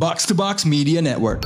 Box 0.00 0.24
to 0.24 0.34
Box 0.34 0.64
Media 0.64 1.04
Network. 1.04 1.44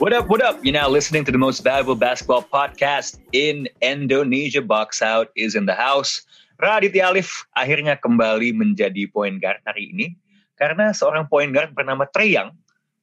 What 0.00 0.16
up, 0.16 0.32
what 0.32 0.40
up? 0.40 0.56
You're 0.64 0.72
now 0.72 0.88
listening 0.88 1.28
to 1.28 1.32
the 1.32 1.36
most 1.36 1.60
valuable 1.60 2.00
basketball 2.00 2.40
podcast 2.40 3.20
in 3.36 3.68
Indonesia. 3.84 4.64
Box 4.64 5.04
Out 5.04 5.28
is 5.36 5.52
in 5.52 5.68
the 5.68 5.76
house. 5.76 6.24
Raditya 6.64 7.12
Alif 7.12 7.44
akhirnya 7.60 8.00
kembali 8.00 8.56
menjadi 8.56 9.04
point 9.12 9.36
guard 9.36 9.60
hari 9.68 9.92
ini 9.92 10.16
karena 10.56 10.96
seorang 10.96 11.28
point 11.28 11.52
guard 11.52 11.76
bernama 11.76 12.08
Trey 12.16 12.32
Young 12.32 12.56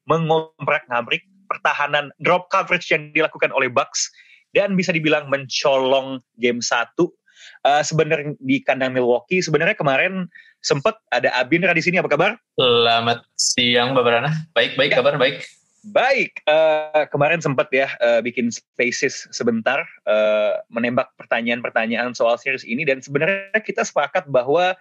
mengomprak-ngabrik 0.09 1.21
pertahanan 1.45 2.09
drop 2.25 2.49
coverage 2.49 2.89
yang 2.89 3.13
dilakukan 3.13 3.53
oleh 3.53 3.69
Bucks 3.69 4.09
dan 4.51 4.75
bisa 4.75 4.91
dibilang 4.91 5.27
mencolong 5.31 6.19
game 6.39 6.59
satu 6.59 7.11
uh, 7.65 7.83
sebenarnya 7.83 8.37
di 8.39 8.61
kandang 8.61 8.93
Milwaukee. 8.93 9.41
Sebenarnya 9.41 9.75
kemarin 9.75 10.27
sempat 10.61 10.99
ada 11.09 11.33
Abinra 11.37 11.73
di 11.73 11.83
sini. 11.83 11.97
Apa 11.97 12.11
kabar? 12.11 12.37
Selamat 12.55 13.25
siang, 13.35 13.97
Mbak 13.97 14.03
Barana. 14.03 14.31
Baik, 14.53 14.77
baik, 14.77 14.91
ya. 14.93 14.97
kabar 15.01 15.15
baik. 15.17 15.43
Baik, 15.81 16.45
uh, 16.45 17.09
kemarin 17.09 17.41
sempat 17.41 17.73
ya 17.73 17.89
uh, 17.97 18.21
bikin 18.21 18.53
spaces 18.53 19.25
sebentar 19.33 19.81
uh, 20.05 20.61
menembak 20.69 21.09
pertanyaan-pertanyaan 21.17 22.13
soal 22.13 22.37
series 22.37 22.61
ini 22.61 22.85
dan 22.85 23.01
sebenarnya 23.01 23.57
kita 23.65 23.81
sepakat 23.81 24.29
bahwa 24.29 24.77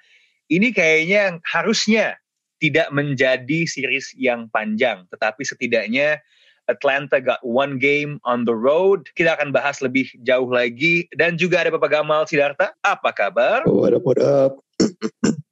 ini 0.52 0.76
kayaknya 0.76 1.40
harusnya 1.48 2.20
tidak 2.60 2.92
menjadi 2.92 3.64
series 3.64 4.12
yang 4.20 4.52
panjang, 4.52 5.08
tetapi 5.08 5.40
setidaknya 5.40 6.20
Atlanta 6.70 7.18
got 7.18 7.42
one 7.42 7.82
game 7.82 8.22
on 8.22 8.46
the 8.46 8.54
road. 8.54 9.10
Kita 9.18 9.34
akan 9.34 9.50
bahas 9.50 9.82
lebih 9.82 10.06
jauh 10.22 10.46
lagi 10.46 11.10
dan 11.18 11.34
juga 11.34 11.66
ada 11.66 11.74
Bapak 11.74 11.90
Gamal 11.90 12.24
Sidarta. 12.30 12.70
Apa 12.86 13.10
kabar? 13.10 13.66
What 13.66 13.92
up, 13.98 14.06
what 14.06 14.22
up? 14.22 14.62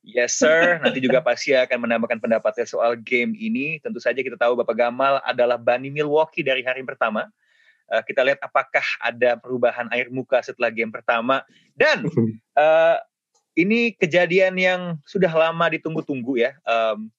Yes 0.09 0.41
sir, 0.41 0.81
nanti 0.81 1.05
juga 1.05 1.21
pasti 1.21 1.53
akan 1.53 1.85
menambahkan 1.85 2.19
pendapatnya 2.19 2.65
soal 2.65 2.97
game 2.97 3.37
ini. 3.37 3.77
Tentu 3.85 4.01
saja 4.01 4.19
kita 4.23 4.41
tahu 4.41 4.57
Bapak 4.57 4.79
Gamal 4.79 5.21
adalah 5.27 5.61
Bani 5.61 5.93
Milwaukee 5.93 6.47
dari 6.47 6.65
hari 6.65 6.81
pertama. 6.87 7.29
Uh, 7.89 8.01
kita 8.05 8.21
lihat 8.25 8.41
apakah 8.41 8.85
ada 9.01 9.37
perubahan 9.37 9.89
air 9.93 10.09
muka 10.09 10.41
setelah 10.41 10.73
game 10.73 10.89
pertama. 10.89 11.45
Dan 11.77 12.09
uh, 12.57 12.97
ini 13.63 13.93
kejadian 13.99 14.55
yang 14.57 14.81
sudah 15.05 15.31
lama 15.31 15.67
ditunggu-tunggu 15.69 16.41
ya. 16.41 16.57
Um, 16.65 17.13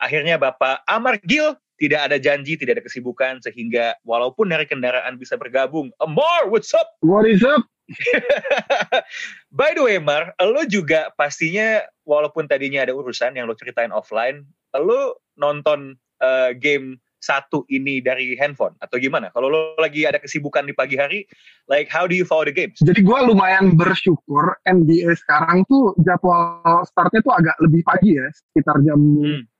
akhirnya 0.00 0.40
Bapak 0.40 0.80
Amar 0.86 1.20
Gil 1.20 1.56
tidak 1.78 2.00
ada 2.10 2.16
janji, 2.22 2.54
tidak 2.54 2.80
ada 2.80 2.84
kesibukan 2.86 3.42
sehingga 3.42 3.98
walaupun 4.06 4.50
dari 4.50 4.66
kendaraan 4.66 5.18
bisa 5.18 5.34
bergabung. 5.34 5.90
Amar, 5.98 6.46
what's 6.50 6.70
up? 6.74 6.86
What 7.02 7.26
is 7.26 7.42
up? 7.42 7.66
By 9.58 9.76
the 9.76 9.82
way, 9.84 9.98
Mar, 10.00 10.32
lo 10.40 10.64
juga 10.64 11.12
pastinya 11.20 11.84
walaupun 12.08 12.48
tadinya 12.48 12.86
ada 12.86 12.96
urusan 12.96 13.36
yang 13.36 13.44
lo 13.44 13.58
ceritain 13.58 13.92
offline, 13.92 14.48
lo 14.72 15.20
nonton 15.36 15.98
uh, 16.24 16.56
game 16.56 16.96
satu 17.24 17.64
ini 17.72 18.04
dari 18.04 18.36
handphone 18.36 18.76
atau 18.84 19.00
gimana? 19.00 19.32
Kalau 19.32 19.48
lo 19.48 19.60
lagi 19.80 20.04
ada 20.04 20.20
kesibukan 20.20 20.68
di 20.68 20.76
pagi 20.76 21.00
hari, 21.00 21.24
like 21.68 21.88
how 21.88 22.04
do 22.04 22.12
you 22.12 22.24
follow 22.24 22.44
the 22.44 22.52
games? 22.52 22.76
Jadi 22.84 23.00
gue 23.00 23.18
lumayan 23.24 23.76
bersyukur 23.80 24.60
NBA 24.68 25.16
sekarang 25.24 25.64
tuh 25.68 25.96
jadwal 26.04 26.84
startnya 26.84 27.24
tuh 27.24 27.32
agak 27.32 27.56
lebih 27.64 27.80
pagi 27.84 28.20
ya, 28.20 28.28
sekitar 28.32 28.80
jam 28.84 29.00
hmm. 29.00 29.53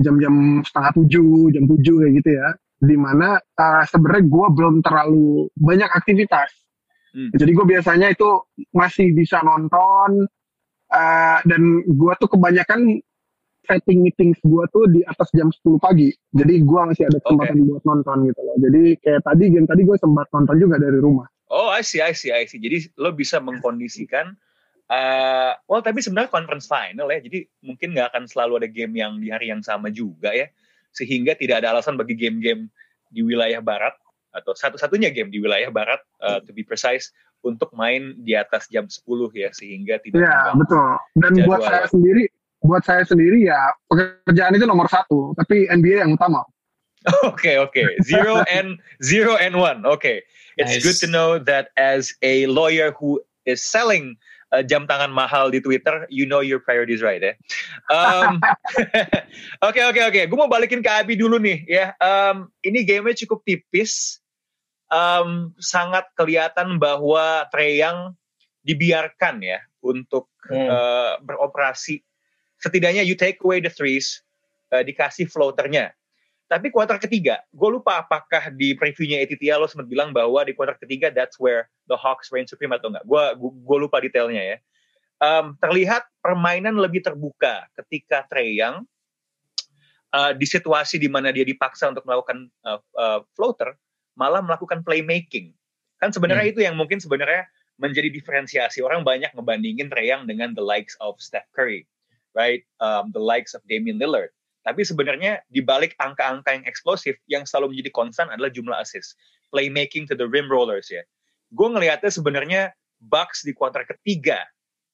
Jam-jam 0.00 0.64
setengah 0.66 0.92
tujuh, 0.98 1.54
jam 1.54 1.64
tujuh 1.70 1.96
kayak 2.02 2.12
gitu 2.22 2.30
ya. 2.34 2.48
Di 2.84 2.96
mana 2.98 3.38
uh, 3.38 3.82
sebenarnya 3.88 4.24
gue 4.26 4.46
belum 4.54 4.74
terlalu 4.84 5.48
banyak 5.56 5.88
aktivitas 5.88 6.64
Hmm. 7.14 7.30
Jadi 7.30 7.50
gue 7.54 7.66
biasanya 7.66 8.10
itu 8.10 8.26
masih 8.74 9.14
bisa 9.14 9.38
nonton 9.46 10.26
uh, 10.90 11.38
dan 11.46 11.62
gue 11.86 12.12
tuh 12.18 12.26
kebanyakan 12.26 12.98
setting 13.64 14.04
meetings 14.04 14.36
gue 14.42 14.64
tuh 14.74 14.84
di 14.90 15.00
atas 15.06 15.30
jam 15.30 15.48
10 15.48 15.78
pagi. 15.78 16.10
Jadi 16.34 16.54
gue 16.66 16.80
masih 16.90 17.06
ada 17.06 17.22
kesempatan 17.22 17.56
okay. 17.62 17.66
buat 17.70 17.82
nonton 17.86 18.16
gitu 18.28 18.40
loh. 18.42 18.56
Jadi 18.58 18.82
kayak 18.98 19.22
tadi 19.22 19.44
game 19.54 19.68
tadi 19.70 19.82
gue 19.86 19.96
sempat 19.96 20.26
nonton 20.34 20.56
juga 20.58 20.76
dari 20.82 20.98
rumah. 20.98 21.30
Oh, 21.54 21.70
I 21.70 21.86
see, 21.86 22.02
I 22.02 22.12
see, 22.18 22.34
I 22.34 22.50
see. 22.50 22.58
Jadi 22.58 22.90
lo 22.98 23.14
bisa 23.14 23.38
mengkondisikan 23.38 24.34
uh, 24.90 25.52
well 25.70 25.84
tapi 25.84 26.00
sebenarnya 26.00 26.32
conference 26.32 26.66
final 26.68 27.08
ya. 27.08 27.20
Jadi 27.22 27.48
mungkin 27.64 27.94
nggak 27.94 28.12
akan 28.12 28.24
selalu 28.28 28.64
ada 28.64 28.68
game 28.68 28.94
yang 28.98 29.20
di 29.20 29.28
hari 29.30 29.48
yang 29.52 29.62
sama 29.64 29.88
juga 29.88 30.32
ya. 30.32 30.50
Sehingga 30.94 31.34
tidak 31.34 31.62
ada 31.62 31.74
alasan 31.74 31.98
bagi 31.98 32.14
game-game 32.14 32.70
di 33.10 33.26
wilayah 33.26 33.58
barat 33.58 33.94
atau 34.34 34.50
satu-satunya 34.54 35.14
game 35.14 35.30
di 35.30 35.38
wilayah 35.38 35.70
barat 35.70 36.02
uh, 36.18 36.42
to 36.42 36.50
be 36.50 36.66
precise 36.66 37.14
untuk 37.46 37.70
main 37.76 38.18
di 38.24 38.34
atas 38.34 38.66
jam 38.66 38.90
10 38.90 39.04
ya 39.36 39.48
sehingga 39.54 40.00
tidak 40.02 40.26
Ya, 40.26 40.50
betul. 40.56 40.98
Dan 41.14 41.32
buat 41.46 41.62
saya 41.62 41.86
sendiri 41.86 42.24
buat 42.64 42.82
saya 42.82 43.04
sendiri 43.04 43.44
ya 43.44 43.60
pekerjaan 43.92 44.56
itu 44.56 44.64
nomor 44.64 44.88
satu, 44.88 45.36
tapi 45.36 45.68
NBA 45.68 46.00
yang 46.00 46.16
utama. 46.16 46.42
Oke 47.28 47.52
okay, 47.52 47.56
oke, 47.60 47.76
okay. 47.76 48.00
zero 48.00 48.40
and 48.56 48.80
zero 49.04 49.36
and 49.36 49.52
one. 49.60 49.84
Oke, 49.84 50.00
okay. 50.00 50.16
it's 50.56 50.80
nice. 50.80 50.84
good 50.88 50.96
to 51.04 51.08
know 51.12 51.36
that 51.36 51.68
as 51.76 52.16
a 52.24 52.48
lawyer 52.48 52.96
who 52.96 53.20
is 53.44 53.60
selling 53.60 54.16
uh, 54.54 54.62
jam 54.62 54.86
tangan 54.86 55.10
mahal 55.10 55.50
di 55.50 55.58
Twitter, 55.58 56.06
you 56.06 56.22
know 56.22 56.38
your 56.38 56.62
priorities 56.62 57.02
right 57.02 57.18
ya. 57.18 57.34
Oke 59.66 59.82
oke 59.82 60.00
oke, 60.00 60.20
gue 60.30 60.38
mau 60.38 60.46
balikin 60.46 60.78
ke 60.78 60.90
Abi 60.90 61.18
dulu 61.18 61.42
nih 61.42 61.66
ya. 61.66 61.86
Um, 61.98 62.54
ini 62.62 62.86
gamenya 62.86 63.26
cukup 63.26 63.42
tipis, 63.42 64.22
um, 64.94 65.50
sangat 65.58 66.06
kelihatan 66.14 66.78
bahwa 66.78 67.50
Treyang 67.50 68.14
dibiarkan 68.62 69.42
ya 69.42 69.58
untuk 69.82 70.30
hmm. 70.46 70.68
uh, 70.70 71.12
beroperasi. 71.20 72.00
Setidaknya 72.62 73.04
you 73.04 73.18
take 73.18 73.42
away 73.42 73.60
the 73.60 73.68
threes, 73.68 74.22
uh, 74.72 74.80
dikasih 74.80 75.28
floaternya. 75.28 75.92
Tapi 76.44 76.68
kuarter 76.68 77.00
ketiga, 77.00 77.40
gue 77.56 77.70
lupa 77.72 78.04
apakah 78.04 78.52
di 78.52 78.76
previewnya 78.76 79.24
Etitia 79.24 79.56
lo 79.56 79.64
sempat 79.64 79.88
bilang 79.88 80.12
bahwa 80.12 80.44
di 80.44 80.52
kuarter 80.52 80.76
ketiga 80.76 81.08
that's 81.08 81.40
where 81.40 81.72
the 81.88 81.96
Hawks 81.96 82.28
reign 82.28 82.44
supreme 82.44 82.76
atau 82.76 82.92
enggak. 82.92 83.04
Gue 83.08 83.22
gue 83.40 83.78
lupa 83.80 83.96
detailnya 84.04 84.42
ya. 84.44 84.56
Um, 85.24 85.56
terlihat 85.56 86.04
permainan 86.20 86.76
lebih 86.76 87.00
terbuka 87.00 87.64
ketika 87.80 88.28
Trey 88.28 88.60
Young 88.60 88.84
uh, 90.12 90.36
di 90.36 90.44
situasi 90.44 91.00
di 91.00 91.08
mana 91.08 91.32
dia 91.32 91.48
dipaksa 91.48 91.88
untuk 91.88 92.04
melakukan 92.04 92.52
uh, 92.68 92.80
uh, 92.92 93.20
floater, 93.32 93.72
malah 94.12 94.44
melakukan 94.44 94.84
playmaking. 94.84 95.56
Kan 95.96 96.12
sebenarnya 96.12 96.44
hmm. 96.44 96.52
itu 96.52 96.60
yang 96.60 96.76
mungkin 96.76 97.00
sebenarnya 97.00 97.48
menjadi 97.80 98.12
diferensiasi 98.12 98.84
orang 98.84 99.00
banyak 99.00 99.32
ngebandingin 99.32 99.88
Trey 99.88 100.12
Young 100.12 100.28
dengan 100.28 100.52
the 100.52 100.60
likes 100.60 100.92
of 101.00 101.16
Steph 101.24 101.48
Curry, 101.56 101.88
right? 102.36 102.60
Um, 102.84 103.16
the 103.16 103.22
likes 103.22 103.56
of 103.56 103.64
Damian 103.64 103.96
Lillard 103.96 104.36
tapi 104.64 104.80
sebenarnya 104.80 105.44
di 105.52 105.60
balik 105.60 105.92
angka-angka 106.00 106.56
yang 106.56 106.64
eksplosif, 106.64 107.20
yang 107.28 107.44
selalu 107.44 107.76
menjadi 107.76 107.90
konstan 107.92 108.26
adalah 108.32 108.48
jumlah 108.48 108.80
assist. 108.80 109.12
Playmaking 109.52 110.08
to 110.08 110.16
the 110.16 110.24
rim 110.24 110.48
rollers 110.48 110.88
ya. 110.88 111.04
Gue 111.52 111.68
ngelihatnya 111.68 112.08
sebenarnya 112.08 112.62
Bucks 113.04 113.44
di 113.44 113.52
kuarter 113.52 113.84
ketiga 113.84 114.40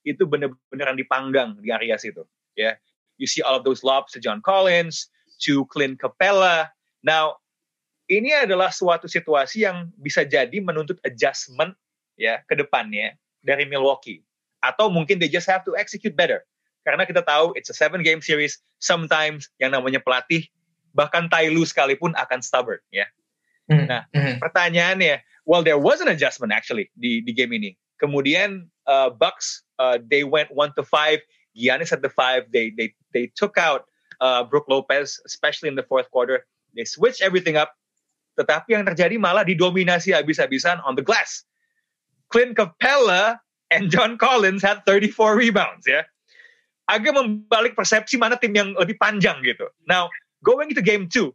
itu 0.03 0.27
bener-beneran 0.27 0.99
dipanggang 0.99 1.55
di 1.63 1.71
area 1.71 1.95
situ. 1.95 2.27
Ya, 2.59 2.75
you 3.15 3.31
see 3.31 3.41
all 3.47 3.55
of 3.55 3.63
those 3.63 3.87
lobs 3.87 4.11
to 4.13 4.19
John 4.19 4.43
Collins, 4.43 5.07
to 5.47 5.63
Clint 5.71 6.03
Capella. 6.03 6.67
Now, 7.07 7.39
ini 8.11 8.35
adalah 8.35 8.75
suatu 8.75 9.07
situasi 9.07 9.71
yang 9.71 9.95
bisa 9.95 10.27
jadi 10.27 10.59
menuntut 10.59 10.99
adjustment 11.07 11.79
ya 12.19 12.43
ke 12.51 12.59
depannya 12.59 13.15
dari 13.47 13.71
Milwaukee. 13.71 14.27
Atau 14.61 14.91
mungkin 14.91 15.23
they 15.23 15.31
just 15.31 15.47
have 15.47 15.63
to 15.63 15.79
execute 15.79 16.19
better 16.19 16.43
karena 16.85 17.05
kita 17.05 17.21
tahu 17.25 17.53
it's 17.57 17.69
a 17.69 17.77
seven 17.77 18.01
game 18.01 18.25
series. 18.25 18.57
Sometimes 18.81 19.49
yang 19.61 19.77
namanya 19.77 20.01
pelatih 20.01 20.49
bahkan 20.97 21.31
Tai 21.31 21.47
Lu 21.53 21.63
sekalipun 21.63 22.17
akan 22.17 22.41
stubborn 22.43 22.81
ya. 22.91 23.07
Mm. 23.71 23.87
nah 23.87 24.03
mm. 24.11 24.43
pertanyaannya 24.43 25.23
well 25.47 25.63
there 25.63 25.79
was 25.79 26.03
an 26.03 26.11
adjustment 26.11 26.51
actually 26.51 26.91
di 26.99 27.23
di 27.23 27.33
game 27.33 27.55
ini. 27.55 27.77
Kemudian 28.01 28.67
uh, 28.89 29.13
Bucks 29.13 29.63
uh, 29.79 30.01
they 30.01 30.25
went 30.25 30.51
one 30.51 30.73
to 30.75 30.83
five. 30.83 31.21
Giannis 31.55 31.93
at 31.93 32.01
the 32.01 32.11
five. 32.11 32.49
They 32.51 32.73
they 32.75 32.97
they 33.13 33.29
took 33.37 33.61
out 33.61 33.87
uh, 34.25 34.43
Brook 34.47 34.67
Lopez 34.67 35.21
especially 35.29 35.69
in 35.69 35.77
the 35.77 35.87
fourth 35.87 36.09
quarter. 36.11 36.49
They 36.75 36.89
switched 36.89 37.21
everything 37.21 37.61
up. 37.61 37.77
Tetapi 38.39 38.73
yang 38.73 38.89
terjadi 38.89 39.21
malah 39.21 39.45
didominasi 39.45 40.17
habis-habisan 40.17 40.81
on 40.87 40.97
the 40.97 41.05
glass. 41.05 41.45
Clint 42.31 42.57
Capella 42.57 43.43
and 43.75 43.91
John 43.91 44.17
Collins 44.17 44.63
had 44.63 44.87
34 44.87 45.35
rebounds 45.37 45.85
ya 45.85 46.07
agak 46.91 47.15
membalik 47.15 47.79
persepsi 47.79 48.19
mana 48.19 48.35
tim 48.35 48.51
yang 48.51 48.75
lebih 48.75 48.99
panjang 48.99 49.39
gitu. 49.47 49.71
Now, 49.87 50.11
going 50.43 50.75
into 50.75 50.83
game 50.83 51.07
two, 51.07 51.31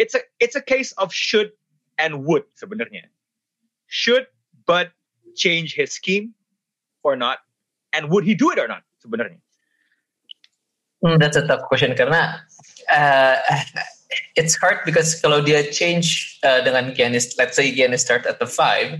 it's 0.00 0.16
a 0.16 0.24
it's 0.40 0.56
a 0.56 0.64
case 0.64 0.96
of 0.96 1.12
should 1.12 1.52
and 2.00 2.24
would 2.24 2.48
sebenarnya. 2.56 3.12
Should 3.92 4.26
but 4.64 4.96
change 5.36 5.76
his 5.76 5.92
scheme 5.92 6.32
or 7.04 7.12
not, 7.12 7.44
and 7.92 8.08
would 8.08 8.24
he 8.24 8.32
do 8.32 8.48
it 8.48 8.58
or 8.58 8.66
not 8.66 8.82
sebenarnya? 9.04 9.38
Hmm, 11.04 11.20
that's 11.20 11.36
a 11.36 11.46
tough 11.46 11.62
question 11.70 11.94
karena 11.94 12.42
uh, 12.90 13.36
it's 14.34 14.56
hard 14.58 14.82
because 14.82 15.20
kalau 15.20 15.44
dia 15.44 15.68
change 15.70 16.40
uh, 16.42 16.64
dengan 16.64 16.90
Giannis, 16.96 17.36
let's 17.38 17.54
say 17.54 17.70
Giannis 17.70 18.02
start 18.02 18.26
at 18.26 18.40
the 18.42 18.48
five, 18.48 18.98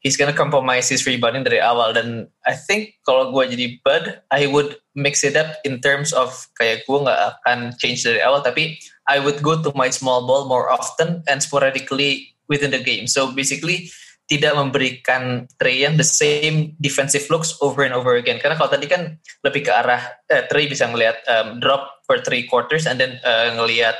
he's 0.00 0.16
gonna 0.16 0.34
compromise 0.34 0.88
his 0.88 1.06
rebounding 1.06 1.42
dari 1.42 1.58
awal. 1.58 1.90
Dan 1.94 2.30
I 2.46 2.54
think 2.54 2.98
kalau 3.02 3.34
gue 3.34 3.54
jadi 3.54 3.66
Bud 3.82 4.04
I 4.30 4.46
would 4.46 4.78
mix 4.94 5.22
it 5.26 5.34
up 5.34 5.58
in 5.66 5.82
terms 5.82 6.14
of 6.14 6.34
kayak 6.58 6.86
gue 6.86 6.98
nggak 6.98 7.20
akan 7.42 7.74
change 7.78 8.06
dari 8.06 8.22
awal 8.22 8.42
tapi 8.42 8.78
I 9.08 9.18
would 9.18 9.40
go 9.42 9.58
to 9.58 9.70
my 9.74 9.90
small 9.90 10.28
ball 10.28 10.46
more 10.46 10.68
often 10.68 11.24
and 11.26 11.42
sporadically 11.42 12.36
within 12.46 12.70
the 12.70 12.82
game. 12.82 13.08
So 13.08 13.32
basically 13.32 13.90
tidak 14.28 14.60
memberikan 14.60 15.48
Trey 15.56 15.88
yang 15.88 15.96
the 15.96 16.04
same 16.04 16.76
defensive 16.76 17.24
looks 17.32 17.56
over 17.64 17.80
and 17.80 17.96
over 17.96 18.20
again. 18.20 18.36
Karena 18.36 18.60
kalau 18.60 18.68
tadi 18.68 18.84
kan 18.84 19.16
lebih 19.40 19.64
ke 19.64 19.72
arah 19.72 20.04
eh, 20.28 20.44
Trey 20.52 20.68
bisa 20.68 20.84
ngelihat 20.84 21.24
um, 21.24 21.48
drop 21.64 22.04
for 22.04 22.20
three 22.20 22.44
quarters 22.44 22.84
and 22.84 23.00
then 23.00 23.16
uh, 23.24 23.48
ngelihat 23.56 23.96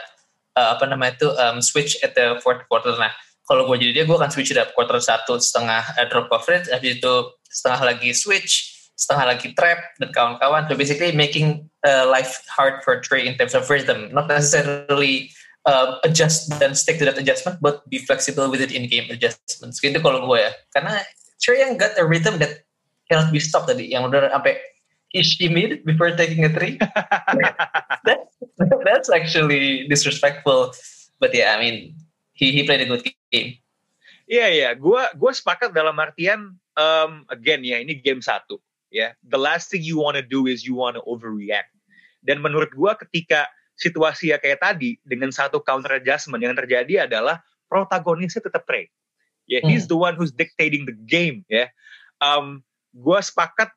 uh, 0.53 0.77
apa 0.77 0.85
namanya 0.85 1.17
itu 1.17 1.29
um, 1.33 1.65
switch 1.65 1.97
at 2.05 2.12
the 2.12 2.37
fourth 2.45 2.61
quarter. 2.69 2.93
Nah 2.93 3.09
kalau 3.49 3.65
gue 3.65 3.81
jadi 3.81 3.93
dia 3.97 4.05
gue 4.05 4.12
akan 4.12 4.29
switch 4.29 4.53
up. 4.61 4.77
Quarter 4.77 5.00
satu 5.00 5.41
setengah 5.41 5.81
uh, 5.97 6.06
drop 6.12 6.29
coverage 6.29 6.69
habis 6.69 7.00
itu 7.00 7.15
setengah 7.49 7.81
lagi 7.97 8.12
switch 8.12 8.77
setengah 8.99 9.25
lagi 9.33 9.55
trap 9.55 9.79
dan 10.03 10.11
kawan-kawan. 10.11 10.67
So 10.67 10.75
basically 10.75 11.15
making 11.15 11.71
uh, 11.87 12.05
life 12.11 12.43
hard 12.50 12.83
for 12.83 12.99
Trey 12.99 13.25
in 13.25 13.39
terms 13.39 13.55
of 13.55 13.65
rhythm. 13.71 14.11
Not 14.11 14.27
necessarily 14.27 15.31
uh, 15.65 16.03
adjust 16.03 16.50
dan 16.59 16.75
stick 16.75 16.99
to 16.99 17.06
that 17.06 17.17
adjustment 17.17 17.62
but 17.62 17.87
be 17.89 18.03
flexible 18.03 18.50
with 18.50 18.61
it 18.61 18.75
in 18.75 18.91
game 18.91 19.06
adjustments. 19.09 19.79
Gitu 19.79 19.97
kalau 20.03 20.27
gue 20.27 20.45
ya. 20.45 20.53
Karena 20.75 21.00
Trey 21.39 21.62
yang 21.62 21.79
got 21.79 21.95
a 21.95 22.05
rhythm 22.05 22.43
that 22.43 22.67
cannot 23.06 23.31
be 23.31 23.39
stopped 23.39 23.71
tadi. 23.71 23.87
Yang 23.89 24.12
udah 24.12 24.35
sampai 24.35 24.59
he 25.15 25.23
shimmied 25.25 25.87
before 25.87 26.12
taking 26.12 26.45
a 26.45 26.53
three. 26.53 26.77
That, 28.09 28.31
that's 28.83 29.11
actually 29.11 29.87
disrespectful. 29.87 30.75
But 31.23 31.31
yeah 31.31 31.55
I 31.55 31.62
mean 31.62 31.95
he 32.38 32.55
he 32.55 32.62
played 32.62 32.87
a 32.87 32.88
good 32.88 33.02
game. 33.02 33.19
Iya 33.35 33.50
yeah, 34.31 34.49
iya, 34.49 34.62
yeah. 34.70 34.73
gua 34.79 35.11
gua 35.19 35.35
sepakat 35.35 35.75
dalam 35.75 35.99
artian 35.99 36.55
um, 36.79 37.12
again 37.26 37.67
ya 37.67 37.82
ini 37.82 37.99
game 37.99 38.23
satu 38.23 38.62
ya. 38.94 39.11
Yeah. 39.11 39.11
The 39.26 39.40
last 39.43 39.75
thing 39.75 39.82
you 39.82 39.99
wanna 39.99 40.23
do 40.23 40.46
is 40.46 40.62
you 40.62 40.79
wanna 40.79 41.02
overreact. 41.02 41.75
Dan 42.23 42.38
menurut 42.38 42.70
gua 42.79 42.94
ketika 42.94 43.50
situasi 43.75 44.31
ya 44.31 44.38
kayak 44.38 44.62
tadi 44.62 45.02
dengan 45.02 45.35
satu 45.35 45.58
counter 45.64 45.99
adjustment 45.99 46.40
yang 46.46 46.55
terjadi 46.55 47.11
adalah 47.11 47.43
protagonisnya 47.67 48.46
tetap 48.46 48.64
Trey. 48.64 48.87
Ya, 49.49 49.58
yeah, 49.58 49.62
hmm. 49.64 49.70
he's 49.75 49.88
the 49.90 49.99
one 49.99 50.14
who's 50.14 50.31
dictating 50.31 50.87
the 50.87 50.94
game 50.94 51.43
ya. 51.50 51.67
Yeah. 51.67 51.69
Um, 52.23 52.62
gua 52.94 53.19
sepakat 53.25 53.75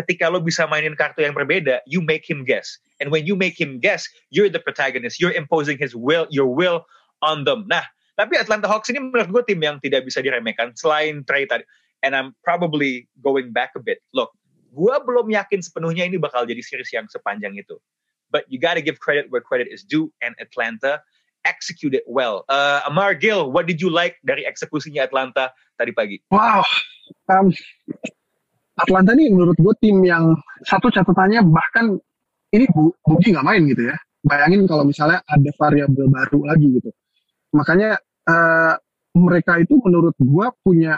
ketika 0.00 0.32
lo 0.32 0.40
bisa 0.40 0.64
mainin 0.64 0.96
kartu 0.96 1.20
yang 1.20 1.36
berbeda, 1.36 1.84
you 1.84 2.00
make 2.00 2.24
him 2.24 2.46
guess. 2.46 2.80
And 3.02 3.12
when 3.12 3.28
you 3.28 3.36
make 3.36 3.58
him 3.58 3.82
guess, 3.82 4.08
you're 4.32 4.48
the 4.48 4.62
protagonist. 4.62 5.20
You're 5.20 5.34
imposing 5.34 5.76
his 5.76 5.92
will, 5.92 6.24
your 6.32 6.48
will 6.48 6.88
on 7.20 7.44
them. 7.44 7.68
Nah, 7.68 7.84
tapi 8.20 8.36
Atlanta 8.36 8.68
Hawks 8.68 8.92
ini 8.92 9.00
menurut 9.00 9.32
gue 9.32 9.42
tim 9.48 9.60
yang 9.64 9.80
tidak 9.80 10.04
bisa 10.04 10.20
diremehkan 10.20 10.76
selain 10.76 11.24
Trey 11.24 11.48
tadi. 11.48 11.64
And 12.04 12.12
I'm 12.12 12.36
probably 12.44 13.08
going 13.24 13.56
back 13.56 13.72
a 13.76 13.80
bit. 13.80 14.04
Look, 14.12 14.36
gue 14.76 14.92
belum 15.00 15.32
yakin 15.32 15.64
sepenuhnya 15.64 16.04
ini 16.04 16.20
bakal 16.20 16.44
jadi 16.44 16.60
series 16.60 16.92
yang 16.92 17.08
sepanjang 17.08 17.56
itu. 17.56 17.80
But 18.28 18.44
you 18.52 18.60
gotta 18.60 18.84
give 18.84 19.00
credit 19.00 19.32
where 19.32 19.40
credit 19.40 19.72
is 19.72 19.80
due, 19.80 20.12
and 20.20 20.36
Atlanta 20.36 21.00
executed 21.48 22.04
well. 22.04 22.44
Uh, 22.46 22.84
Amar 22.84 23.16
Gill, 23.16 23.48
what 23.48 23.64
did 23.64 23.80
you 23.80 23.88
like 23.88 24.20
dari 24.20 24.44
eksekusinya 24.44 25.02
Atlanta 25.02 25.50
tadi 25.80 25.90
pagi? 25.90 26.20
Wow, 26.30 26.62
um, 27.32 27.50
Atlanta 28.78 29.16
ini 29.16 29.32
menurut 29.32 29.58
gue 29.58 29.74
tim 29.80 30.04
yang 30.04 30.36
satu 30.62 30.92
catatannya 30.92 31.42
bahkan 31.48 31.98
ini 32.54 32.64
Bu, 32.70 32.92
Bugi 33.02 33.32
nggak 33.32 33.46
main 33.48 33.64
gitu 33.66 33.88
ya. 33.90 33.96
Bayangin 34.20 34.68
kalau 34.68 34.84
misalnya 34.84 35.24
ada 35.26 35.50
variabel 35.56 36.06
baru 36.06 36.40
lagi 36.44 36.68
gitu. 36.80 36.90
Makanya 37.56 37.98
uh, 38.28 38.74
mereka 39.16 39.58
itu 39.58 39.78
menurut 39.80 40.14
gue 40.18 40.46
punya 40.60 40.94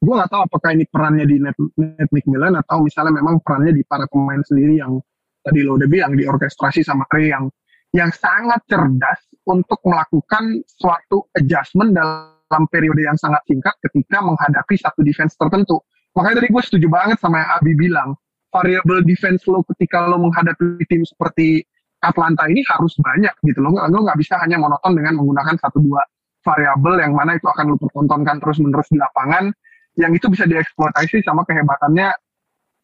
gue 0.00 0.14
nggak 0.16 0.32
tahu 0.32 0.42
apakah 0.48 0.70
ini 0.72 0.88
perannya 0.88 1.28
di 1.28 1.36
Net, 1.36 1.56
Net 1.76 2.08
McMillan 2.08 2.56
atau 2.56 2.80
misalnya 2.80 3.20
memang 3.20 3.44
perannya 3.44 3.76
di 3.76 3.84
para 3.84 4.08
pemain 4.08 4.40
sendiri 4.40 4.80
yang 4.80 4.96
tadi 5.44 5.60
lo 5.60 5.76
udah 5.76 5.88
bilang 5.88 6.16
di 6.16 6.24
orkestrasi 6.24 6.80
sama 6.80 7.04
Trey 7.12 7.32
yang 7.32 7.52
yang 7.92 8.08
sangat 8.14 8.64
cerdas 8.70 9.20
untuk 9.44 9.82
melakukan 9.82 10.62
suatu 10.64 11.26
adjustment 11.34 11.92
dalam 11.92 12.64
periode 12.70 13.02
yang 13.02 13.18
sangat 13.18 13.42
singkat 13.50 13.74
ketika 13.90 14.22
menghadapi 14.22 14.78
satu 14.78 15.02
defense 15.02 15.34
tertentu. 15.34 15.82
Makanya 16.14 16.42
tadi 16.42 16.48
gue 16.54 16.62
setuju 16.62 16.86
banget 16.86 17.18
sama 17.18 17.42
yang 17.42 17.50
Abi 17.58 17.72
bilang, 17.74 18.10
variable 18.54 19.02
defense 19.02 19.42
lo 19.50 19.66
ketika 19.74 20.06
lo 20.06 20.22
menghadapi 20.22 20.86
tim 20.86 21.02
seperti 21.02 21.66
Atlanta 22.00 22.46
ini 22.46 22.62
harus 22.70 22.94
banyak 22.94 23.34
gitu 23.42 23.58
lo. 23.58 23.74
Lo 23.74 23.98
nggak 24.06 24.18
bisa 24.22 24.38
hanya 24.38 24.62
monoton 24.62 24.94
dengan 24.94 25.18
menggunakan 25.18 25.58
satu 25.58 25.82
dua 25.82 26.02
variabel 26.40 27.00
yang 27.00 27.12
mana 27.12 27.36
itu 27.36 27.46
akan 27.46 27.74
lu 27.74 27.76
pertontonkan 27.76 28.40
terus 28.40 28.58
menerus 28.60 28.88
di 28.88 28.98
lapangan 28.98 29.52
yang 29.98 30.12
itu 30.14 30.26
bisa 30.30 30.46
dieksploitasi 30.46 31.20
sama 31.26 31.44
kehebatannya 31.44 32.14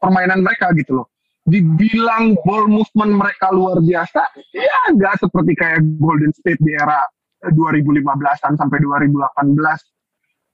permainan 0.00 0.44
mereka 0.44 0.72
gitu 0.76 1.02
loh. 1.02 1.08
Dibilang 1.46 2.34
ball 2.42 2.66
movement 2.66 3.12
mereka 3.14 3.54
luar 3.54 3.78
biasa 3.78 4.22
ya 4.50 4.92
nggak 4.92 5.22
seperti 5.22 5.54
kayak 5.54 5.78
Golden 6.02 6.34
State 6.34 6.58
di 6.58 6.74
era 6.74 7.06
2015an 7.46 8.58
sampai 8.58 8.78
2018 8.82 9.54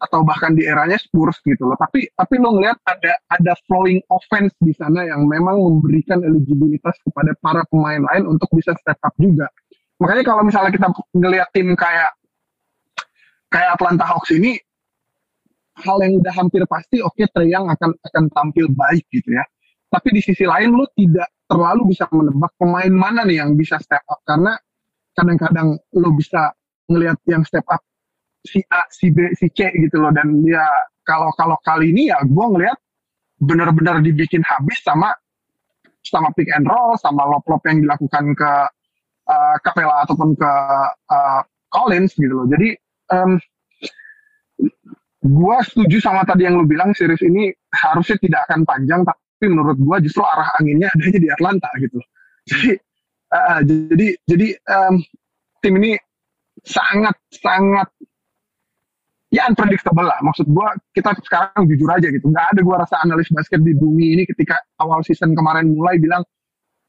atau 0.02 0.26
bahkan 0.26 0.52
di 0.52 0.66
eranya 0.66 0.98
Spurs 0.98 1.38
gitu 1.46 1.64
loh. 1.64 1.78
Tapi 1.78 2.10
tapi 2.12 2.34
lo 2.42 2.58
ngeliat 2.58 2.76
ada 2.84 3.14
ada 3.30 3.52
flowing 3.70 4.02
offense 4.10 4.52
di 4.58 4.74
sana 4.74 5.06
yang 5.06 5.24
memang 5.30 5.56
memberikan 5.56 6.20
eligibilitas 6.20 6.98
kepada 7.06 7.32
para 7.38 7.62
pemain 7.70 8.02
lain 8.12 8.26
untuk 8.26 8.50
bisa 8.52 8.74
step 8.76 8.98
up 9.00 9.14
juga. 9.16 9.46
Makanya 10.02 10.26
kalau 10.26 10.42
misalnya 10.42 10.74
kita 10.74 10.90
ngeliat 11.14 11.48
tim 11.54 11.78
kayak 11.78 12.10
kayak 13.52 13.76
Atlanta 13.76 14.08
Hawks 14.08 14.32
ini 14.32 14.56
hal 15.84 16.00
yang 16.00 16.20
udah 16.20 16.32
hampir 16.32 16.64
pasti 16.68 17.04
oke 17.04 17.16
okay, 17.16 17.28
Trey 17.32 17.52
Young 17.52 17.68
akan 17.68 17.92
akan 17.96 18.24
tampil 18.32 18.72
baik 18.72 19.04
gitu 19.12 19.36
ya. 19.36 19.44
Tapi 19.92 20.08
di 20.16 20.24
sisi 20.24 20.48
lain 20.48 20.72
lu 20.72 20.88
tidak 20.96 21.28
terlalu 21.44 21.92
bisa 21.92 22.08
menebak 22.08 22.52
pemain 22.56 22.88
mana 22.88 23.28
nih 23.28 23.44
yang 23.44 23.52
bisa 23.52 23.76
step 23.76 24.00
up 24.08 24.24
karena 24.24 24.56
kadang-kadang 25.12 25.76
lu 25.92 26.10
bisa 26.16 26.56
ngelihat 26.88 27.20
yang 27.28 27.44
step 27.44 27.64
up 27.68 27.84
si 28.42 28.64
A, 28.72 28.88
si 28.88 29.12
B, 29.12 29.36
si 29.36 29.52
C 29.52 29.68
gitu 29.68 30.00
loh 30.00 30.10
dan 30.16 30.40
dia 30.40 30.64
kalau 31.04 31.28
kalau 31.36 31.60
kali 31.60 31.92
ini 31.92 32.08
ya 32.08 32.18
gue 32.24 32.46
ngelihat 32.56 32.78
benar-benar 33.44 34.00
dibikin 34.00 34.40
habis 34.48 34.80
sama 34.80 35.12
sama 36.02 36.32
pick 36.34 36.48
and 36.56 36.66
roll 36.66 36.96
sama 36.98 37.22
lop-lop 37.28 37.62
yang 37.68 37.84
dilakukan 37.84 38.32
ke 38.34 38.52
uh, 39.28 39.56
Capella 39.62 40.02
ataupun 40.08 40.34
ke 40.34 40.52
uh, 41.12 41.40
Collins 41.70 42.12
gitu 42.18 42.42
loh. 42.42 42.46
Jadi 42.50 42.74
um, 43.12 43.36
gue 45.22 45.56
setuju 45.62 45.96
sama 46.02 46.26
tadi 46.26 46.48
yang 46.50 46.58
lu 46.58 46.66
bilang 46.66 46.90
series 46.96 47.22
ini 47.22 47.54
harusnya 47.70 48.18
tidak 48.18 48.40
akan 48.50 48.66
panjang 48.66 49.06
tapi 49.06 49.46
menurut 49.46 49.78
gue 49.78 49.96
justru 50.10 50.26
arah 50.26 50.50
anginnya 50.58 50.90
adanya 50.90 51.18
di 51.22 51.28
Atlanta 51.30 51.68
gitu. 51.78 51.98
Jadi 52.42 52.70
uh, 53.30 53.60
jadi 53.62 54.06
jadi 54.26 54.48
um, 54.66 54.94
tim 55.62 55.78
ini 55.78 55.94
sangat 56.66 57.14
sangat 57.30 57.86
ya 59.30 59.46
unpredictable 59.46 60.02
lah. 60.02 60.18
Maksud 60.26 60.50
gue 60.50 60.68
kita 60.98 61.14
sekarang 61.22 61.70
jujur 61.70 61.86
aja 61.86 62.10
gitu. 62.10 62.26
Nggak 62.26 62.46
ada 62.58 62.60
gue 62.66 62.76
rasa 62.82 62.96
analis 63.06 63.30
basket 63.30 63.62
di 63.62 63.78
bumi 63.78 64.18
ini 64.18 64.22
ketika 64.26 64.58
awal 64.82 65.06
season 65.06 65.38
kemarin 65.38 65.70
mulai 65.70 66.02
bilang 66.02 66.26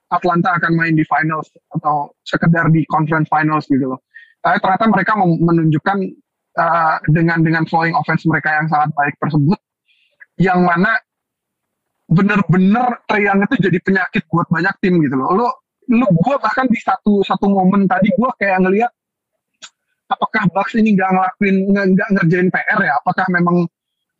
Atlanta 0.09 0.57
akan 0.57 0.73
main 0.77 0.93
di 0.97 1.05
finals 1.05 1.53
atau 1.73 2.13
sekedar 2.25 2.69
di 2.69 2.85
conference 2.89 3.29
finals 3.29 3.65
gitu 3.69 3.93
loh 3.93 4.01
tapi 4.43 4.59
ternyata 4.59 4.85
mereka 4.91 5.15
menunjukkan 5.17 5.97
uh, 6.59 6.99
dengan 7.07 7.39
dengan 7.39 7.63
flowing 7.63 7.95
offense 7.95 8.27
mereka 8.27 8.59
yang 8.59 8.67
sangat 8.67 8.91
baik 8.91 9.15
tersebut, 9.23 9.59
yang 10.35 10.59
mana 10.67 10.99
bener-bener 12.11 12.99
Triang 13.07 13.39
itu 13.47 13.55
jadi 13.63 13.79
penyakit 13.79 14.27
buat 14.27 14.51
banyak 14.51 14.75
tim 14.83 14.99
gitu 14.99 15.15
loh. 15.15 15.31
Lo, 15.31 15.47
lo 15.87 16.07
gue 16.11 16.35
bahkan 16.43 16.67
di 16.67 16.75
satu 16.75 17.23
satu 17.23 17.47
momen 17.47 17.87
tadi 17.87 18.11
gue 18.11 18.29
kayak 18.35 18.67
ngelihat 18.67 18.91
apakah 20.11 20.43
Bucks 20.51 20.75
ini 20.75 20.93
nggak 20.93 21.09
ngelakuin 21.09 21.55
nggak 21.71 22.09
ngerjain 22.19 22.49
PR 22.51 22.79
ya? 22.83 22.93
Apakah 22.99 23.25
memang 23.31 23.63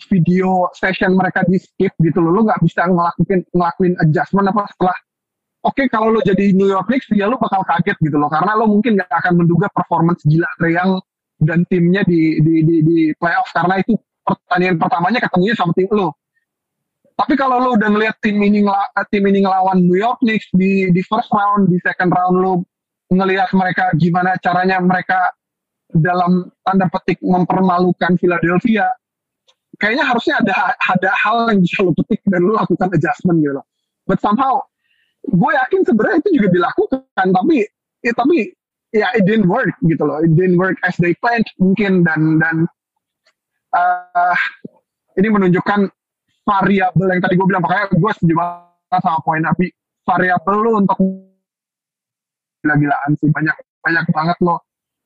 video 0.08 0.72
session 0.72 1.20
mereka 1.20 1.44
di 1.46 1.60
skip 1.60 1.92
gitu 2.00 2.24
loh? 2.24 2.32
Lo 2.32 2.42
nggak 2.48 2.64
bisa 2.64 2.88
ngelakuin 2.88 3.44
ngelakuin 3.52 3.94
adjustment 4.00 4.48
apa 4.50 4.64
setelah 4.72 4.98
oke 5.64 5.84
kalau 5.88 6.12
lo 6.12 6.20
jadi 6.24 6.52
New 6.52 6.68
York 6.68 6.92
Knicks 6.92 7.12
ya 7.16 7.32
lo 7.32 7.40
bakal 7.40 7.64
kaget 7.64 7.98
gitu 8.04 8.20
loh 8.20 8.28
karena 8.28 8.54
lo 8.56 8.68
mungkin 8.68 9.00
nggak 9.00 9.10
akan 9.10 9.34
menduga 9.44 9.68
performance 9.72 10.24
gila 10.28 10.48
Triang 10.60 11.00
dan 11.44 11.68
timnya 11.68 12.04
di 12.08 12.40
di 12.40 12.64
di, 12.64 12.76
di 12.84 12.98
playoff 13.18 13.52
karena 13.52 13.80
itu 13.80 13.98
pertandingan 14.24 14.78
pertamanya 14.80 15.20
ketemunya 15.20 15.56
sama 15.56 15.76
tim 15.76 15.92
lo. 15.92 16.16
Tapi 17.14 17.38
kalau 17.38 17.62
lo 17.62 17.70
udah 17.78 17.90
ngeliat 17.94 18.18
tim 18.26 18.42
ini 18.42 18.66
tim 19.14 19.24
ini 19.30 19.46
ngelawan 19.46 19.78
New 19.86 20.00
York 20.00 20.24
Knicks 20.26 20.50
di 20.56 20.90
di 20.90 21.02
first 21.06 21.30
round, 21.30 21.70
di 21.70 21.78
second 21.86 22.10
round 22.10 22.36
lo 22.42 22.54
ngelihat 23.14 23.54
mereka 23.54 23.94
gimana 24.00 24.34
caranya 24.42 24.82
mereka 24.82 25.30
dalam 25.94 26.50
tanda 26.66 26.90
petik 26.90 27.22
mempermalukan 27.22 28.18
Philadelphia. 28.18 28.90
Kayaknya 29.78 30.06
harusnya 30.10 30.36
ada 30.42 30.74
ada 30.74 31.12
hal 31.14 31.38
yang 31.54 31.62
bisa 31.62 31.86
lo 31.86 31.94
petik 31.94 32.26
dan 32.26 32.42
lo 32.42 32.58
lakukan 32.58 32.90
adjustment 32.98 33.38
gitu 33.46 33.62
loh. 33.62 33.66
But 34.10 34.18
somehow 34.18 34.66
gue 35.24 35.52
yakin 35.56 35.80
sebenarnya 35.88 36.18
itu 36.20 36.30
juga 36.42 36.48
dilakukan 36.52 37.28
tapi 37.32 37.64
ya, 38.04 38.14
tapi 38.14 38.52
ya 38.94 39.08
it 39.18 39.24
didn't 39.26 39.50
work 39.50 39.74
gitu 39.88 40.04
loh. 40.06 40.22
It 40.22 40.36
didn't 40.36 40.60
work 40.60 40.78
as 40.86 40.96
they 41.00 41.18
planned 41.20 41.48
mungkin 41.58 42.06
dan 42.06 42.38
dan 42.40 42.56
uh, 43.74 44.38
ini 45.18 45.28
menunjukkan 45.32 45.90
variabel 46.44 47.08
yang 47.10 47.22
tadi 47.24 47.34
gue 47.40 47.48
bilang. 47.48 47.64
Makanya 47.66 47.90
gue 47.92 48.12
setuju 48.14 48.34
banget 48.38 49.02
sama 49.02 49.20
poin 49.26 49.44
Api 49.44 49.68
variabel 50.04 50.56
lo 50.62 50.72
untuk 50.84 50.98
gila-gilaan 52.62 53.12
sih. 53.18 53.32
Banyak 53.32 53.56
banyak 53.84 54.06
banget 54.14 54.38
lo 54.46 54.62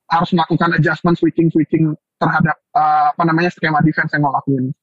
harus 0.08 0.30
melakukan 0.32 0.72
adjustment 0.76 1.16
switching 1.20 1.52
switching 1.52 1.92
terhadap 2.18 2.56
uh, 2.74 3.12
apa 3.12 3.22
namanya 3.24 3.52
skema 3.52 3.80
defense 3.80 4.12
yang 4.12 4.26
lo 4.26 4.34
lakuin. 4.34 4.74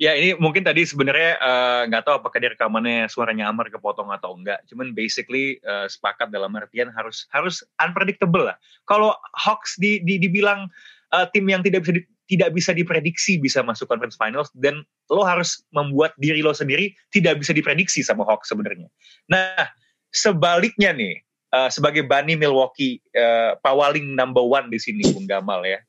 Ya 0.00 0.16
ini 0.16 0.32
mungkin 0.38 0.64
tadi 0.64 0.86
sebenarnya 0.88 1.36
eh, 1.36 1.82
nggak 1.92 2.02
uh, 2.02 2.06
tahu 2.06 2.14
apakah 2.22 2.38
di 2.40 2.48
rekamannya 2.54 3.10
suaranya 3.10 3.50
Amar 3.52 3.68
kepotong 3.68 4.08
atau 4.14 4.32
enggak. 4.32 4.64
Cuman 4.70 4.96
basically 4.96 5.60
uh, 5.66 5.84
sepakat 5.84 6.32
dalam 6.32 6.54
artian 6.56 6.88
harus 6.94 7.28
harus 7.34 7.60
unpredictable 7.82 8.48
lah. 8.48 8.56
Kalau 8.88 9.12
Hawks 9.36 9.76
di, 9.76 10.00
di 10.00 10.16
dibilang 10.16 10.70
uh, 11.12 11.26
tim 11.34 11.44
yang 11.48 11.60
tidak 11.60 11.84
bisa 11.84 11.92
di, 12.00 12.02
tidak 12.28 12.50
bisa 12.52 12.70
diprediksi 12.76 13.40
bisa 13.40 13.64
masuk 13.64 13.88
conference 13.88 14.16
finals 14.16 14.52
dan 14.52 14.84
lo 15.08 15.24
harus 15.24 15.64
membuat 15.72 16.12
diri 16.20 16.44
lo 16.44 16.52
sendiri 16.52 16.92
tidak 17.08 17.40
bisa 17.40 17.56
diprediksi 17.56 18.04
sama 18.04 18.24
Hawks 18.28 18.52
sebenarnya. 18.52 18.88
Nah 19.32 19.68
sebaliknya 20.12 20.92
nih 20.92 21.20
uh, 21.52 21.68
sebagai 21.72 22.04
Bani 22.04 22.36
Milwaukee 22.36 23.00
uh, 23.16 23.56
pawaling 23.64 24.12
number 24.12 24.44
one 24.44 24.68
di 24.68 24.78
sini 24.80 25.04
Bung 25.12 25.28
Gamal 25.28 25.64
ya. 25.64 25.80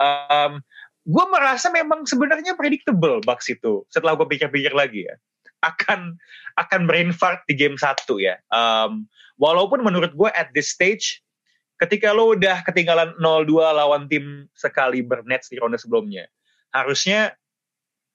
Um, 0.00 0.64
gue 1.02 1.24
merasa 1.34 1.66
memang 1.74 2.06
sebenarnya 2.06 2.54
predictable 2.54 3.18
Bucks 3.26 3.50
itu. 3.50 3.82
Setelah 3.90 4.14
gue 4.14 4.26
pikir-pikir 4.26 4.70
lagi 4.74 5.06
ya. 5.10 5.14
Akan 5.62 6.18
akan 6.58 6.80
brain 6.86 7.10
fart 7.10 7.42
di 7.46 7.54
game 7.58 7.78
satu 7.78 8.22
ya. 8.22 8.38
Um, 8.50 9.06
walaupun 9.38 9.82
menurut 9.82 10.14
gue 10.14 10.30
at 10.34 10.50
this 10.54 10.70
stage 10.70 11.22
ketika 11.82 12.14
lo 12.14 12.38
udah 12.38 12.62
ketinggalan 12.62 13.10
0-2 13.18 13.58
lawan 13.58 14.06
tim 14.06 14.46
sekali 14.54 15.02
bernets 15.02 15.50
di 15.50 15.58
ronde 15.58 15.82
sebelumnya 15.82 16.30
harusnya 16.70 17.34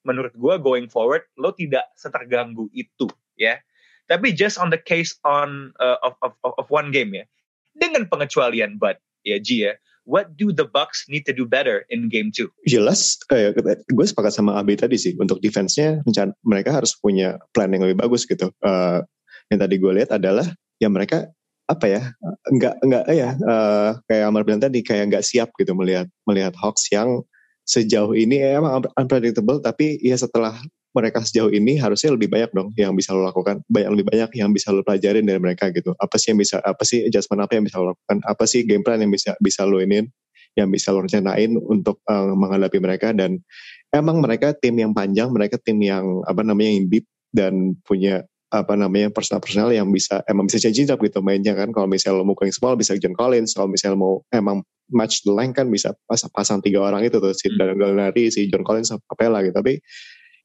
menurut 0.08 0.32
gue 0.32 0.56
going 0.63 0.88
forward 0.88 1.27
lo 1.36 1.51
tidak 1.51 1.84
seterganggu 2.00 2.72
itu 2.72 3.08
ya. 3.36 3.60
Tapi 4.08 4.32
just 4.32 4.56
on 4.56 4.72
the 4.72 4.79
case 4.79 5.20
on 5.27 5.75
uh, 5.84 6.00
of, 6.00 6.15
of, 6.24 6.32
of 6.56 6.65
one 6.72 6.96
game 6.96 7.12
ya. 7.12 7.27
Dengan 7.75 8.08
pengecualian 8.08 8.79
but 8.79 9.03
ya 9.27 9.36
G 9.44 9.67
ya 9.67 9.75
what 10.08 10.40
do 10.40 10.56
the 10.56 10.64
Bucks 10.64 11.06
need 11.12 11.28
to 11.28 11.36
do 11.36 11.44
better 11.44 11.84
in 11.92 12.08
game 12.08 12.32
two? 12.32 12.48
Jelas, 12.64 13.20
eh, 13.30 13.52
gue 13.92 14.06
sepakat 14.08 14.32
sama 14.32 14.56
Abi 14.56 14.80
tadi 14.80 14.96
sih. 14.96 15.14
Untuk 15.20 15.44
defense-nya, 15.44 16.02
mereka 16.48 16.72
harus 16.72 16.96
punya 16.96 17.38
plan 17.52 17.70
yang 17.76 17.84
lebih 17.84 18.00
bagus 18.00 18.24
gitu. 18.24 18.50
Uh, 18.64 19.04
yang 19.52 19.60
tadi 19.60 19.76
gue 19.78 19.92
lihat 19.92 20.16
adalah 20.16 20.48
ya 20.80 20.88
mereka 20.88 21.28
apa 21.68 21.86
ya 21.88 22.02
nggak 22.48 22.80
nggak 22.80 23.04
ya 23.12 23.36
uh, 23.44 24.00
kayak 24.08 24.24
Amar 24.32 24.48
bilang 24.48 24.64
tadi 24.64 24.80
kayak 24.80 25.12
nggak 25.12 25.26
siap 25.28 25.52
gitu 25.60 25.76
melihat 25.76 26.08
melihat 26.24 26.56
Hawks 26.56 26.88
yang 26.96 27.28
sejauh 27.68 28.16
ini 28.16 28.40
emang 28.40 28.88
unpredictable 28.96 29.60
tapi 29.60 30.00
ya 30.00 30.16
setelah 30.16 30.56
mereka 30.98 31.22
sejauh 31.22 31.54
ini 31.54 31.77
harusnya 31.77 32.18
lebih 32.18 32.34
banyak 32.34 32.50
dong 32.58 32.74
yang 32.74 32.98
bisa 32.98 33.13
lo 33.13 33.22
lakukan. 33.22 33.62
Banyak 33.70 33.89
lebih 33.94 34.06
banyak 34.10 34.32
yang 34.34 34.50
bisa 34.50 34.74
lo 34.74 34.82
pelajarin 34.82 35.22
dari 35.22 35.38
mereka 35.38 35.70
gitu. 35.70 35.94
Apa 36.01 36.18
sih 36.18 36.34
yang 36.34 36.42
bisa 36.42 36.58
apa 36.66 36.82
sih 36.82 37.06
adjustment 37.06 37.46
apa 37.46 37.54
yang 37.54 37.63
bisa 37.70 37.77
lo 37.77 37.94
lakukan? 37.94 38.18
Apa 38.25 38.44
sih 38.50 38.66
game 38.66 38.82
plan 38.82 38.98
yang 38.98 39.13
bisa 39.13 39.38
bisa 39.38 39.62
lo 39.70 39.77
ini 39.77 40.10
yang 40.58 40.74
bisa 40.74 40.89
lo 40.89 41.06
rencanain 41.06 41.54
untuk 41.54 42.01
uh, 42.10 42.34
menghadapi 42.34 42.82
mereka? 42.82 43.13
Dan 43.13 43.46
emang 43.94 44.18
mereka 44.18 44.58
tim 44.58 44.74
yang 44.74 44.98
panjang 44.98 45.30
mereka 45.30 45.62
tim 45.62 45.77
yang 45.77 46.25
apa 46.25 46.42
namanya 46.42 46.74
yang 46.74 46.89
deep 46.89 47.06
dan 47.30 47.77
punya 47.86 48.25
apa 48.48 48.80
namanya 48.80 49.12
personal-personal 49.12 49.75
yang 49.75 49.92
bisa 49.92 50.24
emang 50.24 50.48
bisa 50.48 50.63
change 50.63 50.89
up 50.89 50.98
gitu 51.04 51.22
mainnya 51.22 51.54
kan. 51.54 51.70
Kalau 51.70 51.86
misalnya 51.86 52.24
lo 52.24 52.25
mau 52.25 52.36
yang 52.42 52.56
small 52.56 52.80
bisa 52.80 52.98
John 52.98 53.13
Collins. 53.13 53.54
Kalau 53.54 53.70
misalnya 53.70 54.00
mau 54.00 54.24
emang 54.34 54.66
match 54.88 55.27
the 55.27 55.34
line 55.36 55.51
kan 55.51 55.68
bisa 55.68 55.92
pas, 56.08 56.24
pasang 56.32 56.63
tiga 56.63 56.80
orang 56.80 57.04
itu 57.04 57.20
tuh 57.20 57.36
si 57.36 57.51
hmm. 57.51 57.75
Gallinari 57.75 58.32
si 58.32 58.48
John 58.48 58.63
Collins 58.63 58.96
sama 58.96 59.04
Capella 59.04 59.44
gitu. 59.44 59.56
Tapi 59.56 59.84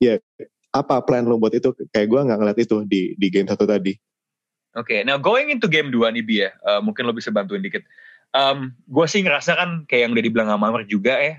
ya 0.02 0.18
apa 0.74 0.98
plan 1.06 1.22
lo 1.22 1.38
buat 1.38 1.54
itu 1.54 1.70
kayak 1.94 2.10
gue 2.10 2.20
nggak 2.26 2.38
ngeliat 2.42 2.58
itu 2.58 2.82
di 2.90 3.14
di 3.14 3.26
game 3.30 3.46
satu 3.46 3.62
tadi 3.62 3.94
Oke, 4.72 4.96
okay, 4.96 5.00
now 5.04 5.20
going 5.20 5.52
into 5.52 5.68
game 5.68 5.92
2 5.92 6.16
nih 6.16 6.24
Bi 6.24 6.48
ya, 6.48 6.50
uh, 6.64 6.80
mungkin 6.80 7.04
lo 7.04 7.12
bisa 7.12 7.28
bantuin 7.28 7.60
dikit. 7.60 7.84
Um, 8.32 8.72
gue 8.88 9.04
sih 9.04 9.20
ngerasa 9.20 9.52
kan 9.52 9.84
kayak 9.84 10.08
yang 10.08 10.12
udah 10.16 10.24
dibilang 10.24 10.48
sama 10.48 10.72
Amar 10.72 10.88
juga 10.88 11.12
ya, 11.20 11.36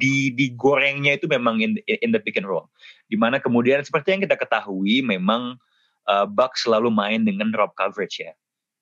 di 0.00 0.32
digorengnya 0.32 1.20
itu 1.20 1.28
memang 1.28 1.60
in, 1.60 1.76
in 1.84 2.16
the 2.16 2.20
pick 2.24 2.40
and 2.40 2.48
roll. 2.48 2.72
Di 3.12 3.20
mana 3.20 3.36
kemudian 3.36 3.84
seperti 3.84 4.16
yang 4.16 4.24
kita 4.24 4.40
ketahui 4.40 5.04
memang 5.04 5.60
uh, 6.08 6.24
Bucks 6.24 6.64
selalu 6.64 6.88
main 6.88 7.28
dengan 7.28 7.52
drop 7.52 7.76
coverage 7.76 8.16
ya, 8.16 8.32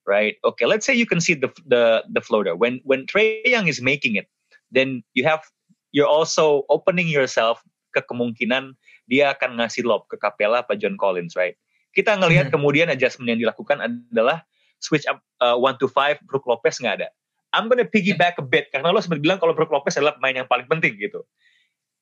right? 0.06 0.38
Okay, 0.46 0.62
let's 0.62 0.86
say 0.86 0.94
you 0.94 1.02
can 1.02 1.18
see 1.18 1.34
the 1.34 1.50
the 1.66 2.06
the 2.06 2.22
floater 2.22 2.54
when 2.54 2.78
when 2.86 3.02
Trey 3.10 3.42
Young 3.42 3.66
is 3.66 3.82
making 3.82 4.14
it, 4.14 4.30
then 4.70 5.02
you 5.18 5.26
have 5.26 5.42
you're 5.90 6.06
also 6.06 6.62
opening 6.70 7.10
yourself 7.10 7.58
ke 7.90 8.00
kemungkinan 8.06 8.78
dia 9.12 9.36
akan 9.36 9.60
ngasih 9.60 9.84
lob 9.84 10.08
ke 10.08 10.16
Capella 10.16 10.64
apa 10.64 10.72
John 10.80 10.96
Collins, 10.96 11.36
right? 11.36 11.52
Kita 11.92 12.16
ngelihat 12.16 12.48
hmm. 12.48 12.54
kemudian 12.56 12.88
adjustment 12.88 13.28
yang 13.28 13.44
dilakukan 13.44 13.84
adalah 13.84 14.40
switch 14.80 15.04
up 15.04 15.20
uh, 15.44 15.52
one 15.52 15.76
to 15.76 15.84
five, 15.84 16.16
Brook 16.24 16.48
Lopez 16.48 16.80
nggak 16.80 17.04
ada. 17.04 17.12
I'm 17.52 17.68
gonna 17.68 17.84
piggyback 17.84 18.40
a 18.40 18.44
bit 18.44 18.72
karena 18.72 18.88
lo 18.88 19.04
sempat 19.04 19.20
bilang 19.20 19.36
kalau 19.36 19.52
Brook 19.52 19.68
Lopez 19.68 20.00
adalah 20.00 20.16
pemain 20.16 20.40
yang 20.40 20.48
paling 20.48 20.64
penting 20.64 20.96
gitu. 20.96 21.20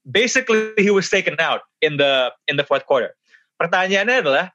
Basically 0.06 0.70
he 0.78 0.94
was 0.94 1.10
taken 1.10 1.34
out 1.42 1.66
in 1.82 1.98
the 1.98 2.30
in 2.46 2.54
the 2.54 2.62
fourth 2.62 2.86
quarter. 2.86 3.18
Pertanyaannya 3.58 4.22
adalah, 4.24 4.46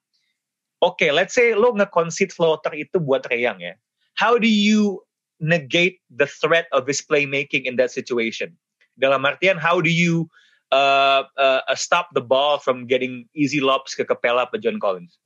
oke, 0.79 0.95
okay, 0.95 1.12
let's 1.12 1.35
say 1.35 1.53
lo 1.53 1.75
nge-concede 1.75 2.31
floater 2.31 2.71
itu 2.71 2.97
buat 3.03 3.27
Reyang 3.27 3.59
ya. 3.59 3.75
How 4.15 4.39
do 4.39 4.47
you 4.47 5.03
negate 5.43 6.00
the 6.07 6.25
threat 6.25 6.71
of 6.71 6.88
his 6.88 7.03
playmaking 7.03 7.67
in 7.67 7.75
that 7.75 7.91
situation? 7.91 8.55
Dalam 8.95 9.27
artian, 9.27 9.59
how 9.59 9.83
do 9.83 9.91
you 9.91 10.31
uh, 10.72 11.24
uh, 11.38 11.75
stop 11.75 12.10
the 12.13 12.22
ball 12.22 12.57
from 12.57 12.88
getting 12.88 13.27
easy 13.36 13.62
lobs 13.62 13.93
ke 13.93 14.07
Capella 14.07 14.48
atau 14.48 14.57
John 14.57 14.79
Collins? 14.79 15.17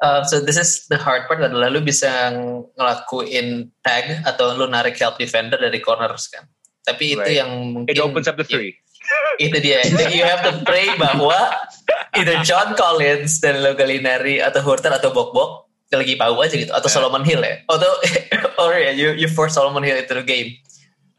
Uh, 0.00 0.24
so 0.24 0.40
this 0.40 0.56
is 0.56 0.88
the 0.88 0.96
hard 0.96 1.28
part 1.28 1.44
adalah 1.44 1.68
lu 1.68 1.84
bisa 1.84 2.32
ngelakuin 2.72 3.68
tag 3.84 4.24
atau 4.24 4.56
lu 4.56 4.64
narik 4.64 4.96
help 4.96 5.20
defender 5.20 5.60
dari 5.60 5.76
corners 5.76 6.24
kan. 6.32 6.48
Tapi 6.88 7.12
itu 7.12 7.20
right. 7.20 7.36
yang 7.44 7.76
mungkin 7.76 7.92
it 7.92 8.00
opens 8.00 8.24
up 8.24 8.40
the 8.40 8.46
three. 8.46 8.72
itu 9.44 9.56
dia. 9.60 9.84
you 10.12 10.24
have 10.24 10.40
to 10.40 10.56
pray 10.64 10.88
bahwa 10.96 11.36
either 12.16 12.40
John 12.48 12.72
Collins 12.76 13.44
dan 13.44 13.60
lo 13.60 13.76
Gallinari 13.76 14.40
atau 14.40 14.64
Hurter 14.64 14.92
atau 14.92 15.12
Bok 15.12 15.36
Bok 15.36 15.52
lagi 15.90 16.14
pau 16.14 16.38
aja 16.38 16.54
gitu 16.54 16.70
atau 16.70 16.86
yeah. 16.86 16.96
Solomon 16.96 17.24
Hill 17.26 17.42
ya. 17.42 17.60
Atau 17.66 17.90
or 18.62 18.78
yeah, 18.78 18.94
you 18.94 19.12
you 19.12 19.28
force 19.28 19.58
Solomon 19.58 19.82
Hill 19.82 20.00
into 20.00 20.14
the 20.16 20.24
game. 20.24 20.56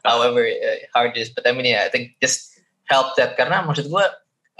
However 0.02 0.42
uh, 0.42 0.78
hard 0.96 1.14
is, 1.14 1.30
but 1.30 1.46
I 1.46 1.54
mean 1.54 1.70
yeah, 1.70 1.86
I 1.86 1.88
think 1.92 2.18
just 2.18 2.51
help 2.92 3.16
that. 3.16 3.32
Karena 3.40 3.64
maksud 3.64 3.88
gue 3.88 4.04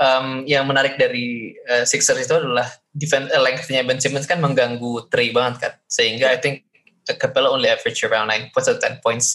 um, 0.00 0.48
yang 0.48 0.64
menarik 0.64 0.96
dari 0.96 1.52
uh, 1.68 1.84
Sixers 1.84 2.24
itu 2.24 2.32
adalah 2.32 2.64
defense 2.96 3.28
uh, 3.36 3.42
lengthnya 3.44 3.84
Ben 3.84 4.00
Simmons 4.00 4.24
kan 4.24 4.40
mengganggu 4.40 5.12
Trey 5.12 5.28
banget 5.36 5.68
kan. 5.68 5.72
Sehingga 5.84 6.32
I 6.32 6.40
think 6.40 6.64
Capella 7.20 7.52
only 7.52 7.68
average 7.68 8.00
around 8.08 8.32
9 8.32 8.54
points 8.56 8.68
or 8.72 8.80
10 8.80 9.04
points 9.04 9.26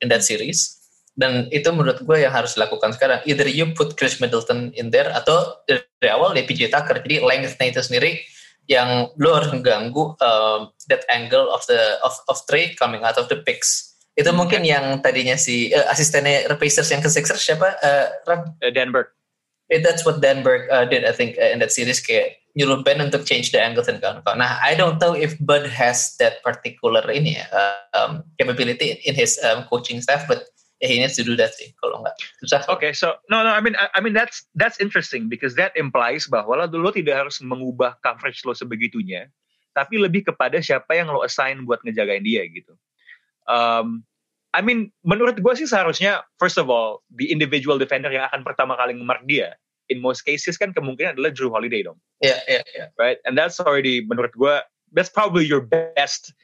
in 0.00 0.08
that 0.08 0.24
series. 0.24 0.80
Dan 1.18 1.50
itu 1.50 1.66
menurut 1.74 2.00
gue 2.06 2.22
yang 2.22 2.30
harus 2.30 2.54
dilakukan 2.54 2.94
sekarang. 2.94 3.20
Either 3.26 3.50
you 3.50 3.68
put 3.74 3.98
Chris 3.98 4.22
Middleton 4.22 4.70
in 4.78 4.94
there 4.94 5.10
atau 5.10 5.58
dari 5.66 6.08
awal 6.08 6.32
dia 6.32 6.46
PJ 6.46 6.70
Tucker. 6.70 7.02
Jadi 7.02 7.18
lengthnya 7.20 7.66
itu 7.74 7.82
sendiri 7.82 8.22
yang 8.70 9.10
lo 9.18 9.34
harus 9.34 9.50
mengganggu 9.50 10.14
um, 10.20 10.70
that 10.86 11.02
angle 11.08 11.48
of 11.50 11.64
the 11.66 11.98
of 12.04 12.14
of 12.28 12.38
Trey 12.46 12.76
coming 12.76 13.00
out 13.02 13.16
of 13.16 13.26
the 13.32 13.40
picks 13.42 13.87
itu 14.18 14.30
mungkin 14.34 14.66
yang 14.66 14.98
tadinya 14.98 15.38
si 15.38 15.70
uh, 15.70 15.86
asistennya 15.94 16.50
Pacers 16.58 16.90
yang 16.90 16.98
ke 16.98 17.06
Sixers 17.06 17.38
siapa? 17.38 17.78
Uh, 17.78 18.06
Ram? 18.26 18.40
Uh, 18.58 18.74
Denver. 18.74 19.14
It, 19.70 19.86
that's 19.86 20.02
what 20.02 20.18
Denver 20.18 20.66
uh, 20.74 20.90
did 20.90 21.06
I 21.06 21.14
think 21.14 21.38
uh, 21.38 21.54
in 21.54 21.62
that 21.62 21.70
series 21.70 22.02
kayak 22.02 22.42
nyuruh 22.58 22.82
Ben 22.82 22.98
untuk 22.98 23.22
change 23.22 23.54
the 23.54 23.62
angle 23.62 23.86
dan 23.86 24.02
kawan-kawan. 24.02 24.42
Nah, 24.42 24.58
I 24.58 24.74
don't 24.74 24.98
know 24.98 25.14
if 25.14 25.38
Bud 25.38 25.70
has 25.70 26.18
that 26.18 26.42
particular 26.42 27.06
ini 27.06 27.38
ya, 27.38 27.46
uh, 27.54 27.78
um, 27.94 28.12
capability 28.34 28.98
in 29.06 29.14
his 29.14 29.38
um, 29.46 29.62
coaching 29.70 30.02
staff, 30.02 30.26
but 30.26 30.50
yeah, 30.82 30.90
he 30.90 30.98
needs 30.98 31.14
to 31.14 31.22
do 31.22 31.38
that 31.38 31.54
sih. 31.54 31.70
Kalau 31.78 32.02
nggak 32.02 32.16
susah. 32.42 32.66
Okay, 32.74 32.90
so 32.90 33.14
no 33.30 33.46
no, 33.46 33.54
I 33.54 33.62
mean 33.62 33.78
I, 33.78 33.86
I 33.94 34.00
mean 34.02 34.16
that's 34.16 34.48
that's 34.58 34.82
interesting 34.82 35.30
because 35.30 35.54
that 35.54 35.76
implies 35.78 36.26
bahwa 36.26 36.58
lo 36.58 36.66
dulu 36.66 36.90
tidak 36.90 37.28
harus 37.28 37.38
mengubah 37.38 38.00
coverage 38.02 38.42
lo 38.42 38.56
sebegitunya, 38.56 39.30
tapi 39.76 40.00
lebih 40.00 40.26
kepada 40.26 40.58
siapa 40.58 40.98
yang 40.98 41.12
lo 41.12 41.22
assign 41.22 41.62
buat 41.68 41.84
ngejagain 41.86 42.24
dia 42.24 42.42
gitu. 42.50 42.74
Um, 43.46 44.07
I 44.58 44.60
mean, 44.60 44.90
menurut 45.06 45.38
gue 45.38 45.54
sih 45.54 45.70
seharusnya 45.70 46.26
first 46.42 46.58
of 46.58 46.66
all 46.66 47.06
the 47.14 47.30
individual 47.30 47.78
defender 47.78 48.10
yang 48.10 48.26
akan 48.26 48.42
pertama 48.42 48.74
kali 48.74 48.98
ngemark 48.98 49.22
dia 49.30 49.54
in 49.86 50.02
most 50.02 50.26
cases 50.26 50.58
kan 50.58 50.74
kemungkinan 50.74 51.14
adalah 51.14 51.30
Drew 51.30 51.54
Holiday 51.54 51.86
dong. 51.86 52.02
Iya, 52.18 52.34
yeah, 52.34 52.40
iya, 52.42 52.54
yeah, 52.58 52.62
iya. 52.66 52.78
Yeah. 52.82 52.88
Right? 52.98 53.18
And 53.22 53.38
that's 53.38 53.62
already 53.62 54.02
menurut 54.02 54.34
gue 54.34 54.58
that's 54.90 55.14
probably 55.14 55.46
your 55.46 55.62
best 55.62 56.34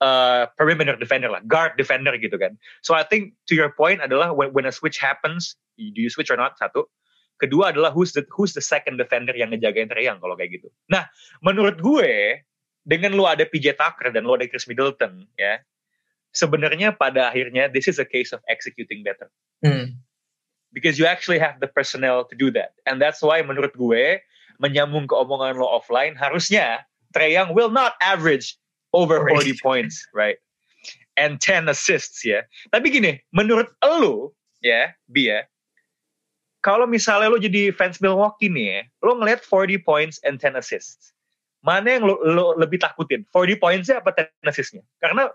uh, 0.00 0.48
perimeter 0.56 0.96
defender 0.96 1.28
lah, 1.28 1.44
guard 1.44 1.76
defender 1.76 2.16
gitu 2.16 2.40
kan. 2.40 2.56
So 2.80 2.96
I 2.96 3.04
think 3.04 3.36
to 3.50 3.54
your 3.54 3.68
point 3.76 4.00
adalah 4.00 4.32
when, 4.32 4.56
when 4.56 4.64
a 4.64 4.72
switch 4.72 4.96
happens, 4.96 5.52
do 5.76 6.00
you 6.00 6.08
switch 6.08 6.32
or 6.32 6.40
not? 6.40 6.56
Satu. 6.56 6.88
Kedua 7.38 7.70
adalah 7.70 7.94
who's 7.94 8.16
the 8.16 8.26
who's 8.34 8.56
the 8.56 8.64
second 8.64 8.98
defender 8.98 9.30
yang 9.36 9.54
ngejagain 9.54 9.86
Treyang 9.92 10.18
kalau 10.18 10.34
kayak 10.34 10.58
gitu. 10.58 10.74
Nah, 10.90 11.06
menurut 11.38 11.78
gue 11.78 12.42
dengan 12.82 13.14
lu 13.14 13.30
ada 13.30 13.46
PJ 13.46 13.78
Tucker 13.78 14.10
dan 14.10 14.26
lu 14.26 14.34
ada 14.34 14.48
Chris 14.50 14.66
Middleton 14.66 15.22
ya, 15.38 15.62
sebenarnya 16.32 16.94
pada 16.94 17.32
akhirnya 17.32 17.70
this 17.72 17.88
is 17.88 17.98
a 17.98 18.06
case 18.06 18.32
of 18.32 18.40
executing 18.48 19.02
better. 19.02 19.28
Hmm. 19.58 19.98
because 20.72 20.98
you 20.98 21.06
actually 21.06 21.38
have 21.38 21.60
the 21.60 21.66
personnel 21.66 22.24
to 22.24 22.36
do 22.36 22.50
that. 22.52 22.76
And 22.86 23.00
that's 23.00 23.22
why 23.22 23.40
menurut 23.42 23.76
gue 23.76 24.20
menyambung 24.60 25.08
ke 25.08 25.14
omongan 25.14 25.56
lo 25.56 25.68
offline 25.70 26.18
harusnya 26.18 26.84
Trey 27.14 27.32
Young 27.32 27.54
will 27.54 27.72
not 27.72 27.96
average 28.02 28.58
over 28.92 29.24
40 29.24 29.56
points, 29.62 30.04
right? 30.12 30.36
And 31.16 31.40
10 31.40 31.70
assists 31.72 32.22
ya. 32.24 32.44
Tapi 32.70 32.92
gini, 32.92 33.18
menurut 33.32 33.72
lo 33.80 34.36
ya, 34.60 34.92
Bi 35.08 35.32
ya, 35.32 35.48
kalau 36.60 36.84
misalnya 36.84 37.32
lo 37.32 37.40
jadi 37.40 37.72
fans 37.72 38.02
Milwaukee 38.02 38.52
nih 38.52 38.66
ya, 38.68 38.80
lo 39.00 39.16
ngeliat 39.16 39.40
40 39.40 39.80
points 39.82 40.20
and 40.26 40.36
10 40.36 40.58
assists. 40.58 41.16
Mana 41.64 41.98
yang 41.98 42.06
lo, 42.06 42.20
lo 42.22 42.54
lebih 42.54 42.78
takutin? 42.78 43.26
40 43.34 43.58
points-nya 43.58 43.98
apa 43.98 44.14
10 44.14 44.30
assist-nya? 44.46 44.84
Karena 45.02 45.26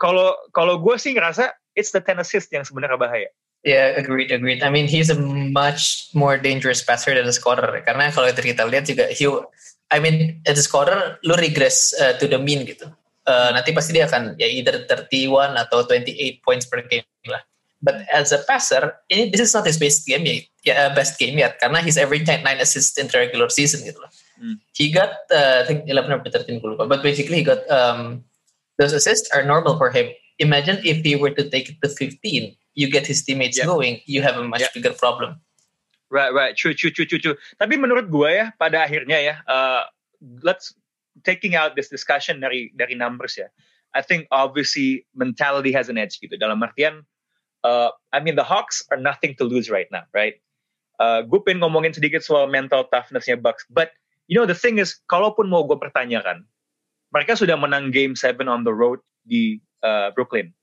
kalau 0.00 0.32
kalau 0.56 0.80
gue 0.80 0.96
sih 0.96 1.12
ngerasa 1.12 1.52
it's 1.76 1.92
the 1.92 2.00
10 2.00 2.18
assist 2.24 2.48
yang 2.50 2.64
sebenarnya 2.64 2.96
bahaya. 2.96 3.28
Yeah, 3.60 3.92
agreed, 3.92 4.32
agreed. 4.32 4.64
I 4.64 4.72
mean, 4.72 4.88
he's 4.88 5.12
a 5.12 5.20
much 5.20 6.08
more 6.16 6.40
dangerous 6.40 6.80
passer 6.80 7.12
than 7.12 7.28
a 7.28 7.36
scorer. 7.36 7.84
Karena 7.84 8.08
kalau 8.08 8.32
kita 8.32 8.64
lihat 8.64 8.88
juga, 8.88 9.12
he, 9.12 9.28
I 9.92 10.00
mean, 10.00 10.40
as 10.48 10.56
a 10.56 10.64
scorer, 10.64 11.20
lu 11.28 11.36
regress 11.36 11.92
uh, 12.00 12.16
to 12.16 12.24
the 12.24 12.40
mean 12.40 12.64
gitu. 12.64 12.88
Uh, 13.28 13.52
nanti 13.52 13.76
pasti 13.76 13.92
dia 13.92 14.08
akan 14.08 14.40
ya 14.40 14.48
either 14.48 14.88
31 14.88 15.60
atau 15.60 15.84
28 15.84 16.40
points 16.40 16.64
per 16.64 16.80
game 16.88 17.04
lah. 17.28 17.44
But 17.84 18.08
as 18.08 18.32
a 18.32 18.40
passer, 18.48 18.96
ini 19.12 19.28
this 19.28 19.44
is 19.44 19.52
not 19.52 19.68
his 19.68 19.76
best 19.76 20.08
game 20.08 20.24
ya, 20.24 20.40
ya 20.64 20.76
best 20.96 21.20
game 21.20 21.36
yet 21.36 21.56
karena 21.60 21.80
he's 21.80 21.96
averaging 22.00 22.44
9 22.44 22.44
assists 22.60 22.96
in 22.96 23.08
the 23.08 23.16
regular 23.16 23.48
season 23.48 23.84
gitu 23.84 24.00
lah. 24.00 24.12
Hmm. 24.40 24.56
He 24.72 24.88
got 24.88 25.16
uh, 25.32 25.64
I 25.64 25.68
think 25.68 25.88
11 25.88 26.12
or 26.12 26.20
13 26.24 26.60
gue 26.60 26.70
lupa, 26.76 26.88
but 26.88 27.04
basically 27.04 27.40
he 27.40 27.44
got 27.44 27.64
um, 27.68 28.24
those 28.80 28.96
assists 28.96 29.28
are 29.36 29.44
normal 29.44 29.76
for 29.76 29.92
him. 29.92 30.08
Imagine 30.40 30.80
if 30.80 31.04
he 31.04 31.20
were 31.20 31.36
to 31.36 31.44
take 31.52 31.68
it 31.68 31.76
to 31.84 31.92
15 31.92 32.56
you 32.74 32.90
get 32.90 33.06
his 33.06 33.22
teammates 33.22 33.58
yeah. 33.58 33.66
going, 33.66 34.00
you 34.06 34.22
have 34.22 34.36
a 34.36 34.44
much 34.44 34.60
yeah. 34.60 34.68
bigger 34.74 34.94
problem. 34.94 35.40
Right, 36.10 36.32
right, 36.32 36.56
true, 36.56 36.74
true, 36.74 36.90
true, 36.90 37.06
true, 37.06 37.18
true. 37.18 37.36
Tapi 37.60 37.76
menurut 37.78 38.10
gue 38.10 38.30
ya, 38.34 38.50
pada 38.58 38.82
akhirnya 38.82 39.18
ya, 39.22 39.34
uh, 39.46 39.86
let's 40.42 40.74
taking 41.22 41.54
out 41.54 41.76
this 41.76 41.86
discussion 41.86 42.40
dari 42.40 42.74
dari 42.74 42.98
numbers 42.98 43.38
ya. 43.38 43.46
I 43.94 44.02
think 44.02 44.26
obviously 44.34 45.06
mentality 45.14 45.70
has 45.70 45.86
an 45.86 45.98
edge 45.98 46.18
gitu. 46.18 46.34
Dalam 46.34 46.62
artian, 46.62 47.06
uh, 47.62 47.94
I 48.10 48.18
mean 48.18 48.34
the 48.34 48.46
Hawks 48.46 48.82
are 48.90 48.98
nothing 48.98 49.38
to 49.38 49.46
lose 49.46 49.70
right 49.70 49.86
now, 49.94 50.06
right? 50.10 50.38
Uh, 50.98 51.22
gue 51.22 51.38
pengen 51.46 51.62
ngomongin 51.62 51.94
sedikit 51.94 52.26
soal 52.26 52.50
mental 52.50 52.86
toughnessnya 52.90 53.38
Bucks, 53.38 53.62
but 53.70 53.94
you 54.26 54.34
know 54.34 54.46
the 54.46 54.56
thing 54.56 54.82
is, 54.82 54.98
kalaupun 55.06 55.46
mau 55.46 55.62
gue 55.62 55.78
pertanyakan, 55.78 56.42
mereka 57.10 57.34
sudah 57.38 57.58
menang 57.58 57.90
game 57.90 58.14
7 58.14 58.38
on 58.46 58.62
the 58.62 58.74
road 58.74 59.02
di 59.26 59.58
uh, 59.82 60.10
Brooklyn. 60.14 60.54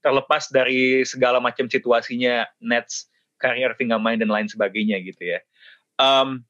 Terlepas 0.00 0.48
dari 0.48 1.04
segala 1.04 1.38
macam 1.42 1.68
situasinya 1.68 2.48
Nets 2.64 3.10
Kyrie 3.42 3.64
Irving 3.64 3.92
main 4.00 4.20
dan 4.20 4.32
lain 4.32 4.48
sebagainya 4.48 5.00
gitu 5.04 5.36
ya. 5.36 5.40
Um, 6.00 6.48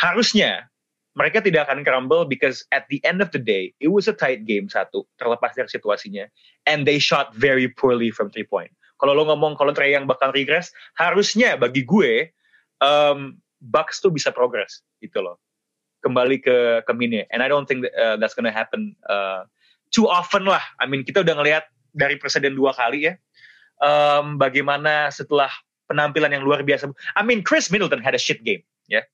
harusnya 0.00 0.68
mereka 1.16 1.40
tidak 1.40 1.66
akan 1.66 1.80
crumble 1.80 2.28
because 2.28 2.62
at 2.70 2.84
the 2.92 3.00
end 3.02 3.24
of 3.24 3.32
the 3.32 3.40
day 3.40 3.72
it 3.80 3.88
was 3.88 4.04
a 4.06 4.12
tight 4.12 4.44
game 4.44 4.68
satu 4.68 5.08
terlepas 5.16 5.56
dari 5.56 5.66
situasinya 5.72 6.28
and 6.68 6.84
they 6.84 7.00
shot 7.00 7.32
very 7.32 7.66
poorly 7.66 8.12
from 8.12 8.28
three 8.28 8.44
point 8.44 8.70
kalau 9.00 9.16
lo 9.16 9.24
ngomong 9.24 9.56
kalau 9.56 9.72
Trey 9.72 9.96
yang 9.96 10.04
bakal 10.04 10.32
regress 10.36 10.72
harusnya 11.00 11.56
bagi 11.56 11.88
gue 11.88 12.30
um, 12.84 13.40
Bucks 13.64 14.04
tuh 14.04 14.12
bisa 14.12 14.28
progress 14.28 14.84
gitu 15.00 15.24
loh 15.24 15.40
kembali 16.06 16.38
ke 16.38 16.86
ke 16.86 16.92
mini 16.94 17.26
and 17.34 17.42
I 17.42 17.50
don't 17.50 17.66
think 17.66 17.82
that, 17.82 17.92
uh, 17.98 18.14
that's 18.14 18.38
gonna 18.38 18.54
happen 18.54 18.94
uh, 19.10 19.42
too 19.90 20.06
often 20.06 20.46
lah 20.46 20.62
I 20.78 20.86
mean 20.86 21.02
kita 21.02 21.26
udah 21.26 21.34
ngelihat 21.42 21.66
dari 21.96 22.20
presiden 22.20 22.52
dua 22.54 22.76
kali 22.76 23.08
ya. 23.08 23.16
Um, 23.80 24.36
bagaimana 24.36 25.08
setelah 25.08 25.48
penampilan 25.88 26.36
yang 26.36 26.44
luar 26.44 26.60
biasa. 26.60 26.92
I 27.16 27.24
mean 27.24 27.40
Chris 27.40 27.72
Middleton 27.72 28.04
had 28.04 28.12
a 28.12 28.20
shit 28.20 28.44
game, 28.44 28.62
ya. 28.86 29.08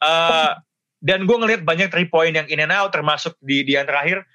Uh, 0.00 0.60
dan 1.00 1.24
gue 1.24 1.36
ngelihat 1.36 1.64
banyak 1.64 1.88
three 1.88 2.08
point 2.08 2.36
yang 2.36 2.48
in 2.52 2.60
and 2.60 2.72
out, 2.72 2.92
termasuk 2.92 3.36
di 3.40 3.64
di 3.64 3.80
yang 3.80 3.88
terakhir. 3.88 4.28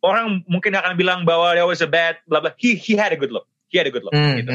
Orang 0.00 0.42
mungkin 0.48 0.74
akan 0.74 0.96
bilang 0.96 1.28
bahwa 1.28 1.54
there 1.54 1.68
was 1.68 1.84
a 1.84 1.90
bad, 1.90 2.18
blah 2.26 2.42
blah. 2.42 2.56
He 2.58 2.74
he 2.74 2.98
had 2.98 3.14
a 3.14 3.18
good 3.18 3.30
look. 3.30 3.46
He 3.70 3.78
had 3.78 3.86
a 3.86 3.92
good 3.94 4.02
look. 4.02 4.16
Mm, 4.16 4.42
gitu. 4.42 4.50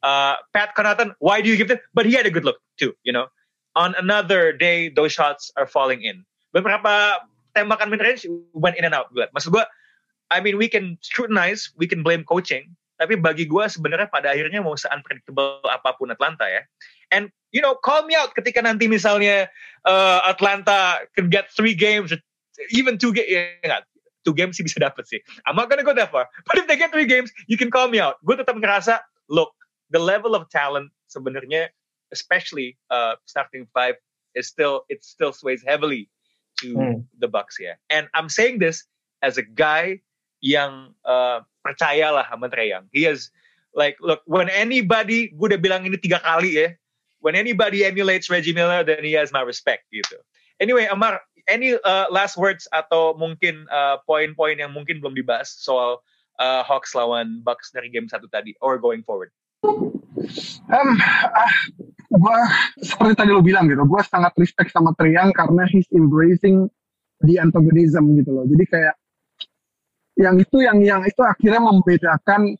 Uh, 0.00 0.40
Pat 0.54 0.72
Connaughton, 0.72 1.12
why 1.20 1.44
do 1.44 1.52
you 1.52 1.58
give 1.60 1.68
it? 1.68 1.84
But 1.92 2.08
he 2.08 2.16
had 2.16 2.24
a 2.24 2.32
good 2.32 2.46
look 2.46 2.62
too. 2.80 2.96
You 3.04 3.12
know, 3.12 3.28
on 3.74 3.94
another 3.98 4.54
day 4.54 4.88
those 4.88 5.12
shots 5.12 5.50
are 5.58 5.66
falling 5.66 6.02
in. 6.02 6.22
Beberapa 6.54 7.22
tembakan 7.54 7.90
mid 7.90 8.02
range 8.02 8.26
went 8.54 8.78
in 8.78 8.86
and 8.86 8.94
out. 8.94 9.10
Maksud 9.12 9.50
gue 9.50 9.64
I 10.32 10.40
mean 10.40 10.58
we 10.58 10.66
can 10.66 10.98
scrutinize, 11.04 11.70
we 11.78 11.86
can 11.86 12.02
blame 12.02 12.24
coaching, 12.24 12.72
tapi 12.98 13.18
bagi 13.18 13.44
gue 13.44 13.64
sebenarnya 13.66 14.06
pada 14.08 14.30
akhirnya 14.30 14.62
mau 14.62 14.78
se-unpredictable 14.78 15.60
apa 15.66 15.98
pun 15.98 16.14
Atlanta 16.14 16.46
ya. 16.46 16.62
And 17.10 17.30
you 17.54 17.62
know, 17.62 17.74
call 17.78 18.06
me 18.06 18.18
out 18.18 18.34
ketika 18.34 18.62
nanti 18.62 18.86
misalnya 18.90 19.50
uh, 19.86 20.22
Atlanta 20.26 21.06
can 21.14 21.30
get 21.30 21.50
three 21.54 21.74
games, 21.74 22.10
even 22.70 22.98
two 22.98 23.14
games, 23.14 23.30
ya, 23.62 23.82
two 24.26 24.34
games 24.34 24.58
sih 24.58 24.66
bisa 24.66 24.82
dapet 24.82 25.06
sih. 25.06 25.22
I'm 25.46 25.54
not 25.54 25.70
gonna 25.70 25.86
go 25.86 25.94
that 25.94 26.10
far. 26.10 26.26
But 26.46 26.58
if 26.58 26.66
they 26.66 26.78
get 26.78 26.90
three 26.90 27.06
games, 27.06 27.30
you 27.46 27.58
can 27.58 27.70
call 27.70 27.86
me 27.90 27.98
out. 28.02 28.18
Gue 28.26 28.38
tetap 28.38 28.58
ngerasa, 28.58 29.02
look, 29.30 29.54
the 29.90 30.02
level 30.02 30.34
of 30.34 30.46
talent 30.50 30.90
sebenarnya, 31.10 31.70
especially 32.14 32.78
uh, 32.94 33.18
starting 33.26 33.66
five, 33.74 33.98
is 34.38 34.46
still 34.46 34.86
it 34.86 35.02
still 35.02 35.34
sways 35.34 35.66
heavily 35.66 36.06
to 36.62 36.70
hmm. 36.74 36.98
the 37.18 37.26
Bucks 37.26 37.58
ya. 37.58 37.74
And 37.90 38.06
I'm 38.14 38.30
saying 38.30 38.62
this 38.62 38.86
as 39.18 39.34
a 39.34 39.42
guy 39.42 40.06
yang 40.38 40.94
uh, 41.02 41.42
percayalah 41.66 42.30
sama 42.30 42.46
Trey 42.46 42.70
Young. 42.70 42.86
He 42.94 43.10
is 43.10 43.34
like 43.74 43.98
look 43.98 44.22
when 44.30 44.46
anybody 44.46 45.34
gue 45.34 45.50
udah 45.50 45.58
bilang 45.58 45.82
ini 45.82 45.98
tiga 45.98 46.22
kali 46.22 46.62
ya. 46.62 46.68
When 47.24 47.32
anybody 47.34 47.88
emulates 47.88 48.28
Reggie 48.28 48.52
Miller, 48.52 48.84
then 48.84 49.00
he 49.00 49.16
has 49.16 49.32
my 49.32 49.40
respect 49.40 49.88
gitu. 49.88 50.20
Anyway, 50.60 50.84
Amar, 50.84 51.24
any 51.48 51.72
uh, 51.72 52.06
last 52.12 52.36
words 52.36 52.68
atau 52.68 53.16
mungkin 53.16 53.64
uh, 53.72 53.96
poin-poin 54.04 54.60
yang 54.60 54.76
mungkin 54.76 55.00
belum 55.00 55.16
dibahas 55.16 55.48
soal 55.56 56.04
uh, 56.36 56.60
Hawks 56.60 56.92
lawan 56.92 57.40
Bucks 57.40 57.72
dari 57.72 57.88
game 57.88 58.12
satu 58.12 58.28
tadi 58.28 58.52
or 58.60 58.76
going 58.76 59.00
forward? 59.00 59.32
Um, 59.64 61.00
ah, 61.00 61.52
gue 62.14 62.38
seperti 62.80 63.12
tadi 63.18 63.30
lo 63.34 63.42
bilang 63.42 63.66
gitu, 63.66 63.82
gue 63.82 64.02
sangat 64.06 64.32
respect 64.38 64.70
sama 64.70 64.94
Triang 64.94 65.34
karena 65.34 65.66
he's 65.70 65.86
embracing 65.90 66.70
the 67.22 67.38
antagonism 67.42 68.14
gitu 68.14 68.30
loh. 68.30 68.44
Jadi 68.46 68.64
kayak 68.70 68.94
yang 70.14 70.38
itu 70.38 70.56
yang 70.62 70.78
yang 70.78 71.02
itu 71.02 71.20
akhirnya 71.26 71.58
membedakan 71.58 72.54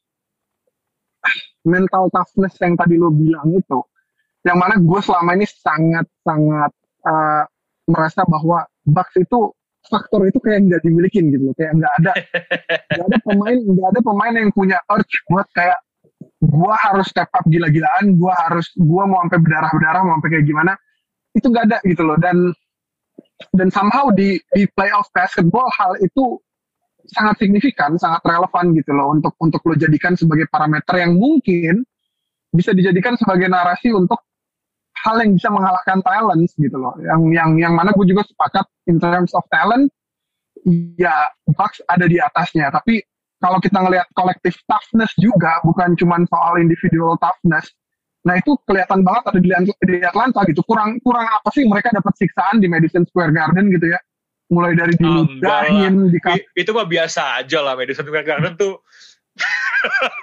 mental 1.65 2.11
toughness 2.11 2.59
yang 2.61 2.75
tadi 2.75 2.99
lo 2.99 3.15
bilang 3.15 3.55
itu 3.55 3.81
yang 4.45 4.61
mana 4.61 4.77
gue 4.77 5.01
selama 5.01 5.39
ini 5.39 5.47
sangat 5.49 6.05
sangat 6.21 6.71
uh, 7.09 7.45
merasa 7.89 8.27
bahwa 8.29 8.69
Bucks 8.85 9.17
itu 9.17 9.55
faktor 9.89 10.29
itu 10.29 10.37
kayak 10.41 10.69
nggak 10.69 10.83
dimilikin 10.85 11.33
gitu 11.33 11.53
loh 11.53 11.57
kayak 11.57 11.73
nggak 11.77 11.93
ada 12.01 12.13
nggak 12.93 13.07
ada 13.09 13.19
pemain 13.25 13.57
nggak 13.57 13.89
ada 13.93 14.01
pemain 14.01 14.35
yang 14.37 14.51
punya 14.53 14.79
urge 14.93 15.17
buat 15.29 15.49
kayak 15.57 15.79
gue 16.45 16.75
harus 16.85 17.07
step 17.09 17.33
up 17.33 17.45
gila-gilaan 17.49 18.15
gue 18.21 18.33
harus 18.45 18.69
gue 18.77 19.03
mau 19.09 19.25
sampai 19.25 19.41
berdarah 19.41 19.71
berdarah 19.73 20.03
mau 20.05 20.15
sampai 20.21 20.31
kayak 20.39 20.47
gimana 20.47 20.73
itu 21.35 21.47
nggak 21.49 21.65
ada 21.73 21.79
gitu 21.89 22.03
loh 22.05 22.19
dan 22.21 22.53
dan 23.57 23.69
somehow 23.73 24.13
di 24.15 24.39
di 24.55 24.69
playoff 24.77 25.11
basketball 25.11 25.67
hal 25.75 25.99
itu 25.99 26.39
sangat 27.11 27.37
signifikan, 27.37 28.01
sangat 28.01 28.25
relevan 28.25 28.73
gitu 28.73 28.97
loh 28.97 29.13
untuk 29.13 29.37
untuk 29.41 29.61
lo 29.69 29.75
jadikan 29.77 30.17
sebagai 30.17 30.49
parameter 30.49 31.05
yang 31.05 31.17
mungkin 31.19 31.85
bisa 32.55 32.73
dijadikan 32.73 33.19
sebagai 33.19 33.51
narasi 33.51 33.93
untuk 33.93 34.23
hal 35.05 35.21
yang 35.21 35.37
bisa 35.37 35.53
mengalahkan 35.53 36.01
talent 36.01 36.49
gitu 36.57 36.77
loh. 36.81 36.97
Yang 37.03 37.21
yang 37.35 37.51
yang 37.61 37.73
mana 37.77 37.93
gue 37.93 38.07
juga 38.09 38.25
sepakat 38.25 38.65
in 38.89 38.97
terms 38.97 39.37
of 39.37 39.45
talent 39.53 39.93
ya 40.97 41.29
Bucks 41.53 41.85
ada 41.85 42.09
di 42.09 42.17
atasnya, 42.17 42.73
tapi 42.73 43.05
kalau 43.45 43.61
kita 43.61 43.77
ngelihat 43.77 44.09
kolektif 44.17 44.57
toughness 44.65 45.13
juga 45.21 45.61
bukan 45.69 45.93
cuma 46.01 46.17
soal 46.33 46.57
individual 46.57 47.21
toughness. 47.21 47.69
Nah 48.25 48.41
itu 48.41 48.57
kelihatan 48.65 49.05
banget 49.05 49.23
ada 49.29 49.41
di, 49.45 49.53
di 49.85 49.97
Atlanta 50.01 50.41
gitu. 50.49 50.65
Kurang 50.65 50.97
kurang 51.05 51.29
apa 51.29 51.53
sih 51.53 51.69
mereka 51.69 51.93
dapat 51.93 52.17
siksaan 52.17 52.65
di 52.65 52.73
Madison 52.73 53.05
Square 53.05 53.37
Garden 53.37 53.69
gitu 53.69 53.93
ya 53.93 54.01
mulai 54.53 54.77
dari 54.77 54.93
diludahin 55.01 56.13
di 56.13 56.21
itu 56.55 56.71
mah 56.77 56.85
biasa 56.85 57.41
aja 57.41 57.65
lah 57.65 57.75
Madison 57.75 58.05
Square 58.05 58.29
Garden 58.29 58.53
tuh 58.61 58.77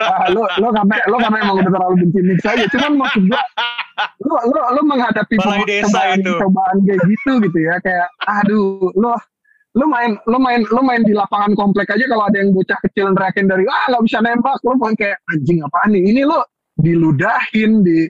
ah, 0.05 0.29
lo 0.29 0.45
lo 0.61 0.67
karena 0.69 0.95
lo 1.09 1.17
karena 1.17 1.37
emang 1.41 1.55
udah 1.59 1.71
terlalu 1.73 1.95
benci 2.05 2.19
Knicks 2.21 2.45
aja 2.45 2.65
cuman 2.69 2.91
maksud 3.01 3.23
gua 3.27 3.43
lo 4.23 4.35
lo 4.45 4.59
lo 4.77 4.81
menghadapi 4.85 5.35
cobaan, 5.35 6.21
cobaan 6.23 6.77
kayak 6.85 7.01
gitu 7.09 7.31
gitu 7.49 7.59
ya 7.59 7.75
kayak 7.81 8.07
aduh 8.29 8.93
lo 8.93 9.17
lo 9.71 9.85
main 9.87 10.19
lo 10.27 10.37
main 10.37 10.61
lo 10.67 10.81
main 10.83 11.01
di 11.07 11.15
lapangan 11.15 11.55
komplek 11.55 11.87
aja 11.95 12.03
kalau 12.11 12.27
ada 12.27 12.37
yang 12.43 12.51
bocah 12.51 12.79
kecil 12.83 13.15
nerakin 13.15 13.47
dari 13.47 13.63
ah 13.71 13.87
nggak 13.87 14.03
bisa 14.03 14.19
nembak 14.19 14.59
main 14.63 14.95
kayak 14.99 15.17
anjing 15.31 15.63
apaan 15.63 15.95
nih 15.95 16.03
ini 16.11 16.21
lo 16.27 16.43
diludahin 16.75 17.79
di 17.79 18.03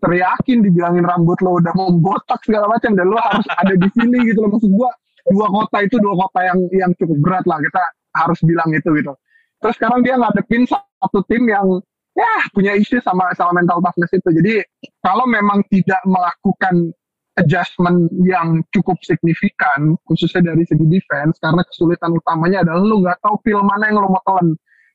teriakin 0.00 0.64
dibilangin 0.64 1.04
rambut 1.04 1.36
lo 1.44 1.60
udah 1.60 1.72
membotak 1.76 2.40
segala 2.44 2.72
macam 2.72 2.96
dan 2.96 3.06
lo 3.08 3.20
harus 3.20 3.46
ada 3.52 3.74
di 3.76 3.88
sini 3.92 4.16
gitu 4.32 4.44
lo 4.44 4.56
maksud 4.56 4.72
gua 4.72 4.90
dua 5.32 5.48
kota 5.48 5.78
itu 5.84 5.96
dua 6.00 6.14
kota 6.24 6.40
yang 6.44 6.58
yang 6.72 6.90
cukup 7.00 7.16
berat 7.24 7.44
lah 7.48 7.60
kita 7.60 7.82
harus 8.14 8.38
bilang 8.44 8.70
itu 8.72 8.88
gitu. 9.00 9.12
Terus 9.60 9.74
sekarang 9.80 10.04
dia 10.04 10.20
ngadepin 10.20 10.68
satu 10.68 11.24
tim 11.24 11.48
yang 11.48 11.66
ya 12.14 12.32
punya 12.52 12.76
isu 12.76 13.00
sama 13.00 13.32
sama 13.32 13.64
mental 13.64 13.80
toughness 13.80 14.12
itu. 14.12 14.28
Jadi 14.28 14.54
kalau 15.00 15.24
memang 15.24 15.64
tidak 15.72 16.00
melakukan 16.04 16.92
adjustment 17.34 18.10
yang 18.22 18.62
cukup 18.70 18.98
signifikan, 19.02 19.98
khususnya 20.06 20.54
dari 20.54 20.62
segi 20.62 20.86
defense, 20.86 21.38
karena 21.42 21.66
kesulitan 21.66 22.14
utamanya 22.14 22.62
adalah 22.62 22.82
lu 22.82 22.96
nggak 23.02 23.18
tahu 23.18 23.34
feel 23.42 23.62
mana 23.66 23.90
yang 23.90 23.98
lu 24.02 24.10
mau 24.10 24.22
telan. 24.22 24.54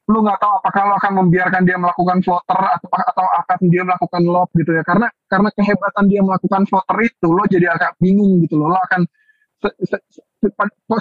Lu 0.09 0.25
nggak 0.25 0.39
tahu 0.41 0.51
apakah 0.57 0.81
lu 0.89 0.93
akan 0.97 1.11
membiarkan 1.21 1.61
dia 1.67 1.77
melakukan 1.77 2.17
floater 2.25 2.59
atau 2.79 2.89
atau 2.89 3.25
akan 3.45 3.59
dia 3.69 3.83
melakukan 3.85 4.21
lob 4.25 4.49
gitu 4.57 4.71
ya. 4.73 4.81
Karena 4.87 5.07
karena 5.29 5.49
kehebatan 5.53 6.05
dia 6.09 6.21
melakukan 6.25 6.61
floater 6.65 6.97
itu, 7.05 7.27
lo 7.29 7.43
jadi 7.45 7.67
agak 7.75 7.99
bingung 8.01 8.41
gitu 8.41 8.57
loh. 8.57 8.73
Lo 8.73 8.79
akan 8.81 9.05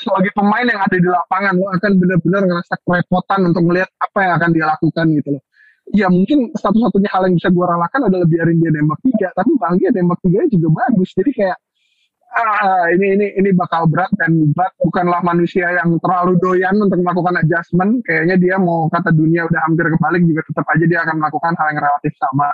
sebagai 0.02 0.34
pemain 0.34 0.66
yang 0.66 0.82
ada 0.82 0.96
di 0.98 1.06
lapangan 1.08 1.54
lo 1.54 1.70
akan 1.70 1.92
benar-benar 1.94 2.42
ngerasa 2.42 2.74
kerepotan 2.82 3.40
untuk 3.46 3.62
melihat 3.64 3.90
apa 4.02 4.18
yang 4.26 4.32
akan 4.36 4.50
dia 4.50 4.64
lakukan 4.66 5.06
gitu 5.14 5.28
loh. 5.38 5.42
Ya 5.96 6.12
mungkin 6.12 6.52
satu-satunya 6.52 7.08
hal 7.08 7.28
yang 7.28 7.36
bisa 7.40 7.48
gue 7.48 7.64
relakan 7.64 8.00
adalah 8.12 8.26
biarin 8.28 8.60
dia 8.60 8.70
nembak 8.72 9.00
tiga, 9.00 9.32
tapi 9.32 9.56
bang 9.56 9.74
dia 9.80 9.90
nembak 9.92 10.20
tiga 10.20 10.44
juga 10.52 10.68
bagus. 10.84 11.10
Jadi 11.16 11.30
kayak 11.32 11.58
ah, 12.36 12.86
ini 12.92 13.06
ini 13.16 13.26
ini 13.40 13.50
bakal 13.56 13.88
berat 13.88 14.12
dan 14.20 14.52
berat 14.52 14.72
bukanlah 14.84 15.24
manusia 15.24 15.72
yang 15.72 15.96
terlalu 16.04 16.36
doyan 16.44 16.76
untuk 16.76 17.00
melakukan 17.00 17.40
adjustment. 17.40 18.04
Kayaknya 18.04 18.36
dia 18.36 18.54
mau 18.60 18.92
kata 18.92 19.16
dunia 19.16 19.48
udah 19.48 19.60
hampir 19.64 19.88
kebalik 19.88 20.22
juga 20.28 20.42
tetap 20.44 20.66
aja 20.68 20.84
dia 20.84 21.00
akan 21.08 21.16
melakukan 21.24 21.52
hal 21.56 21.66
yang 21.72 21.80
relatif 21.80 22.12
sama. 22.20 22.48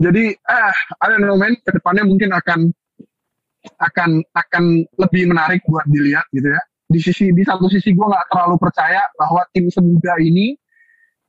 Jadi 0.00 0.24
ah, 0.48 0.76
ada 1.00 1.16
don't 1.16 1.24
know 1.24 1.36
man, 1.40 1.56
ke 1.56 1.70
depannya 1.72 2.04
mungkin 2.04 2.32
akan 2.36 2.60
akan 3.80 4.10
akan 4.32 4.64
lebih 4.96 5.28
menarik 5.28 5.60
buat 5.68 5.84
dilihat 5.88 6.24
gitu 6.32 6.48
ya. 6.48 6.60
Di 6.90 6.98
sisi 7.00 7.30
di 7.32 7.44
satu 7.44 7.68
sisi 7.68 7.92
gue 7.92 8.06
nggak 8.06 8.32
terlalu 8.32 8.56
percaya 8.56 9.04
bahwa 9.16 9.44
tim 9.52 9.68
semuda 9.68 10.16
ini 10.20 10.56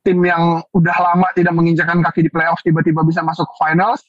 tim 0.02 0.18
yang 0.22 0.62
udah 0.74 0.96
lama 0.98 1.26
tidak 1.34 1.54
menginjakan 1.54 2.02
kaki 2.02 2.26
di 2.26 2.30
playoff 2.30 2.60
tiba-tiba 2.62 3.02
bisa 3.06 3.22
masuk 3.22 3.46
finals. 3.58 4.02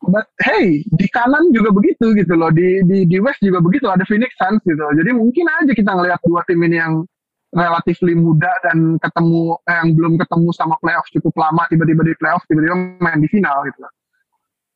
But 0.00 0.32
hey, 0.40 0.80
di 0.96 1.06
kanan 1.12 1.52
juga 1.52 1.76
begitu 1.76 2.16
gitu 2.16 2.32
loh. 2.32 2.48
Di 2.48 2.80
di 2.88 3.04
di 3.04 3.16
West 3.20 3.44
juga 3.44 3.60
begitu 3.60 3.84
ada 3.86 4.02
Phoenix 4.08 4.32
Suns 4.40 4.64
gitu. 4.64 4.80
Jadi 4.80 5.10
mungkin 5.12 5.44
aja 5.60 5.72
kita 5.76 5.92
ngelihat 5.92 6.20
dua 6.24 6.40
tim 6.48 6.60
ini 6.64 6.80
yang 6.80 7.04
relatif 7.50 7.98
muda 8.14 8.50
dan 8.62 8.96
ketemu 9.02 9.58
eh, 9.66 9.76
yang 9.82 9.88
belum 9.98 10.14
ketemu 10.22 10.48
sama 10.54 10.78
playoff 10.78 11.06
cukup 11.10 11.34
lama 11.34 11.66
tiba-tiba 11.66 12.06
di 12.06 12.14
playoff 12.16 12.46
tiba-tiba 12.46 12.74
main 13.02 13.18
di 13.20 13.28
final 13.28 13.66
gitu. 13.66 13.82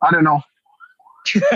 I 0.05 0.09
don't 0.12 0.27
know. 0.27 0.42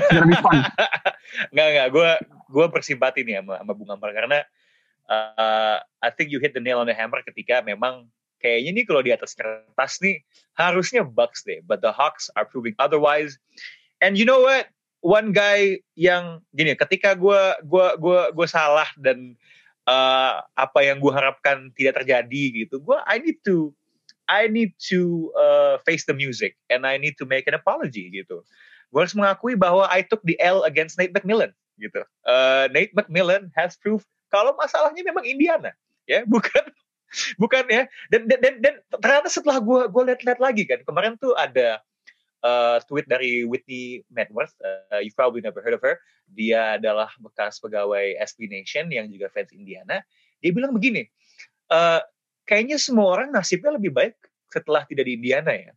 Gonna 0.09 0.38
fun. 0.40 0.64
nggak 1.53 1.68
nggak, 1.77 1.88
gue 1.92 2.11
gue 2.49 2.66
bersimpati 2.73 3.21
nih 3.21 3.44
sama, 3.44 3.61
sama 3.61 3.73
Bung 3.77 3.92
Amar 3.92 4.11
karena 4.16 4.38
uh, 5.12 5.77
I 6.01 6.09
think 6.16 6.33
you 6.33 6.40
hit 6.40 6.57
the 6.57 6.62
nail 6.62 6.81
on 6.81 6.88
the 6.88 6.97
hammer 6.97 7.21
ketika 7.21 7.61
memang 7.61 8.09
kayaknya 8.38 8.70
nih 8.81 8.85
kalau 8.87 9.03
di 9.05 9.12
atas 9.14 9.35
kertas 9.35 10.01
nih 10.03 10.22
harusnya 10.57 11.03
Bucks 11.07 11.44
deh, 11.44 11.62
but 11.66 11.83
the 11.85 11.90
Hawks 11.94 12.31
are 12.35 12.46
proving 12.46 12.74
otherwise. 12.79 13.37
And 14.03 14.14
you 14.18 14.27
know 14.27 14.42
what? 14.42 14.70
One 14.98 15.31
guy 15.31 15.79
yang 15.94 16.42
gini, 16.51 16.74
ketika 16.74 17.14
gue 17.14 17.42
gua 17.62 17.94
gua 18.03 18.35
gua 18.35 18.46
salah 18.51 18.90
dan 18.98 19.38
uh, 19.87 20.42
apa 20.59 20.83
yang 20.83 20.98
gue 20.98 21.12
harapkan 21.14 21.70
tidak 21.79 22.03
terjadi 22.03 22.66
gitu, 22.66 22.83
gue 22.83 22.98
I 23.07 23.22
need 23.22 23.38
to 23.46 23.70
I 24.27 24.51
need 24.51 24.74
to 24.90 25.31
uh, 25.38 25.79
face 25.87 26.03
the 26.11 26.18
music 26.18 26.59
and 26.66 26.83
I 26.83 26.98
need 26.98 27.14
to 27.22 27.31
make 27.31 27.46
an 27.46 27.55
apology 27.55 28.11
gitu 28.11 28.42
gue 28.88 29.01
harus 29.05 29.12
mengakui 29.12 29.53
bahwa 29.53 29.85
I 29.92 30.01
took 30.01 30.24
the 30.24 30.37
L 30.40 30.64
against 30.64 30.96
Nate 30.96 31.12
McMillan 31.12 31.53
gitu. 31.77 32.03
Uh, 32.24 32.66
Nate 32.72 32.96
McMillan 32.96 33.53
has 33.55 33.77
proof 33.77 34.03
kalau 34.29 34.53
masalahnya 34.57 35.05
memang 35.05 35.24
Indiana, 35.24 35.72
ya 36.05 36.24
bukan 36.33 36.64
bukan 37.42 37.64
ya. 37.68 37.83
Dan 38.12 38.29
dan 38.29 38.38
dan, 38.40 38.55
dan 38.61 38.75
ternyata 39.01 39.29
setelah 39.33 39.59
gue 39.61 39.81
gue 39.88 40.03
lihat-lihat 40.12 40.40
lagi 40.40 40.62
kan 40.68 40.81
kemarin 40.85 41.14
tuh 41.16 41.33
ada 41.35 41.81
uh, 42.42 42.79
tweet 42.87 43.07
dari 43.09 43.42
Whitney 43.42 44.05
Medworth, 44.12 44.55
uh, 44.62 45.01
you 45.03 45.11
probably 45.14 45.42
never 45.42 45.62
heard 45.62 45.75
of 45.75 45.83
her. 45.83 45.99
Dia 46.29 46.77
adalah 46.77 47.11
bekas 47.18 47.59
pegawai 47.59 48.18
SB 48.21 48.51
Nation 48.51 48.92
yang 48.92 49.09
juga 49.09 49.33
fans 49.33 49.51
Indiana. 49.51 50.05
Dia 50.38 50.51
bilang 50.55 50.71
begini, 50.71 51.09
uh, 51.73 52.01
kayaknya 52.47 52.79
semua 52.79 53.18
orang 53.18 53.35
nasibnya 53.35 53.75
lebih 53.75 53.90
baik 53.90 54.14
setelah 54.49 54.87
tidak 54.87 55.09
di 55.09 55.18
Indiana 55.18 55.53
ya. 55.53 55.73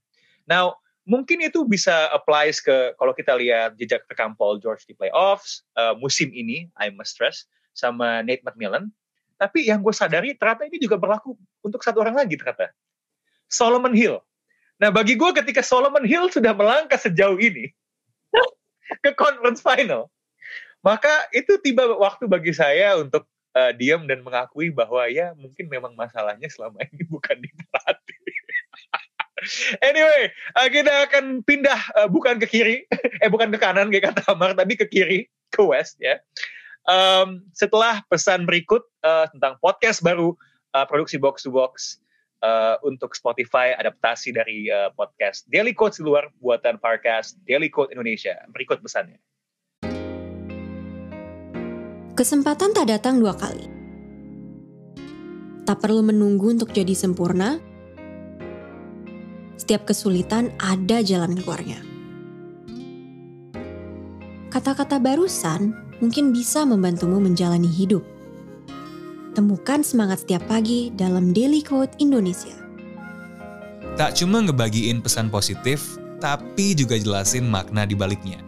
Now 0.45 0.79
mungkin 1.03 1.41
itu 1.41 1.65
bisa 1.65 2.07
applies 2.13 2.61
ke 2.61 2.93
kalau 2.95 3.11
kita 3.11 3.33
lihat 3.33 3.73
jejak 3.75 4.05
rekam 4.05 4.37
Paul 4.37 4.61
George 4.61 4.85
di 4.85 4.93
playoffs 4.93 5.65
uh, 5.73 5.97
musim 5.97 6.29
ini 6.29 6.69
I 6.77 6.93
must 6.93 7.17
stress 7.17 7.49
sama 7.73 8.21
Nate 8.21 8.45
McMillan 8.45 8.93
tapi 9.41 9.65
yang 9.65 9.81
gue 9.81 9.89
sadari 9.89 10.37
ternyata 10.37 10.69
ini 10.69 10.77
juga 10.77 11.01
berlaku 11.01 11.33
untuk 11.65 11.81
satu 11.81 12.05
orang 12.05 12.13
lagi 12.13 12.37
ternyata. 12.37 12.69
Solomon 13.49 13.97
Hill. 13.97 14.21
Nah 14.77 14.93
bagi 14.93 15.17
gue 15.17 15.29
ketika 15.33 15.65
Solomon 15.65 16.05
Hill 16.05 16.29
sudah 16.29 16.53
melangkah 16.53 17.01
sejauh 17.01 17.41
ini 17.41 17.73
ke 19.03 19.17
conference 19.17 19.65
final 19.65 20.13
maka 20.81 21.29
itu 21.31 21.61
tiba 21.61 21.85
waktu 21.97 22.25
bagi 22.25 22.51
saya 22.51 22.97
untuk 22.97 23.29
uh, 23.53 23.71
diam 23.77 24.09
dan 24.09 24.25
mengakui 24.25 24.73
bahwa 24.73 25.05
ya 25.07 25.37
mungkin 25.37 25.69
memang 25.69 25.93
masalahnya 25.93 26.49
selama 26.49 26.81
ini 26.89 27.05
bukan 27.05 27.37
di 27.37 27.49
pelatih 27.53 28.19
anyway, 29.89 30.29
uh, 30.53 30.69
kita 30.69 31.09
akan 31.09 31.41
pindah 31.41 31.79
uh, 31.97 32.05
bukan 32.05 32.37
ke 32.37 32.45
kiri, 32.45 32.85
eh 32.93 33.25
bukan 33.25 33.49
ke 33.49 33.57
kanan 33.57 33.89
kayak 33.89 34.13
kata 34.13 34.37
Amar, 34.37 34.53
tapi 34.53 34.77
ke 34.77 34.85
kiri, 34.85 35.25
ke 35.49 35.65
west 35.65 35.97
ya. 35.97 36.21
Um, 36.89 37.45
setelah 37.53 38.01
pesan 38.09 38.49
berikut 38.49 38.81
uh, 39.05 39.29
tentang 39.29 39.61
podcast 39.61 40.01
baru 40.01 40.33
uh, 40.73 40.85
produksi 40.89 41.21
box 41.21 41.45
to 41.45 41.53
box 41.53 42.01
uh, 42.41 42.81
untuk 42.81 43.13
Spotify 43.13 43.77
adaptasi 43.77 44.33
dari 44.33 44.65
uh, 44.65 44.89
podcast 44.97 45.45
Daily 45.53 45.77
Quotes 45.77 46.01
di 46.01 46.09
luar 46.09 46.33
buatan 46.41 46.81
Parcast 46.81 47.37
Daily 47.45 47.69
Quote 47.69 47.93
Indonesia. 47.93 48.33
Berikut 48.49 48.81
pesannya. 48.81 49.21
Kesempatan 52.17 52.73
tak 52.73 52.89
datang 52.89 53.21
dua 53.21 53.37
kali. 53.37 53.69
Tak 55.63 55.77
perlu 55.77 56.01
menunggu 56.01 56.51
untuk 56.57 56.73
jadi 56.73 56.97
sempurna 56.97 57.61
setiap 59.61 59.85
kesulitan 59.85 60.49
ada 60.57 61.05
jalan 61.05 61.37
keluarnya. 61.37 61.79
Kata-kata 64.51 64.99
barusan 64.99 65.90
mungkin 66.01 66.35
bisa 66.35 66.67
membantumu 66.67 67.21
menjalani 67.23 67.69
hidup. 67.69 68.03
Temukan 69.31 69.85
semangat 69.85 70.27
setiap 70.27 70.43
pagi 70.51 70.91
dalam 70.91 71.31
Daily 71.31 71.63
Quote 71.63 71.95
Indonesia. 72.03 72.51
Tak 73.95 74.19
cuma 74.19 74.43
ngebagiin 74.43 74.99
pesan 74.99 75.31
positif, 75.31 75.95
tapi 76.19 76.75
juga 76.75 76.99
jelasin 76.99 77.47
makna 77.47 77.87
di 77.87 77.95
baliknya. 77.95 78.43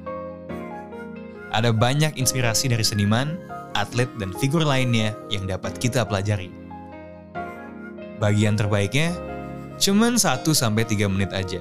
Ada 1.55 1.71
banyak 1.71 2.19
inspirasi 2.19 2.67
dari 2.67 2.83
seniman, 2.83 3.39
atlet, 3.77 4.09
dan 4.19 4.35
figur 4.35 4.65
lainnya 4.65 5.15
yang 5.31 5.47
dapat 5.47 5.77
kita 5.79 6.03
pelajari. 6.03 6.51
Bagian 8.19 8.57
terbaiknya, 8.57 9.13
Cuman 9.81 10.15
1-3 10.15 11.09
menit 11.09 11.33
aja. 11.33 11.59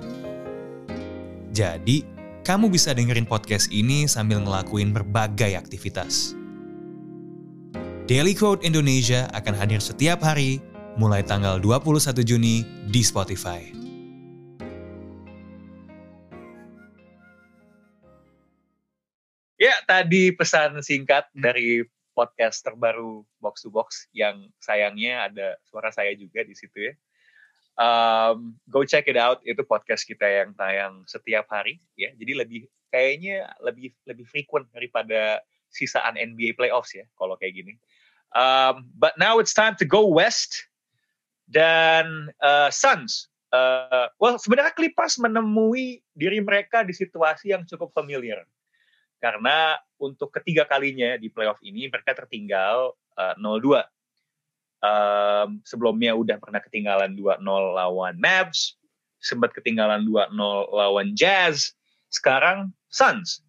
Jadi, 1.52 2.04
kamu 2.42 2.74
bisa 2.74 2.90
dengerin 2.90 3.22
podcast 3.22 3.70
ini 3.70 4.10
sambil 4.10 4.42
ngelakuin 4.42 4.90
berbagai 4.90 5.54
aktivitas. 5.54 6.34
Daily 8.10 8.34
Quote 8.34 8.66
Indonesia 8.66 9.30
akan 9.30 9.54
hadir 9.54 9.78
setiap 9.78 10.26
hari 10.26 10.58
mulai 10.98 11.22
tanggal 11.22 11.62
21 11.62 12.18
Juni 12.26 12.66
di 12.90 13.02
Spotify. 13.06 13.62
Ya, 19.54 19.78
tadi 19.86 20.34
pesan 20.34 20.82
singkat 20.82 21.30
dari 21.30 21.86
podcast 22.18 22.66
terbaru 22.66 23.22
Box 23.38 23.62
to 23.62 23.70
Box 23.70 24.10
yang 24.10 24.50
sayangnya 24.58 25.30
ada 25.30 25.54
suara 25.62 25.94
saya 25.94 26.10
juga 26.18 26.42
di 26.42 26.58
situ 26.58 26.90
ya 26.90 26.92
um, 27.78 28.56
go 28.68 28.84
check 28.84 29.08
it 29.08 29.16
out. 29.16 29.40
Itu 29.44 29.64
podcast 29.64 30.04
kita 30.04 30.24
yang 30.26 30.52
tayang 30.56 31.04
setiap 31.08 31.48
hari 31.48 31.80
ya. 31.96 32.12
Jadi 32.16 32.32
lebih 32.36 32.60
kayaknya 32.92 33.48
lebih 33.64 33.94
lebih 34.04 34.26
frequent 34.28 34.68
daripada 34.72 35.40
sisaan 35.72 36.20
NBA 36.20 36.58
playoffs 36.58 36.92
ya 36.92 37.08
kalau 37.16 37.38
kayak 37.40 37.64
gini. 37.64 37.72
Um, 38.32 38.88
but 38.96 39.16
now 39.20 39.40
it's 39.40 39.56
time 39.56 39.76
to 39.80 39.86
go 39.88 40.08
west. 40.08 40.68
Dan 41.52 42.32
uh, 42.40 42.72
Suns 42.72 43.28
uh, 43.52 44.08
well 44.16 44.40
sebenarnya 44.40 44.72
Clippers 44.72 45.20
menemui 45.20 46.00
diri 46.16 46.40
mereka 46.40 46.80
di 46.80 46.96
situasi 46.96 47.52
yang 47.52 47.68
cukup 47.68 47.92
familiar. 47.92 48.44
Karena 49.20 49.78
untuk 50.02 50.34
ketiga 50.34 50.66
kalinya 50.66 51.14
di 51.14 51.30
playoff 51.30 51.60
ini 51.62 51.86
mereka 51.86 52.10
tertinggal 52.16 52.98
uh, 53.14 53.34
0-2 53.38 53.78
um, 54.82 55.62
sebelumnya 55.62 56.12
udah 56.12 56.36
pernah 56.42 56.60
ketinggalan 56.60 57.14
2-0 57.14 57.42
lawan 57.46 58.14
Mavs, 58.18 58.76
sempat 59.22 59.54
ketinggalan 59.54 60.04
2-0 60.04 60.34
lawan 60.74 61.14
Jazz, 61.14 61.72
sekarang 62.10 62.74
Suns. 62.90 63.40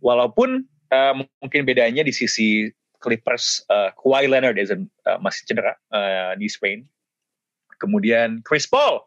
Walaupun 0.00 0.64
uh, 0.90 1.14
mungkin 1.44 1.62
bedanya 1.68 2.02
di 2.02 2.10
sisi 2.10 2.72
Clippers, 3.00 3.64
uh, 3.72 3.92
Kawhi 3.96 4.28
Leonard 4.28 4.60
is, 4.60 4.72
uh, 4.72 5.18
masih 5.20 5.44
cedera 5.48 5.76
uh, 5.92 6.36
di 6.36 6.48
Spain. 6.48 6.84
Kemudian 7.80 8.44
Chris 8.44 8.68
Paul 8.68 9.00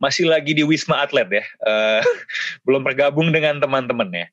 masih 0.00 0.28
lagi 0.28 0.56
di 0.56 0.64
Wisma 0.64 1.04
Atlet 1.04 1.28
ya, 1.28 1.44
uh, 1.64 2.00
belum 2.68 2.84
bergabung 2.84 3.32
dengan 3.32 3.60
teman-teman 3.60 4.08
ya. 4.12 4.26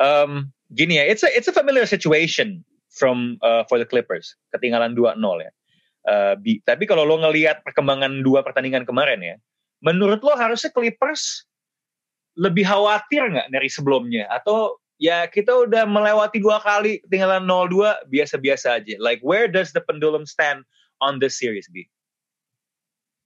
Um, 0.00 0.48
gini 0.72 0.96
ya, 0.96 1.04
it's 1.04 1.20
a 1.20 1.28
it's 1.32 1.48
a 1.48 1.56
familiar 1.56 1.84
situation 1.84 2.64
from 2.88 3.36
uh, 3.44 3.64
for 3.68 3.76
the 3.76 3.84
Clippers, 3.84 4.36
ketinggalan 4.56 4.96
2-0 4.96 5.20
ya. 5.44 5.52
Uh, 6.00 6.32
bi, 6.40 6.64
tapi 6.64 6.88
kalau 6.88 7.04
lo 7.04 7.20
ngelihat 7.20 7.60
perkembangan 7.60 8.24
dua 8.24 8.40
pertandingan 8.40 8.88
kemarin 8.88 9.20
ya, 9.20 9.36
menurut 9.84 10.24
lo 10.24 10.32
harusnya 10.32 10.72
Clippers 10.72 11.44
lebih 12.40 12.64
khawatir 12.64 13.26
nggak 13.26 13.48
dari 13.52 13.68
sebelumnya 13.68 14.24
atau 14.32 14.80
ya 15.00 15.26
kita 15.26 15.66
udah 15.68 15.88
melewati 15.88 16.38
dua 16.38 16.60
kali 16.60 17.00
ketinggalan 17.08 17.44
0-2 17.44 18.08
biasa-biasa 18.12 18.80
aja. 18.80 18.94
Like 19.00 19.24
where 19.24 19.48
does 19.48 19.72
the 19.72 19.80
pendulum 19.80 20.28
stand 20.28 20.62
on 21.00 21.18
this 21.18 21.40
series 21.40 21.66
B? 21.72 21.88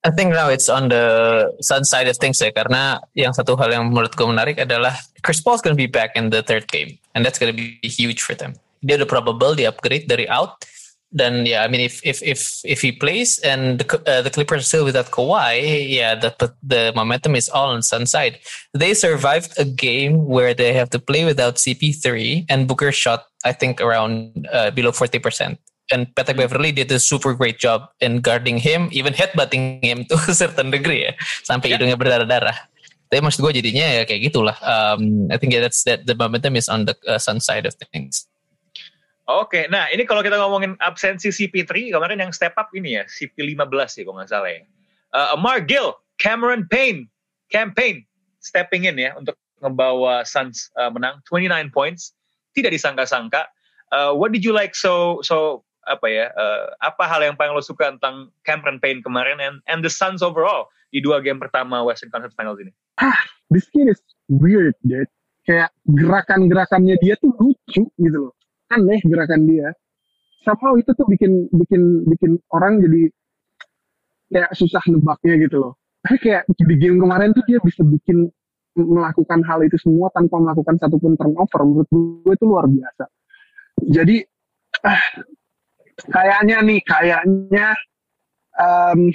I 0.04 0.12
think 0.12 0.36
now 0.36 0.52
it's 0.52 0.68
on 0.68 0.92
the 0.92 1.48
sun 1.64 1.82
side 1.88 2.06
of 2.06 2.20
things 2.20 2.36
ya 2.36 2.52
karena 2.52 3.00
yang 3.16 3.32
satu 3.32 3.56
hal 3.56 3.72
yang 3.72 3.88
menurutku 3.88 4.20
menarik 4.28 4.60
adalah 4.60 4.92
Chris 5.24 5.40
Paul's 5.40 5.64
gonna 5.64 5.78
be 5.78 5.88
back 5.88 6.12
in 6.12 6.28
the 6.28 6.44
third 6.44 6.68
game 6.68 7.00
and 7.16 7.24
that's 7.24 7.40
gonna 7.40 7.56
be 7.56 7.80
huge 7.82 8.20
for 8.20 8.36
them. 8.36 8.52
Dia 8.84 9.00
udah 9.00 9.08
probable 9.08 9.56
di 9.56 9.64
upgrade 9.64 10.04
dari 10.04 10.28
out 10.28 10.60
dan 11.14 11.46
ya 11.46 11.50
yeah, 11.50 11.60
I 11.62 11.68
mean 11.70 11.80
if 11.80 12.02
if 12.02 12.18
if 12.26 12.60
if 12.66 12.82
he 12.82 12.90
plays 12.90 13.38
and 13.40 13.78
the, 13.78 13.86
uh, 14.04 14.20
the 14.20 14.30
Clippers 14.34 14.66
still 14.66 14.84
without 14.84 15.14
Kawhi, 15.14 15.62
yeah 15.88 16.18
the 16.18 16.34
the 16.60 16.92
momentum 16.94 17.38
is 17.38 17.48
all 17.48 17.70
on 17.70 17.82
sun 17.86 18.06
side. 18.06 18.42
They 18.74 18.92
survived 18.92 19.54
a 19.56 19.64
game 19.64 20.26
where 20.26 20.52
they 20.52 20.74
have 20.74 20.90
to 20.90 20.98
play 20.98 21.24
without 21.24 21.56
CP3 21.56 22.46
and 22.50 22.66
Booker 22.66 22.90
shot 22.90 23.30
I 23.46 23.52
think 23.52 23.80
around 23.80 24.48
uh, 24.50 24.70
below 24.72 24.90
40% 24.90 25.58
and 25.92 26.08
Patrick 26.16 26.36
Beverly 26.36 26.72
did 26.72 26.90
a 26.92 26.98
super 26.98 27.34
great 27.34 27.58
job 27.58 27.88
in 28.00 28.20
guarding 28.20 28.56
him, 28.56 28.88
even 28.92 29.12
headbutting 29.12 29.84
him 29.84 30.04
to 30.08 30.14
a 30.16 30.34
certain 30.34 30.70
degree 30.70 31.04
ya, 31.04 31.12
sampai 31.44 31.68
yeah. 31.68 31.76
hidungnya 31.76 31.98
berdarah-darah. 32.00 32.56
Tapi 33.12 33.20
maksud 33.20 33.44
gue 33.44 33.60
jadinya 33.60 34.00
ya 34.00 34.02
kayak 34.08 34.32
gitulah. 34.32 34.56
Um, 34.64 35.28
I 35.28 35.36
think 35.36 35.52
that's 35.54 35.84
that 35.84 36.08
the 36.08 36.16
momentum 36.16 36.56
is 36.56 36.72
on 36.72 36.88
the 36.88 36.96
uh, 37.04 37.20
sun 37.20 37.38
side 37.38 37.68
of 37.68 37.76
things. 37.92 38.26
Oke, 39.24 39.64
nah 39.72 39.88
ini 39.88 40.04
kalau 40.04 40.20
kita 40.20 40.36
ngomongin 40.36 40.76
absensi 40.84 41.32
CP3 41.32 41.96
kemarin 41.96 42.20
yang 42.20 42.28
step 42.28 42.52
up 42.60 42.68
ini 42.76 43.00
ya 43.00 43.08
CP15 43.08 43.72
ya 43.96 44.02
kalau 44.04 44.16
nggak 44.20 44.28
salah 44.28 44.52
ya. 44.52 44.60
Uh, 45.16 45.32
Amar 45.32 45.64
Gill, 45.64 45.96
Cameron 46.20 46.68
Payne, 46.68 47.08
campaign 47.48 48.04
stepping 48.44 48.84
in 48.84 49.00
ya 49.00 49.16
untuk 49.16 49.40
ngebawa 49.64 50.28
Suns 50.28 50.68
uh, 50.76 50.92
menang 50.92 51.24
29 51.24 51.72
points. 51.72 52.12
Tidak 52.52 52.68
disangka-sangka. 52.68 53.48
Uh, 53.88 54.12
what 54.12 54.28
did 54.28 54.44
you 54.44 54.52
like 54.52 54.76
so 54.76 55.24
so 55.24 55.64
apa 55.88 56.04
ya 56.08 56.26
uh, 56.36 56.72
apa 56.84 57.04
hal 57.08 57.20
yang 57.24 57.36
paling 57.36 57.56
lo 57.56 57.64
suka 57.64 57.96
tentang 57.96 58.28
Cameron 58.44 58.76
Payne 58.76 59.00
kemarin 59.00 59.40
and 59.40 59.64
and 59.64 59.80
the 59.80 59.92
Suns 59.92 60.20
overall 60.20 60.68
di 60.92 61.00
dua 61.00 61.24
game 61.24 61.40
pertama 61.40 61.80
Western 61.80 62.12
Conference 62.12 62.36
Finals 62.36 62.60
ini? 62.60 62.72
Ah, 63.00 63.16
this 63.48 63.72
game 63.72 63.88
is 63.88 64.00
weird, 64.28 64.76
dude. 64.84 65.08
Kayak 65.48 65.72
gerakan-gerakannya 65.88 66.96
dia 67.00 67.16
tuh 67.20 67.32
lucu 67.36 67.88
gitu 67.88 68.18
loh. 68.28 68.34
Aneh 68.74 69.00
gerakan 69.04 69.46
dia. 69.46 69.70
Somehow 70.44 70.76
itu 70.76 70.92
tuh 70.92 71.06
bikin 71.08 71.48
bikin 71.54 72.04
bikin 72.10 72.36
orang 72.52 72.82
jadi 72.82 73.08
kayak 74.28 74.52
susah 74.52 74.82
nebaknya 74.90 75.34
gitu 75.40 75.56
loh. 75.62 75.72
Tapi 76.04 76.16
kayak 76.20 76.42
di 76.52 76.76
game 76.76 77.00
kemarin 77.00 77.32
tuh 77.32 77.44
dia 77.48 77.56
bisa 77.64 77.80
bikin 77.80 78.28
melakukan 78.74 79.40
hal 79.46 79.62
itu 79.62 79.78
semua 79.78 80.10
tanpa 80.12 80.36
melakukan 80.36 80.76
satupun 80.76 81.16
turnover. 81.16 81.60
Menurut 81.64 81.88
gue 81.88 82.32
itu 82.34 82.44
luar 82.44 82.66
biasa. 82.68 83.04
Jadi 83.88 84.16
ah, 84.84 85.04
kayaknya 86.10 86.60
nih 86.60 86.80
kayaknya 86.84 87.66
um, 88.58 89.08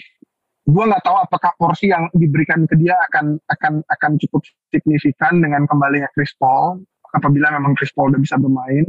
gue 0.70 0.84
nggak 0.86 1.04
tahu 1.04 1.18
apakah 1.18 1.52
porsi 1.58 1.90
yang 1.90 2.08
diberikan 2.14 2.64
ke 2.70 2.78
dia 2.78 2.94
akan 3.10 3.42
akan 3.50 3.74
akan 3.90 4.12
cukup 4.22 4.46
signifikan 4.70 5.42
dengan 5.42 5.66
kembalinya 5.66 6.08
Chris 6.14 6.32
Paul 6.38 6.86
apabila 7.18 7.50
memang 7.58 7.74
Chris 7.74 7.90
Paul 7.90 8.14
udah 8.14 8.22
bisa 8.22 8.38
bermain 8.38 8.86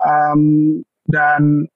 um, 0.00 0.42
dan 1.06 1.68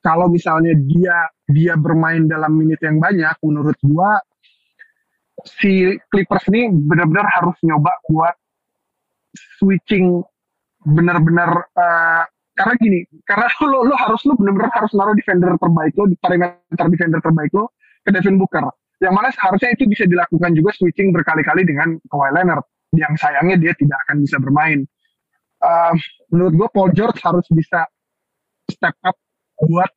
kalau 0.00 0.26
misalnya 0.32 0.72
dia 0.76 1.28
dia 1.50 1.74
bermain 1.76 2.24
dalam 2.24 2.56
menit 2.56 2.80
yang 2.80 2.96
banyak 2.96 3.36
menurut 3.44 3.76
gue 3.80 4.10
si 5.60 5.96
Clippers 6.12 6.48
ini 6.52 6.68
benar-benar 6.72 7.26
harus 7.40 7.56
nyoba 7.64 7.92
buat 8.08 8.34
switching 9.60 10.20
benar-benar 10.84 11.68
uh, 11.76 12.24
karena 12.56 12.74
gini 12.80 13.00
karena 13.24 13.46
lo 13.70 13.88
lo 13.88 13.94
harus 13.96 14.20
lo 14.28 14.36
benar-benar 14.36 14.72
harus 14.72 14.92
naruh 14.96 15.16
defender 15.16 15.52
terbaik 15.56 15.92
lo 15.96 16.04
di 16.08 16.16
perimeter 16.20 16.86
defender 16.88 17.20
terbaik 17.20 17.52
lo 17.56 17.72
ke 18.04 18.10
Devin 18.12 18.40
Booker. 18.40 18.64
Yang 19.00 19.14
mana 19.16 19.28
seharusnya 19.32 19.70
itu 19.72 19.88
bisa 19.88 20.04
dilakukan 20.04 20.52
juga 20.52 20.76
switching 20.76 21.08
berkali-kali 21.12 21.64
dengan 21.64 21.96
Kawhi 22.08 22.36
Leonard 22.36 22.64
yang 22.96 23.16
sayangnya 23.16 23.56
dia 23.56 23.72
tidak 23.76 23.96
akan 24.08 24.16
bisa 24.24 24.36
bermain. 24.36 24.84
Uh, 25.60 25.96
menurut 26.30 26.54
gue 26.54 26.68
Paul 26.70 26.90
George 26.94 27.18
harus 27.22 27.46
bisa 27.50 27.86
step 28.70 28.96
up 29.02 29.16
buat 29.60 29.90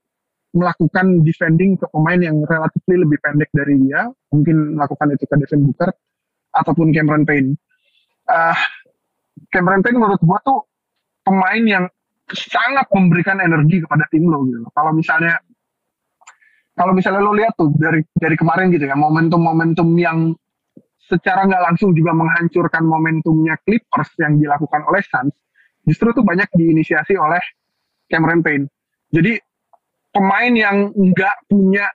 melakukan 0.54 1.26
defending 1.26 1.82
ke 1.82 1.89
pemain 1.89 2.19
yang 2.22 2.46
relatif 2.46 2.82
lebih 2.86 3.17
pendek 3.22 3.50
dari 3.54 3.80
dia 3.82 4.06
mungkin 4.30 4.78
melakukan 4.78 5.17
itu 5.17 5.26
ke 5.26 5.36
Devin 5.39 5.65
Booker 5.65 5.89
ataupun 6.54 6.93
Cameron 6.93 7.26
Payne 7.26 7.58
uh, 8.30 8.58
Cameron 9.50 9.82
Payne 9.82 9.98
menurut 9.98 10.22
gue 10.22 10.39
tuh 10.46 10.60
pemain 11.26 11.63
yang 11.63 11.86
sangat 12.30 12.88
memberikan 12.93 13.38
energi 13.43 13.84
kepada 13.84 14.08
tim 14.10 14.26
lo 14.30 14.46
gitu. 14.48 14.63
Kalau 14.72 14.91
misalnya 14.96 15.36
kalau 16.74 16.93
misalnya 16.96 17.22
lo 17.22 17.34
lihat 17.38 17.54
tuh 17.54 17.69
dari 17.78 18.02
dari 18.17 18.34
kemarin 18.34 18.74
gitu 18.74 18.89
ya 18.89 18.98
momentum-momentum 18.98 19.89
yang 20.00 20.34
secara 21.04 21.46
nggak 21.46 21.63
langsung 21.69 21.93
juga 21.93 22.15
menghancurkan 22.15 22.82
momentumnya 22.88 23.60
Clippers 23.62 24.10
yang 24.17 24.39
dilakukan 24.39 24.82
oleh 24.88 25.04
Suns 25.06 25.36
justru 25.88 26.12
tuh 26.15 26.24
banyak 26.24 26.48
diinisiasi 26.56 27.15
oleh 27.15 27.41
Cameron 28.08 28.43
Payne. 28.43 28.65
Jadi 29.13 29.38
pemain 30.13 30.54
yang 30.54 30.91
nggak 30.93 31.50
punya 31.50 31.88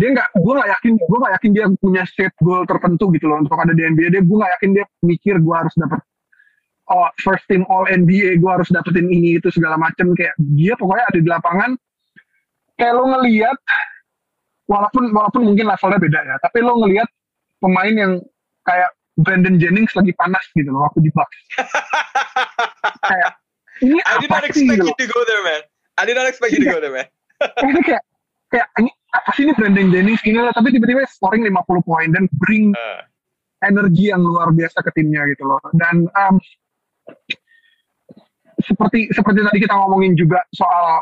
dia 0.00 0.08
nggak 0.16 0.32
gue 0.32 0.52
nggak 0.56 0.70
yakin 0.80 0.92
gue 0.96 1.18
nggak 1.20 1.34
yakin 1.36 1.50
dia 1.52 1.64
punya 1.76 2.02
set 2.08 2.32
goal 2.40 2.64
tertentu 2.64 3.12
gitu 3.12 3.26
loh. 3.28 3.42
Untuk 3.44 3.56
ada 3.56 3.72
di 3.72 3.82
NBA 3.84 4.08
dia 4.12 4.22
gue 4.24 4.36
nggak 4.36 4.52
yakin 4.60 4.70
dia 4.76 4.84
mikir 5.04 5.34
gue 5.40 5.54
harus 5.54 5.74
dapat 5.76 6.00
oh, 6.90 7.08
first 7.20 7.44
team 7.46 7.68
all 7.68 7.84
NBA 7.84 8.40
gue 8.40 8.50
harus 8.50 8.68
dapetin 8.72 9.08
ini 9.08 9.36
itu 9.40 9.48
segala 9.52 9.76
macem. 9.76 10.12
Kayak 10.16 10.34
dia 10.56 10.72
pokoknya 10.76 11.04
ada 11.08 11.18
di 11.20 11.28
lapangan. 11.28 11.70
Kayak 12.80 12.92
lo 12.96 13.04
ngelihat 13.12 13.58
walaupun 14.70 15.10
walaupun 15.10 15.42
mungkin 15.42 15.66
levelnya 15.66 15.98
beda 15.98 16.20
ya 16.22 16.36
tapi 16.38 16.62
lo 16.62 16.78
ngelihat 16.78 17.08
pemain 17.58 17.90
yang 17.90 18.12
kayak 18.62 18.94
Brandon 19.20 19.56
Jennings 19.60 19.92
lagi 19.94 20.12
panas 20.16 20.44
gitu 20.56 20.68
loh 20.72 20.88
waktu 20.88 21.04
di 21.04 21.10
Bucks. 21.12 21.38
Kayak 23.10 23.30
ini 23.80 24.00
I 24.04 24.20
did 24.20 24.28
not 24.28 24.44
expect 24.44 24.68
gitu 24.76 24.86
you 24.88 24.96
to 24.96 25.06
go 25.08 25.20
there 25.24 25.42
man. 25.44 25.62
I 25.96 26.02
did 26.04 26.16
not 26.16 26.28
expect 26.28 26.52
you 26.52 26.64
to 26.64 26.70
go 26.72 26.80
there 26.80 26.92
man. 26.92 27.08
Ini 27.64 27.80
kayak 27.80 28.04
kayak 28.52 28.68
ini 28.76 28.92
apa 29.16 29.32
sih 29.32 29.48
ini 29.48 29.56
Brandon 29.56 29.88
Jennings 29.88 30.20
gini 30.20 30.44
lah 30.44 30.52
tapi 30.52 30.76
tiba-tiba 30.76 31.08
scoring 31.08 31.48
50 31.48 31.88
poin 31.88 32.08
dan 32.12 32.28
bring 32.36 32.76
uh. 32.76 33.00
energi 33.64 34.12
yang 34.12 34.20
luar 34.20 34.52
biasa 34.52 34.84
ke 34.84 34.92
timnya 34.92 35.24
gitu 35.32 35.48
loh. 35.48 35.56
Dan 35.72 36.04
um, 36.12 36.36
seperti 38.60 39.08
seperti 39.16 39.40
tadi 39.40 39.58
kita 39.64 39.72
ngomongin 39.72 40.12
juga 40.12 40.44
soal 40.52 41.00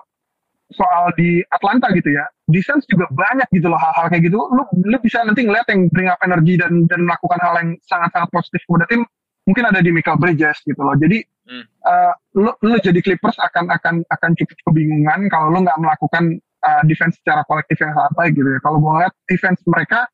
soal 0.69 1.13
di 1.17 1.41
Atlanta 1.49 1.89
gitu 1.97 2.13
ya, 2.13 2.25
di 2.45 2.61
Suns 2.61 2.85
juga 2.85 3.09
banyak 3.09 3.49
gitu 3.53 3.73
loh 3.73 3.81
hal-hal 3.81 4.13
kayak 4.13 4.29
gitu. 4.29 4.37
Lu 4.37 4.63
lu 4.69 4.97
bisa 5.01 5.25
nanti 5.25 5.45
ngeliat 5.45 5.65
yang 5.73 5.89
bring 5.89 6.09
up 6.13 6.21
energi 6.21 6.61
dan 6.61 6.85
dan 6.89 7.09
melakukan 7.09 7.41
hal 7.41 7.55
yang 7.61 7.71
sangat-sangat 7.89 8.29
positif 8.33 8.61
kepada 8.69 8.85
tim. 8.89 9.03
Mungkin 9.49 9.65
ada 9.65 9.81
di 9.81 9.89
Michael 9.89 10.21
Bridges 10.21 10.61
gitu 10.69 10.81
loh. 10.85 10.93
Jadi 10.93 11.25
hmm. 11.25 11.65
uh, 11.89 12.13
lu 12.37 12.53
lu 12.61 12.77
jadi 12.85 13.01
Clippers 13.01 13.41
akan 13.41 13.73
akan 13.73 13.95
akan 14.05 14.31
cukup 14.37 14.59
kebingungan 14.69 15.33
kalau 15.33 15.49
lu 15.57 15.65
nggak 15.65 15.81
melakukan 15.81 16.37
uh, 16.65 16.83
defense 16.85 17.17
secara 17.25 17.41
kolektif 17.49 17.81
yang 17.81 17.97
sangat 17.97 18.13
baik 18.13 18.33
gitu 18.37 18.49
ya. 18.49 18.61
Kalau 18.61 18.77
gue 18.77 18.93
ngeliat 18.93 19.15
defense 19.25 19.61
mereka 19.65 20.05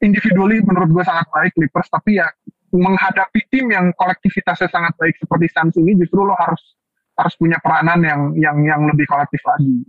individually 0.00 0.62
menurut 0.62 0.94
gue 0.94 1.04
sangat 1.04 1.26
baik 1.34 1.52
Clippers, 1.58 1.90
tapi 1.90 2.22
ya 2.22 2.30
menghadapi 2.70 3.50
tim 3.50 3.66
yang 3.74 3.90
kolektivitasnya 3.98 4.70
sangat 4.70 4.94
baik 4.94 5.18
seperti 5.18 5.50
Suns 5.50 5.74
ini 5.74 5.98
justru 5.98 6.22
lo 6.22 6.38
harus 6.38 6.78
harus 7.20 7.36
punya 7.36 7.60
peranan 7.60 8.00
yang 8.00 8.20
yang 8.36 8.56
yang 8.64 8.80
lebih 8.88 9.04
kolektif 9.04 9.40
lagi. 9.44 9.84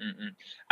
Mm-hmm. 0.00 0.30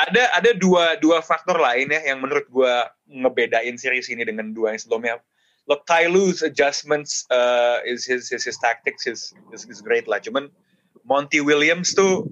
Ada 0.08 0.22
ada 0.40 0.50
dua 0.56 0.96
dua 1.02 1.20
faktor 1.20 1.60
lain 1.60 1.92
ya 1.92 2.00
yang 2.14 2.24
menurut 2.24 2.48
gue 2.48 2.74
ngebedain 3.10 3.76
series 3.76 4.08
ini 4.08 4.24
dengan 4.24 4.54
dua 4.54 4.72
yang 4.72 4.80
sebelumnya. 4.80 5.20
Look, 5.68 5.84
Ty 5.84 6.08
Lue's 6.08 6.40
adjustments 6.40 7.28
uh, 7.28 7.84
is 7.84 8.08
his, 8.08 8.32
his 8.32 8.48
his 8.48 8.56
tactics 8.56 9.04
is, 9.04 9.36
is 9.52 9.68
is 9.68 9.84
great 9.84 10.08
lah. 10.08 10.16
Cuman 10.16 10.48
Monty 11.04 11.44
Williams 11.44 11.92
tuh 11.92 12.24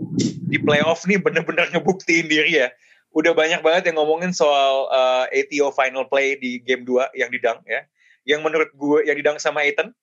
di 0.48 0.56
playoff 0.56 1.04
nih 1.04 1.20
bener-bener 1.20 1.68
ngebuktiin 1.68 2.32
diri 2.32 2.64
ya. 2.64 2.72
Udah 3.12 3.36
banyak 3.36 3.60
banget 3.60 3.92
yang 3.92 4.00
ngomongin 4.00 4.32
soal 4.32 4.88
uh, 4.88 5.28
ATO 5.28 5.68
final 5.76 6.08
play 6.08 6.40
di 6.40 6.64
game 6.64 6.84
2 6.88 7.12
yang 7.12 7.28
didang 7.28 7.60
ya 7.68 7.84
yang 8.26 8.42
menurut 8.42 8.68
gue 8.74 9.06
yang 9.06 9.16
didang 9.16 9.38
sama 9.38 9.62
Ethan 9.62 9.94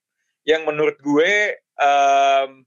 yang 0.48 0.64
menurut 0.64 0.96
gue 1.04 1.60
um, 1.78 2.64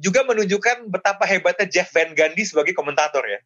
juga 0.00 0.24
menunjukkan 0.24 0.88
betapa 0.88 1.28
hebatnya 1.28 1.68
Jeff 1.68 1.92
Van 1.92 2.16
Gundy 2.16 2.44
sebagai 2.48 2.72
komentator 2.72 3.24
ya. 3.28 3.40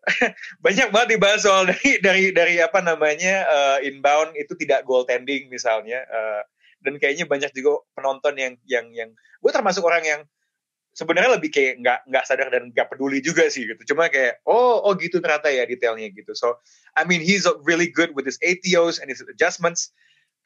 Banyak 0.64 0.88
banget 0.94 1.08
dibahas 1.16 1.44
soal 1.44 1.68
dari 1.68 2.00
dari 2.00 2.24
dari 2.32 2.54
apa 2.56 2.80
namanya 2.80 3.44
uh, 3.44 3.78
inbound 3.84 4.32
itu 4.32 4.56
tidak 4.56 4.88
goaltending 4.88 5.52
misalnya 5.52 6.00
uh, 6.08 6.40
dan 6.80 6.96
kayaknya 6.96 7.28
banyak 7.28 7.52
juga 7.52 7.84
penonton 7.92 8.34
yang 8.40 8.54
yang 8.64 8.88
yang 8.96 9.10
gue 9.12 9.52
termasuk 9.52 9.84
orang 9.84 10.00
yang 10.00 10.20
sebenarnya 10.96 11.36
lebih 11.36 11.52
kayak 11.52 11.84
nggak 11.84 12.00
nggak 12.08 12.24
sadar 12.24 12.48
dan 12.48 12.72
nggak 12.72 12.88
peduli 12.88 13.20
juga 13.20 13.46
sih 13.52 13.68
gitu. 13.68 13.94
Cuma 13.94 14.08
kayak 14.08 14.40
oh 14.48 14.80
oh 14.82 14.92
gitu 14.96 15.20
ternyata 15.20 15.52
ya 15.52 15.68
detailnya 15.68 16.08
gitu. 16.10 16.32
So 16.32 16.58
I 16.96 17.04
mean 17.04 17.20
he's 17.20 17.44
really 17.68 17.92
good 17.92 18.16
with 18.16 18.24
his 18.24 18.40
ATOs 18.40 18.98
and 18.98 19.12
his 19.12 19.22
adjustments. 19.22 19.92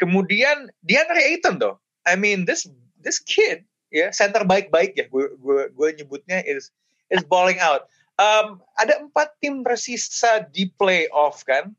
Kemudian 0.03 0.75
DeAndre 0.83 1.23
Ayton 1.35 1.63
tuh 1.63 1.79
I 2.05 2.19
mean 2.19 2.45
this 2.45 2.67
this 2.99 3.23
kid 3.23 3.63
ya 3.95 4.11
center 4.11 4.43
baik-baik 4.43 4.99
ya 4.99 5.07
gue 5.07 5.39
gue 5.39 5.71
gue 5.71 5.89
nyebutnya 6.03 6.43
is 6.43 6.75
is 7.15 7.23
balling 7.23 7.63
out 7.63 7.87
um, 8.19 8.63
ada 8.79 8.99
empat 9.03 9.35
tim 9.43 9.63
tersisa 9.67 10.47
di 10.51 10.71
playoff 10.79 11.43
kan. 11.47 11.75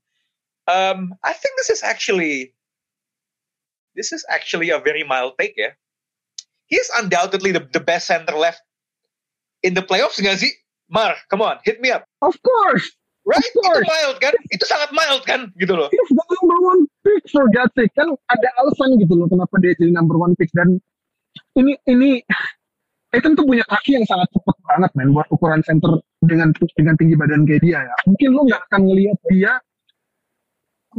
Um, 0.65 1.13
I 1.21 1.34
think 1.38 1.54
this 1.62 1.69
is 1.69 1.86
actually 1.86 2.56
this 3.93 4.12
is 4.12 4.25
actually 4.28 4.73
a 4.73 4.82
very 4.82 5.06
mild 5.06 5.38
take 5.38 5.56
ya. 5.56 5.78
He's 6.65 6.89
undoubtedly 6.97 7.54
the, 7.54 7.62
the 7.69 7.84
best 7.84 8.10
center 8.10 8.34
left 8.34 8.65
in 9.62 9.78
the 9.78 9.86
playoffs 9.86 10.17
nggak 10.17 10.41
sih? 10.41 10.51
Mar, 10.89 11.13
come 11.30 11.41
on, 11.41 11.62
hit 11.62 11.78
me 11.82 11.93
up. 11.93 12.10
Of 12.25 12.38
course. 12.41 12.86
Right? 13.25 13.41
Of 13.41 13.54
course. 13.58 13.86
Itu 13.86 13.89
mild 13.89 14.17
kan? 14.21 14.34
Itu 14.54 14.65
sangat 14.69 14.89
mild 14.93 15.23
kan? 15.25 15.49
Gitu 15.58 15.73
loh. 15.73 15.89
He's 15.89 16.10
the 16.13 16.25
number 16.41 16.58
one 16.62 16.82
pick 17.06 17.25
for 17.30 17.45
God's 17.54 17.73
sake. 17.78 17.93
Kan 17.93 18.13
ada 18.30 18.47
alasan 18.62 18.97
gitu 19.01 19.13
loh 19.17 19.30
kenapa 19.30 19.54
dia 19.62 19.78
jadi 19.78 19.93
number 19.93 20.17
one 20.17 20.38
pick. 20.38 20.49
Dan 20.54 20.82
ini 21.55 21.73
ini 21.87 22.09
Aiton 23.15 23.31
tuh 23.31 23.47
punya 23.47 23.63
kaki 23.63 23.95
yang 23.95 24.03
sangat 24.03 24.27
cepat 24.35 24.57
banget 24.67 24.91
men 24.99 25.15
buat 25.15 25.27
ukuran 25.31 25.63
center 25.63 26.03
dengan 26.19 26.51
dengan 26.75 26.95
tinggi 26.99 27.15
badan 27.15 27.47
kayak 27.47 27.63
dia 27.63 27.79
ya. 27.87 27.95
Mungkin 28.03 28.29
lo 28.35 28.41
nggak 28.43 28.61
akan 28.67 28.81
ngelihat 28.91 29.19
dia 29.31 29.53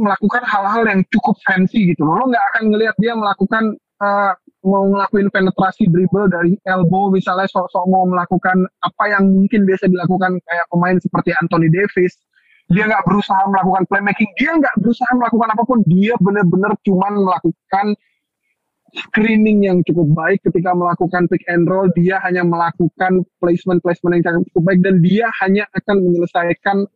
melakukan 0.01 0.43
hal-hal 0.49 0.83
yang 0.89 1.01
cukup 1.13 1.37
fancy 1.45 1.93
gitu. 1.93 2.01
Lo 2.01 2.25
nggak 2.25 2.45
akan 2.53 2.63
ngelihat 2.73 2.95
dia 2.97 3.13
melakukan 3.13 3.77
uh, 4.01 4.33
mau 4.65 4.83
ngelakuin 4.89 5.29
penetrasi 5.29 5.85
dribble 5.93 6.25
dari 6.27 6.57
elbow 6.65 7.13
misalnya 7.13 7.45
sok-sok 7.53 7.85
mau 7.85 8.09
melakukan 8.09 8.65
apa 8.81 9.03
yang 9.13 9.29
mungkin 9.29 9.69
biasa 9.69 9.85
dilakukan 9.85 10.41
kayak 10.41 10.65
pemain 10.73 10.97
seperti 10.97 11.37
Anthony 11.37 11.69
Davis. 11.69 12.17
Dia 12.67 12.83
nggak 12.83 13.05
berusaha 13.07 13.39
melakukan 13.47 13.87
playmaking, 13.87 14.27
dia 14.35 14.51
nggak 14.57 14.75
berusaha 14.81 15.07
melakukan 15.15 15.53
apa 15.53 15.63
pun. 15.63 15.79
Dia 15.85 16.17
benar-benar 16.19 16.75
cuman 16.83 17.13
melakukan 17.23 17.95
screening 18.97 19.61
yang 19.65 19.85
cukup 19.85 20.09
baik 20.17 20.41
ketika 20.41 20.73
melakukan 20.73 21.29
pick 21.29 21.45
and 21.45 21.69
roll 21.69 21.85
dia 21.93 22.17
hanya 22.25 22.41
melakukan 22.41 23.21
placement 23.37 23.79
placement 23.85 24.25
yang 24.25 24.41
cukup 24.51 24.73
baik 24.73 24.79
dan 24.81 24.95
dia 25.05 25.29
hanya 25.45 25.69
akan 25.77 26.01
menyelesaikan 26.01 26.89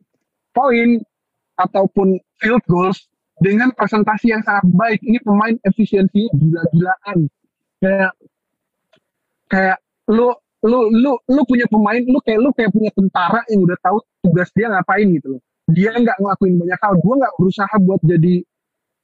poin 0.52 0.98
ataupun 1.62 2.18
field 2.42 2.62
goals 2.66 3.06
dengan 3.42 3.74
presentasi 3.74 4.34
yang 4.34 4.42
sangat 4.46 4.66
baik. 4.72 5.00
Ini 5.02 5.18
pemain 5.22 5.54
efisiensi 5.66 6.30
gila-gilaan. 6.30 7.26
Kayak 7.82 8.12
kayak 9.50 9.78
lu 10.08 10.30
lu 10.62 10.78
lu 10.94 11.12
lu 11.26 11.42
punya 11.42 11.66
pemain 11.66 11.98
lu 11.98 12.18
kayak 12.22 12.38
lu 12.38 12.50
kayak 12.54 12.70
punya 12.70 12.90
tentara 12.94 13.42
yang 13.50 13.66
udah 13.66 13.78
tahu 13.82 13.98
tugas 14.22 14.48
dia 14.54 14.70
ngapain 14.70 15.10
gitu 15.10 15.38
loh. 15.38 15.42
Dia 15.70 15.90
nggak 15.94 16.18
ngelakuin 16.22 16.54
banyak 16.58 16.78
hal. 16.78 16.94
Gue 17.02 17.14
nggak 17.18 17.34
berusaha 17.38 17.74
buat 17.82 18.00
jadi 18.06 18.34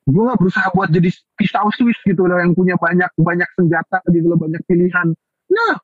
gue 0.08 0.22
gak 0.24 0.40
berusaha 0.40 0.68
buat 0.72 0.88
jadi 0.88 1.12
pisau 1.36 1.68
Swiss 1.76 2.00
gitu 2.08 2.24
loh 2.24 2.40
yang 2.40 2.56
punya 2.56 2.80
banyak 2.80 3.12
banyak 3.20 3.48
senjata 3.60 4.00
gitu 4.08 4.24
loh 4.24 4.40
banyak 4.40 4.60
pilihan. 4.64 5.12
Nah 5.52 5.74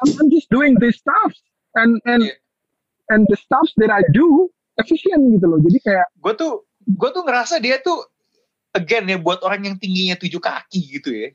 I'm, 0.00 0.10
I'm 0.16 0.28
just 0.32 0.48
doing 0.48 0.80
this 0.80 0.96
stuff 0.96 1.36
and 1.76 2.00
and 2.08 2.24
yeah. 2.24 3.12
and 3.12 3.28
the 3.28 3.36
stuff 3.36 3.68
that 3.76 3.92
I 3.92 4.00
do 4.16 4.48
efisien 4.80 5.36
gitu 5.36 5.46
loh. 5.46 5.60
Jadi 5.60 5.78
kayak 5.84 6.08
gue 6.16 6.32
tuh 6.38 6.52
gue 6.88 7.08
tuh 7.12 7.22
ngerasa 7.28 7.60
dia 7.60 7.76
tuh 7.84 8.08
again 8.72 9.04
ya 9.04 9.20
buat 9.20 9.44
orang 9.44 9.68
yang 9.68 9.76
tingginya 9.76 10.16
tujuh 10.16 10.40
kaki 10.40 10.80
gitu 11.00 11.12
ya. 11.12 11.28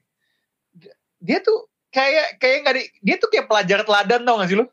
Dia 1.21 1.37
tuh 1.45 1.69
kayak 1.93 2.41
kayak 2.41 2.57
nggak 2.65 2.75
dia 3.05 3.15
tuh 3.21 3.29
kayak 3.29 3.45
pelajar 3.45 3.85
teladan 3.85 4.25
tau 4.25 4.41
gak 4.41 4.49
sih 4.49 4.57
lo 4.57 4.65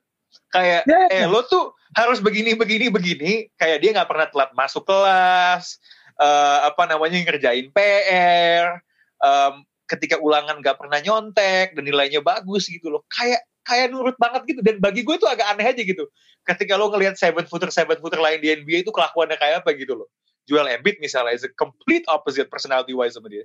kayak 0.49 0.89
yeah. 0.89 1.13
eh 1.13 1.27
lo 1.29 1.45
tuh 1.45 1.77
harus 1.93 2.25
begini 2.25 2.57
begini 2.57 2.89
begini. 2.89 3.53
Kayak 3.61 3.79
dia 3.85 3.91
nggak 4.01 4.09
pernah 4.09 4.27
telat 4.33 4.51
masuk 4.57 4.89
kelas 4.89 5.77
uh, 6.21 6.59
apa 6.69 6.83
namanya 6.85 7.17
ngerjain 7.25 7.73
PR, 7.73 8.85
um, 9.25 9.65
ketika 9.89 10.21
ulangan 10.21 10.61
gak 10.61 10.79
pernah 10.79 11.01
nyontek 11.03 11.75
dan 11.75 11.83
nilainya 11.83 12.21
bagus 12.21 12.69
gitu 12.69 12.93
loh. 12.93 13.03
Kayak 13.11 13.43
kayak 13.65 13.93
nurut 13.93 14.17
banget 14.17 14.47
gitu 14.49 14.61
dan 14.65 14.81
bagi 14.81 15.03
gue 15.03 15.17
itu 15.17 15.27
agak 15.27 15.57
aneh 15.57 15.67
aja 15.67 15.83
gitu. 15.83 16.05
Ketika 16.45 16.77
lo 16.79 16.93
ngelihat 16.93 17.17
seven 17.17 17.45
footer 17.49 17.73
seven 17.73 17.99
footer 17.99 18.21
lain 18.21 18.41
di 18.41 18.53
NBA 18.53 18.87
itu 18.87 18.93
kelakuannya 18.93 19.37
kayak 19.41 19.65
apa 19.65 19.75
gitu 19.77 19.97
loh. 19.97 20.09
Joel 20.49 20.73
Embiid 20.73 20.99
misalnya 20.99 21.37
is 21.37 21.45
a 21.45 21.53
complete 21.55 22.03
opposite 22.09 22.49
personality 22.49 22.97
wise 22.97 23.15
sama 23.15 23.29
dia. 23.29 23.45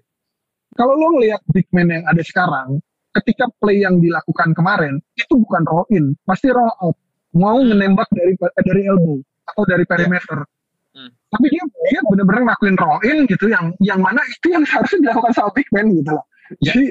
Kalau 0.76 0.96
lo 0.96 1.20
ngelihat 1.20 1.44
big 1.52 1.68
man 1.72 1.92
yang 1.92 2.04
ada 2.08 2.24
sekarang, 2.24 2.80
ketika 3.22 3.48
play 3.62 3.84
yang 3.84 4.00
dilakukan 4.00 4.56
kemarin 4.58 5.00
itu 5.16 5.34
bukan 5.38 5.64
roll 5.68 5.88
in, 5.92 6.16
pasti 6.26 6.50
roll 6.52 6.72
out. 6.82 6.98
Mau 7.36 7.60
menembak 7.60 8.08
dari 8.16 8.34
dari 8.40 8.82
elbow 8.88 9.20
atau 9.52 9.64
dari 9.68 9.84
perimeter. 9.84 10.40
Yeah 10.44 10.55
Hmm. 10.96 11.12
Tapi 11.12 11.46
dia 11.52 11.64
dia 11.92 12.00
benar-benar 12.08 12.42
ngelakuin 12.48 12.76
roll 12.80 13.00
in 13.04 13.18
gitu 13.28 13.52
yang 13.52 13.76
yang 13.84 14.00
mana 14.00 14.24
itu 14.32 14.48
yang 14.48 14.64
harusnya 14.64 15.12
dilakukan 15.12 15.32
sama 15.36 15.52
big 15.52 15.68
man 15.76 15.92
gitu 15.92 16.12
loh. 16.16 16.26
Yeah. 16.64 16.72
Jadi 16.72 16.84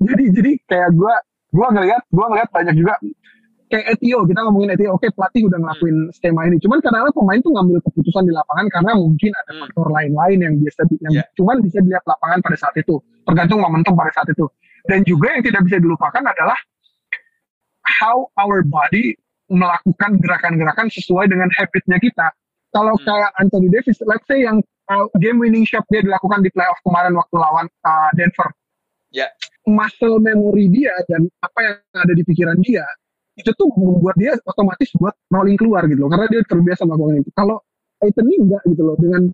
jadi 0.00 0.24
jadi 0.32 0.50
kayak 0.64 0.90
gue 0.96 1.14
gue 1.50 1.66
ngelihat 1.76 2.02
gue 2.08 2.26
ngelihat 2.32 2.48
banyak 2.56 2.74
juga 2.80 2.94
kayak 3.70 3.86
Etio 3.96 4.24
kita 4.24 4.40
ngomongin 4.48 4.74
Etio 4.74 4.96
oke 4.96 5.04
okay, 5.04 5.10
pelatih 5.12 5.46
udah 5.46 5.58
ngelakuin 5.60 5.96
hmm. 6.08 6.12
skema 6.16 6.42
ini 6.48 6.56
cuman 6.58 6.78
karena 6.80 7.06
pemain 7.12 7.40
tuh 7.44 7.52
ngambil 7.54 7.78
keputusan 7.84 8.22
di 8.26 8.32
lapangan 8.34 8.66
karena 8.72 8.92
mungkin 8.96 9.30
ada 9.36 9.52
hmm. 9.52 9.60
faktor 9.62 9.86
lain-lain 9.92 10.38
yang 10.40 10.54
biasa 10.58 10.80
yang 11.04 11.12
yeah. 11.14 11.26
cuman 11.36 11.56
bisa 11.60 11.78
dilihat 11.84 12.04
lapangan 12.08 12.38
pada 12.40 12.56
saat 12.58 12.74
itu 12.80 12.96
tergantung 13.28 13.60
momentum 13.60 13.94
pada 13.94 14.10
saat 14.16 14.28
itu 14.32 14.46
dan 14.88 15.04
juga 15.04 15.36
yang 15.36 15.42
tidak 15.44 15.62
bisa 15.68 15.76
dilupakan 15.78 16.22
adalah 16.24 16.58
how 17.84 18.26
our 18.40 18.64
body 18.64 19.14
melakukan 19.50 20.18
gerakan-gerakan 20.22 20.86
sesuai 20.90 21.28
dengan 21.28 21.50
habitnya 21.54 21.98
kita 22.02 22.26
kalau 22.70 22.94
hmm. 22.96 23.04
kayak 23.06 23.30
Anthony 23.38 23.68
Davis, 23.70 23.98
let's 24.06 24.26
say 24.26 24.46
yang 24.46 24.62
uh, 24.90 25.06
game 25.18 25.38
winning 25.38 25.66
shot 25.66 25.86
dia 25.90 26.02
dilakukan 26.02 26.42
di 26.42 26.50
playoff 26.54 26.78
kemarin 26.86 27.14
waktu 27.14 27.34
lawan 27.36 27.66
uh, 27.86 28.10
Denver. 28.14 28.48
Ya. 29.10 29.26
Yeah. 29.26 29.30
Muscle 29.68 30.18
memory 30.18 30.72
dia 30.72 30.94
dan 31.06 31.28
apa 31.44 31.58
yang 31.60 31.76
ada 31.92 32.14
di 32.16 32.24
pikiran 32.24 32.58
dia 32.64 32.82
itu 33.38 33.52
tuh 33.54 33.68
membuat 33.76 34.16
dia 34.18 34.36
otomatis 34.44 34.88
buat 34.96 35.14
rolling 35.32 35.56
keluar 35.56 35.86
gitu 35.86 36.04
loh 36.04 36.10
karena 36.12 36.26
dia 36.28 36.40
terbiasa 36.44 36.88
melakukan 36.88 37.22
itu. 37.22 37.30
Kalau 37.36 37.56
Aiton 38.00 38.26
ini 38.28 38.36
enggak 38.48 38.62
gitu 38.68 38.82
loh 38.84 38.96
dengan 38.96 39.28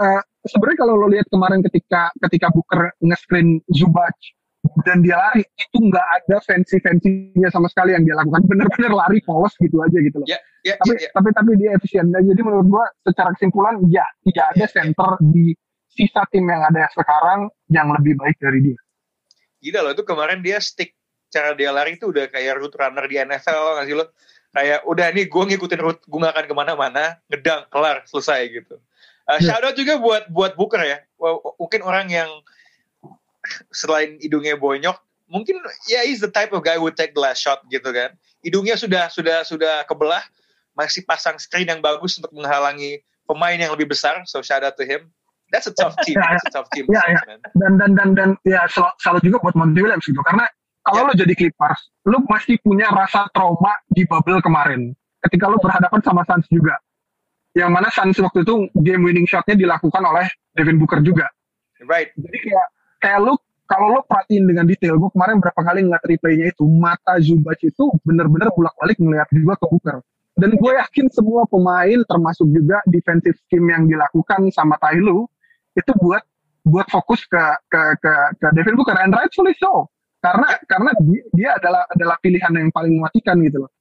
uh, 0.00 0.22
sebenarnya 0.46 0.78
kalau 0.86 0.94
lo 0.94 1.06
lihat 1.10 1.26
kemarin 1.28 1.60
ketika 1.66 2.14
ketika 2.26 2.46
Booker 2.54 2.94
nge-screen 3.02 3.60
Zubac 3.74 4.14
dan 4.84 5.02
dia 5.02 5.16
lari. 5.16 5.42
Itu 5.56 5.78
nggak 5.78 6.06
ada 6.22 6.36
fancy 6.44 6.78
fancynya 6.82 7.48
sama 7.50 7.66
sekali 7.70 7.94
yang 7.94 8.04
dia 8.04 8.16
lakukan. 8.18 8.44
Bener-bener 8.46 8.92
lari 8.92 9.18
polos 9.22 9.54
gitu 9.58 9.80
aja 9.82 9.98
gitu 9.98 10.22
loh. 10.22 10.28
Yeah, 10.28 10.40
yeah, 10.66 10.76
tapi 10.78 10.94
yeah, 10.94 11.02
yeah. 11.06 11.12
tapi 11.14 11.28
tapi 11.32 11.50
dia 11.58 11.70
efisien. 11.74 12.06
Jadi 12.10 12.40
menurut 12.40 12.66
gua 12.66 12.84
secara 13.06 13.32
kesimpulan 13.36 13.80
ya 13.88 14.04
tidak 14.26 14.46
ada 14.56 14.64
center 14.70 15.10
di 15.32 15.54
sisa 15.96 16.22
tim 16.28 16.44
yang 16.44 16.60
ada 16.60 16.86
sekarang 16.92 17.48
yang 17.72 17.88
lebih 17.96 18.20
baik 18.20 18.36
dari 18.36 18.60
dia. 18.72 18.78
Gila 19.64 19.80
loh 19.88 19.92
itu 19.96 20.04
kemarin 20.04 20.44
dia 20.44 20.60
stick. 20.60 20.92
Cara 21.26 21.56
dia 21.58 21.74
lari 21.74 21.98
itu 21.98 22.12
udah 22.12 22.30
kayak 22.30 22.62
route 22.62 22.76
runner 22.78 23.04
di 23.08 23.16
NFL 23.18 23.80
nggak 23.80 23.86
sih 23.88 23.96
lo? 23.96 24.04
Kayak 24.54 24.80
udah 24.88 25.06
nih 25.12 25.26
gue 25.26 25.42
ngikutin 25.52 25.80
route 25.82 26.00
gue 26.06 26.20
gak 26.22 26.32
akan 26.32 26.46
ke 26.48 26.54
mana-mana 26.54 27.04
ngedang 27.28 27.66
kelar 27.68 28.06
selesai 28.08 28.40
gitu. 28.48 28.78
Uh, 29.26 29.36
yeah. 29.42 29.52
shout 29.52 29.64
out 29.66 29.74
juga 29.74 29.98
buat 29.98 30.30
buat 30.30 30.54
Booker 30.54 30.80
ya. 30.86 31.02
Mungkin 31.58 31.82
orang 31.82 32.06
yang 32.08 32.30
selain 33.70 34.18
hidungnya 34.22 34.56
bonyok, 34.58 34.96
mungkin 35.30 35.58
ya 35.90 36.00
yeah, 36.00 36.02
he's 36.06 36.22
the 36.22 36.30
type 36.30 36.54
of 36.54 36.62
guy 36.62 36.78
who 36.78 36.88
take 36.94 37.12
the 37.12 37.22
last 37.22 37.42
shot 37.42 37.62
gitu 37.68 37.90
kan. 37.90 38.14
Hidungnya 38.42 38.78
sudah 38.78 39.10
sudah 39.10 39.42
sudah 39.42 39.82
kebelah, 39.86 40.22
masih 40.78 41.02
pasang 41.02 41.36
screen 41.40 41.66
yang 41.66 41.82
bagus 41.82 42.18
untuk 42.20 42.30
menghalangi 42.34 43.02
pemain 43.26 43.58
yang 43.58 43.74
lebih 43.74 43.90
besar. 43.90 44.22
So 44.28 44.40
shout 44.40 44.62
out 44.62 44.78
to 44.78 44.86
him. 44.86 45.10
That's 45.50 45.66
a 45.66 45.74
tough 45.74 45.98
team. 46.06 46.18
Ya, 46.18 46.26
That's 46.34 46.46
a 46.46 46.52
tough 46.54 46.68
team. 46.74 46.86
Ya, 46.90 47.02
ya. 47.06 47.20
Dan 47.58 47.78
dan 47.78 47.90
dan 47.98 48.08
dan 48.14 48.30
ya 48.46 48.66
salut 49.02 49.22
juga 49.22 49.42
buat 49.42 49.54
Monty 49.58 49.82
Williams 49.82 50.06
gitu 50.06 50.22
karena 50.22 50.46
kalau 50.86 51.02
ya. 51.02 51.06
lo 51.10 51.12
jadi 51.18 51.34
Clippers, 51.34 51.80
lo 52.06 52.22
masih 52.30 52.62
punya 52.62 52.86
rasa 52.94 53.26
trauma 53.34 53.74
di 53.90 54.06
bubble 54.06 54.38
kemarin. 54.38 54.94
Ketika 55.18 55.50
lo 55.50 55.58
berhadapan 55.58 55.98
sama 56.06 56.22
Suns 56.22 56.46
juga. 56.46 56.78
Yang 57.56 57.70
mana 57.72 57.88
Suns 57.90 58.20
waktu 58.22 58.46
itu 58.46 58.70
game 58.84 59.02
winning 59.02 59.26
shotnya 59.26 59.58
dilakukan 59.58 59.98
oleh 60.04 60.30
Devin 60.54 60.78
Booker 60.78 61.02
juga. 61.02 61.26
Right. 61.82 62.14
Jadi 62.14 62.38
kayak 62.38 62.68
kayak 63.02 63.18
lu 63.24 63.34
kalau 63.66 63.98
lo 63.98 64.00
perhatiin 64.06 64.46
dengan 64.46 64.64
detail, 64.64 64.94
gue 64.96 65.10
kemarin 65.10 65.42
berapa 65.42 65.60
kali 65.60 65.86
ngeliat 65.86 66.04
replaynya 66.06 66.46
itu, 66.54 66.64
mata 66.70 67.18
Zubac 67.18 67.58
itu 67.62 67.90
bener-bener 68.06 68.48
bolak-balik 68.54 68.96
ngeliat 69.02 69.26
juga 69.34 69.58
ke 69.58 69.66
Booker. 69.66 69.98
Dan 70.36 70.54
gue 70.54 70.72
yakin 70.78 71.06
semua 71.10 71.48
pemain, 71.50 71.98
termasuk 72.06 72.46
juga 72.52 72.78
defensive 72.86 73.34
scheme 73.48 73.72
yang 73.72 73.88
dilakukan 73.90 74.52
sama 74.54 74.78
Tailu, 74.78 75.26
itu 75.74 75.92
buat 75.98 76.22
buat 76.66 76.86
fokus 76.90 77.22
ke 77.26 77.44
ke 77.70 77.82
ke, 78.02 78.12
ke 78.38 78.46
Devin 78.54 78.74
Booker, 78.78 78.94
and 78.98 79.14
rightfully 79.14 79.54
so. 79.58 79.90
Karena 80.22 80.46
karena 80.66 80.90
dia 81.34 81.54
adalah 81.56 81.86
adalah 81.90 82.16
pilihan 82.22 82.52
yang 82.52 82.70
paling 82.70 82.98
mematikan 82.98 83.38
gitu 83.42 83.66
loh. 83.66 83.72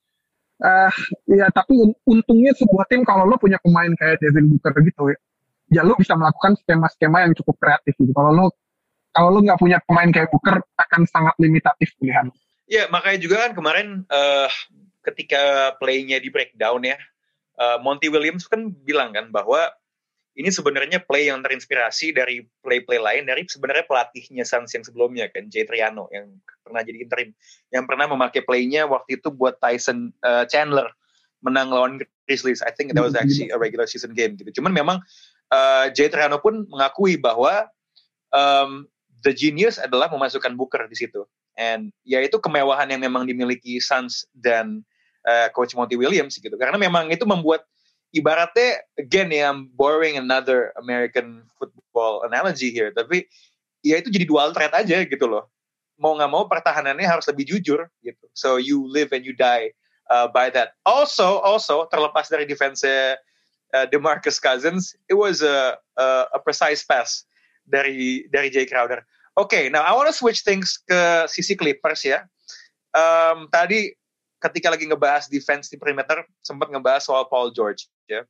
Uh, 0.56 0.88
ya 1.28 1.52
tapi 1.52 1.76
untungnya 2.08 2.56
sebuah 2.56 2.88
tim 2.88 3.04
kalau 3.04 3.28
lo 3.28 3.36
punya 3.36 3.60
pemain 3.60 3.92
kayak 3.92 4.24
Devin 4.24 4.48
Booker 4.56 4.72
gitu 4.88 5.12
ya, 5.12 5.18
ya 5.68 5.82
lo 5.84 6.00
bisa 6.00 6.16
melakukan 6.16 6.56
skema-skema 6.64 7.28
yang 7.28 7.34
cukup 7.36 7.60
kreatif 7.60 7.94
gitu. 8.00 8.16
Kalau 8.16 8.32
lo 8.32 8.46
kalau 9.16 9.32
lo 9.32 9.40
nggak 9.40 9.60
punya 9.64 9.80
pemain 9.88 10.12
kayak 10.12 10.28
Booker 10.28 10.60
akan 10.60 11.08
sangat 11.08 11.36
limitatif 11.40 11.96
pilihan. 11.98 12.28
Ya 12.68 12.92
makanya 12.92 13.20
juga 13.24 13.36
kan 13.48 13.52
kemarin 13.56 13.88
uh, 14.12 14.52
ketika 15.08 15.74
playnya 15.80 16.20
di 16.20 16.28
breakdown 16.28 16.84
ya, 16.84 17.00
uh, 17.56 17.80
Monty 17.80 18.12
Williams 18.12 18.52
kan 18.52 18.76
bilang 18.84 19.16
kan 19.16 19.32
bahwa 19.32 19.72
ini 20.36 20.52
sebenarnya 20.52 21.00
play 21.00 21.32
yang 21.32 21.40
terinspirasi 21.40 22.12
dari 22.12 22.44
play-play 22.60 23.00
lain 23.00 23.24
dari 23.24 23.48
sebenarnya 23.48 23.88
pelatihnya 23.88 24.44
Suns 24.44 24.76
yang 24.76 24.84
sebelumnya 24.84 25.32
kan 25.32 25.48
Jay 25.48 25.64
Triano 25.64 26.12
yang 26.12 26.28
pernah 26.60 26.84
jadi 26.84 27.08
interim 27.08 27.32
yang 27.72 27.88
pernah 27.88 28.12
memakai 28.12 28.44
playnya 28.44 28.84
waktu 28.84 29.16
itu 29.24 29.32
buat 29.32 29.56
Tyson 29.64 30.12
uh, 30.28 30.44
Chandler 30.52 30.92
menang 31.40 31.72
lawan 31.72 32.04
Grizzlies 32.28 32.60
I 32.60 32.76
think 32.76 32.92
that 32.92 33.04
was 33.06 33.16
actually 33.16 33.48
a 33.56 33.58
regular 33.58 33.88
season 33.88 34.12
game 34.12 34.36
gitu 34.36 34.60
cuman 34.60 34.76
memang 34.76 34.98
uh, 35.56 35.88
Jay 35.96 36.12
Triano 36.12 36.44
pun 36.44 36.68
mengakui 36.68 37.16
bahwa 37.16 37.72
um, 38.36 38.84
the 39.26 39.34
genius 39.34 39.82
adalah 39.82 40.08
memasukkan 40.14 40.54
Booker 40.54 40.86
di 40.86 40.94
situ. 40.94 41.26
And 41.58 41.90
ya 42.06 42.22
itu 42.22 42.38
kemewahan 42.38 42.94
yang 42.94 43.02
memang 43.02 43.26
dimiliki 43.26 43.82
Suns 43.82 44.30
dan 44.38 44.86
uh, 45.26 45.50
coach 45.50 45.74
Monty 45.74 45.98
Williams 45.98 46.38
gitu. 46.38 46.54
Karena 46.54 46.78
memang 46.78 47.10
itu 47.10 47.26
membuat 47.26 47.66
ibaratnya 48.14 48.86
again 49.02 49.34
ya 49.34 49.50
I'm 49.50 49.74
borrowing 49.74 50.22
another 50.22 50.72
American 50.78 51.44
football 51.58 52.24
analogy 52.24 52.72
here 52.72 52.94
tapi 52.96 53.28
ya 53.84 54.00
itu 54.00 54.08
jadi 54.14 54.24
dual 54.30 54.54
threat 54.54 54.72
aja 54.78 55.02
gitu 55.04 55.26
loh. 55.26 55.50
Mau 55.98 56.14
nggak 56.14 56.32
mau 56.32 56.46
pertahanannya 56.46 57.10
harus 57.10 57.26
lebih 57.26 57.50
jujur 57.50 57.90
gitu. 58.06 58.26
So 58.38 58.62
you 58.62 58.86
live 58.86 59.10
and 59.10 59.26
you 59.26 59.34
die 59.34 59.74
uh, 60.14 60.30
by 60.30 60.54
that. 60.54 60.78
Also 60.86 61.42
also 61.42 61.90
terlepas 61.90 62.30
dari 62.30 62.46
defense 62.46 62.86
uh, 62.86 63.18
DeMarcus 63.90 64.38
Cousins 64.38 64.94
it 65.10 65.18
was 65.18 65.42
a, 65.42 65.80
a 65.98 66.38
a 66.38 66.40
precise 66.40 66.86
pass 66.86 67.26
dari 67.66 68.30
dari 68.30 68.54
Jay 68.54 68.70
Crowder 68.70 69.02
okay, 69.36 69.70
now 69.70 69.84
I 69.84 69.92
want 69.94 70.08
to 70.08 70.16
switch 70.16 70.42
things 70.42 70.80
ke 70.88 71.30
sisi 71.30 71.54
Clippers 71.60 72.04
ya 72.08 72.24
um, 72.96 73.52
tadi 73.52 73.92
ketika 74.40 74.72
lagi 74.72 74.88
ngebahas 74.88 75.28
defense 75.28 75.68
di 75.68 75.76
perimeter 75.76 76.24
sempat 76.40 76.72
ngebahas 76.72 77.04
soal 77.04 77.28
Paul 77.28 77.52
George 77.52 77.92
ya. 78.08 78.24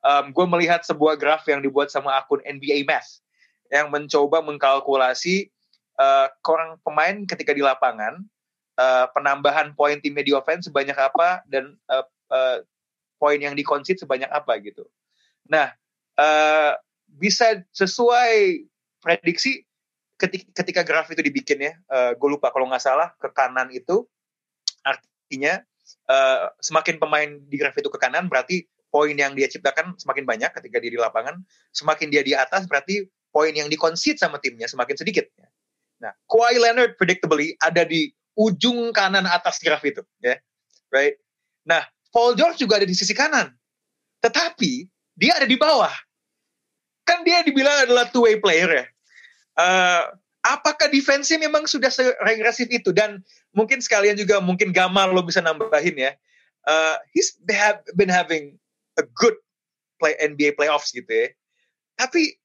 Um, 0.00 0.32
gue 0.32 0.46
melihat 0.48 0.80
sebuah 0.80 1.20
graf 1.20 1.44
yang 1.44 1.60
dibuat 1.60 1.92
sama 1.92 2.16
akun 2.16 2.40
NBA 2.40 2.88
Math 2.88 3.20
yang 3.68 3.92
mencoba 3.92 4.40
mengkalkulasi 4.40 5.52
uh, 6.00 6.32
kurang 6.40 6.80
pemain 6.80 7.28
ketika 7.28 7.52
di 7.52 7.60
lapangan 7.60 8.24
uh, 8.80 9.06
penambahan 9.12 9.76
poin 9.76 10.00
tim 10.00 10.16
di 10.16 10.32
offense 10.32 10.72
sebanyak 10.72 10.96
apa 10.96 11.44
dan 11.52 11.76
uh, 11.92 12.04
uh, 12.32 12.64
poin 13.20 13.36
yang 13.36 13.52
dikonsit 13.52 14.00
sebanyak 14.00 14.32
apa 14.32 14.56
gitu. 14.64 14.88
Nah, 15.52 15.76
uh, 16.16 16.72
bisa 17.04 17.60
sesuai 17.76 18.64
prediksi 19.04 19.68
ketika, 20.20 20.46
ketika 20.60 20.82
graf 20.84 21.08
itu 21.08 21.24
dibikin 21.24 21.64
ya, 21.64 21.72
uh, 21.88 22.12
gue 22.12 22.28
lupa 22.28 22.52
kalau 22.52 22.68
nggak 22.68 22.84
salah 22.84 23.08
ke 23.16 23.32
kanan 23.32 23.72
itu 23.72 24.04
artinya 24.84 25.64
uh, 26.12 26.52
semakin 26.60 27.00
pemain 27.00 27.28
di 27.48 27.56
graf 27.56 27.72
itu 27.80 27.88
ke 27.88 27.96
kanan 27.96 28.28
berarti 28.28 28.68
poin 28.92 29.16
yang 29.16 29.32
dia 29.32 29.48
ciptakan 29.48 29.96
semakin 29.96 30.28
banyak 30.28 30.50
ketika 30.52 30.76
dia 30.76 30.92
di 30.92 31.00
lapangan. 31.00 31.40
Semakin 31.72 32.12
dia 32.12 32.20
di 32.20 32.36
atas 32.36 32.68
berarti 32.68 33.08
poin 33.32 33.56
yang 33.56 33.72
dikonsit 33.72 34.20
sama 34.20 34.36
timnya 34.36 34.68
semakin 34.68 35.00
sedikit. 35.00 35.24
Nah 36.04 36.12
Kawhi 36.28 36.60
Leonard 36.60 37.00
predictably 37.00 37.56
ada 37.56 37.88
di 37.88 38.12
ujung 38.36 38.92
kanan 38.92 39.24
atas 39.24 39.56
graf 39.64 39.80
itu 39.88 40.04
ya. 40.20 40.36
Right? 40.92 41.16
Nah 41.64 41.86
Paul 42.12 42.36
George 42.36 42.60
juga 42.60 42.76
ada 42.76 42.86
di 42.86 42.92
sisi 42.92 43.16
kanan. 43.16 43.48
Tetapi 44.20 44.84
dia 45.16 45.40
ada 45.40 45.48
di 45.48 45.56
bawah. 45.56 45.92
Kan 47.08 47.24
dia 47.24 47.40
dibilang 47.40 47.88
adalah 47.88 48.10
two 48.12 48.28
way 48.28 48.36
player 48.36 48.68
ya 48.68 48.86
uh, 49.60 50.02
apakah 50.40 50.88
defense 50.88 51.28
memang 51.36 51.68
sudah 51.68 51.92
seregresif 51.92 52.72
itu 52.72 52.96
dan 52.96 53.20
mungkin 53.52 53.84
sekalian 53.84 54.16
juga 54.16 54.40
mungkin 54.40 54.72
Gamal 54.72 55.12
lo 55.12 55.20
bisa 55.20 55.44
nambahin 55.44 56.00
ya 56.00 56.12
uh, 56.64 56.96
he's 57.12 57.36
have 57.52 57.84
been 57.92 58.08
having 58.08 58.56
a 58.96 59.04
good 59.12 59.36
play 60.00 60.16
NBA 60.16 60.56
playoffs 60.56 60.88
gitu 60.96 61.08
ya 61.12 61.28
tapi 62.00 62.40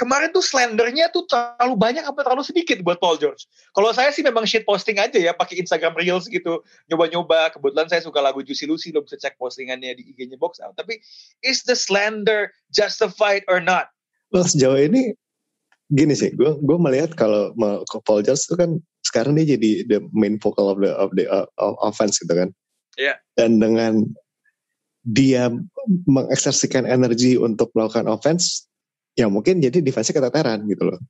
kemarin 0.00 0.32
tuh 0.32 0.40
slendernya 0.40 1.12
tuh 1.12 1.28
terlalu 1.28 1.76
banyak 1.76 2.00
apa 2.00 2.24
terlalu 2.24 2.40
sedikit 2.40 2.80
buat 2.80 2.96
Paul 2.96 3.20
George. 3.20 3.44
Kalau 3.76 3.92
saya 3.92 4.08
sih 4.08 4.24
memang 4.24 4.48
shit 4.48 4.64
posting 4.64 4.96
aja 4.96 5.20
ya, 5.20 5.36
pakai 5.36 5.60
Instagram 5.60 5.92
Reels 6.00 6.24
gitu, 6.32 6.64
nyoba-nyoba. 6.88 7.52
Kebetulan 7.52 7.84
saya 7.92 8.00
suka 8.00 8.24
lagu 8.24 8.40
Juicy 8.40 8.64
Lucy, 8.64 8.96
lo 8.96 9.04
bisa 9.04 9.20
cek 9.20 9.36
postingannya 9.36 9.92
di 9.92 10.08
IG-nya 10.16 10.40
Box. 10.40 10.56
Tapi 10.56 11.04
is 11.44 11.68
the 11.68 11.76
slender 11.76 12.48
justified 12.72 13.44
or 13.44 13.60
not? 13.60 13.92
Well, 14.32 14.48
sejauh 14.48 14.88
ini 14.88 15.12
gini 15.90 16.14
sih, 16.14 16.30
gue 16.34 16.56
gue 16.58 16.78
melihat 16.78 17.12
kalau 17.18 17.52
Paul 18.06 18.22
George 18.22 18.46
itu 18.46 18.56
kan 18.56 18.78
sekarang 19.02 19.34
dia 19.36 19.58
jadi 19.58 19.86
the 19.90 19.98
main 20.14 20.38
focal 20.38 20.70
of 20.70 20.78
the 20.78 20.90
of 20.94 21.10
the 21.18 21.26
uh, 21.26 21.46
of 21.58 21.74
offense 21.82 22.22
gitu 22.22 22.32
kan. 22.32 22.48
Iya. 22.96 23.14
Yeah. 23.14 23.16
Dan 23.34 23.58
dengan 23.58 24.06
dia 25.02 25.50
mengekspresikan 26.06 26.86
energi 26.86 27.34
untuk 27.40 27.72
melakukan 27.74 28.06
offense, 28.06 28.68
ya 29.18 29.26
mungkin 29.26 29.58
jadi 29.58 29.82
defense 29.82 30.14
keteteran 30.14 30.64
gitu 30.70 30.88
loh. 30.94 31.00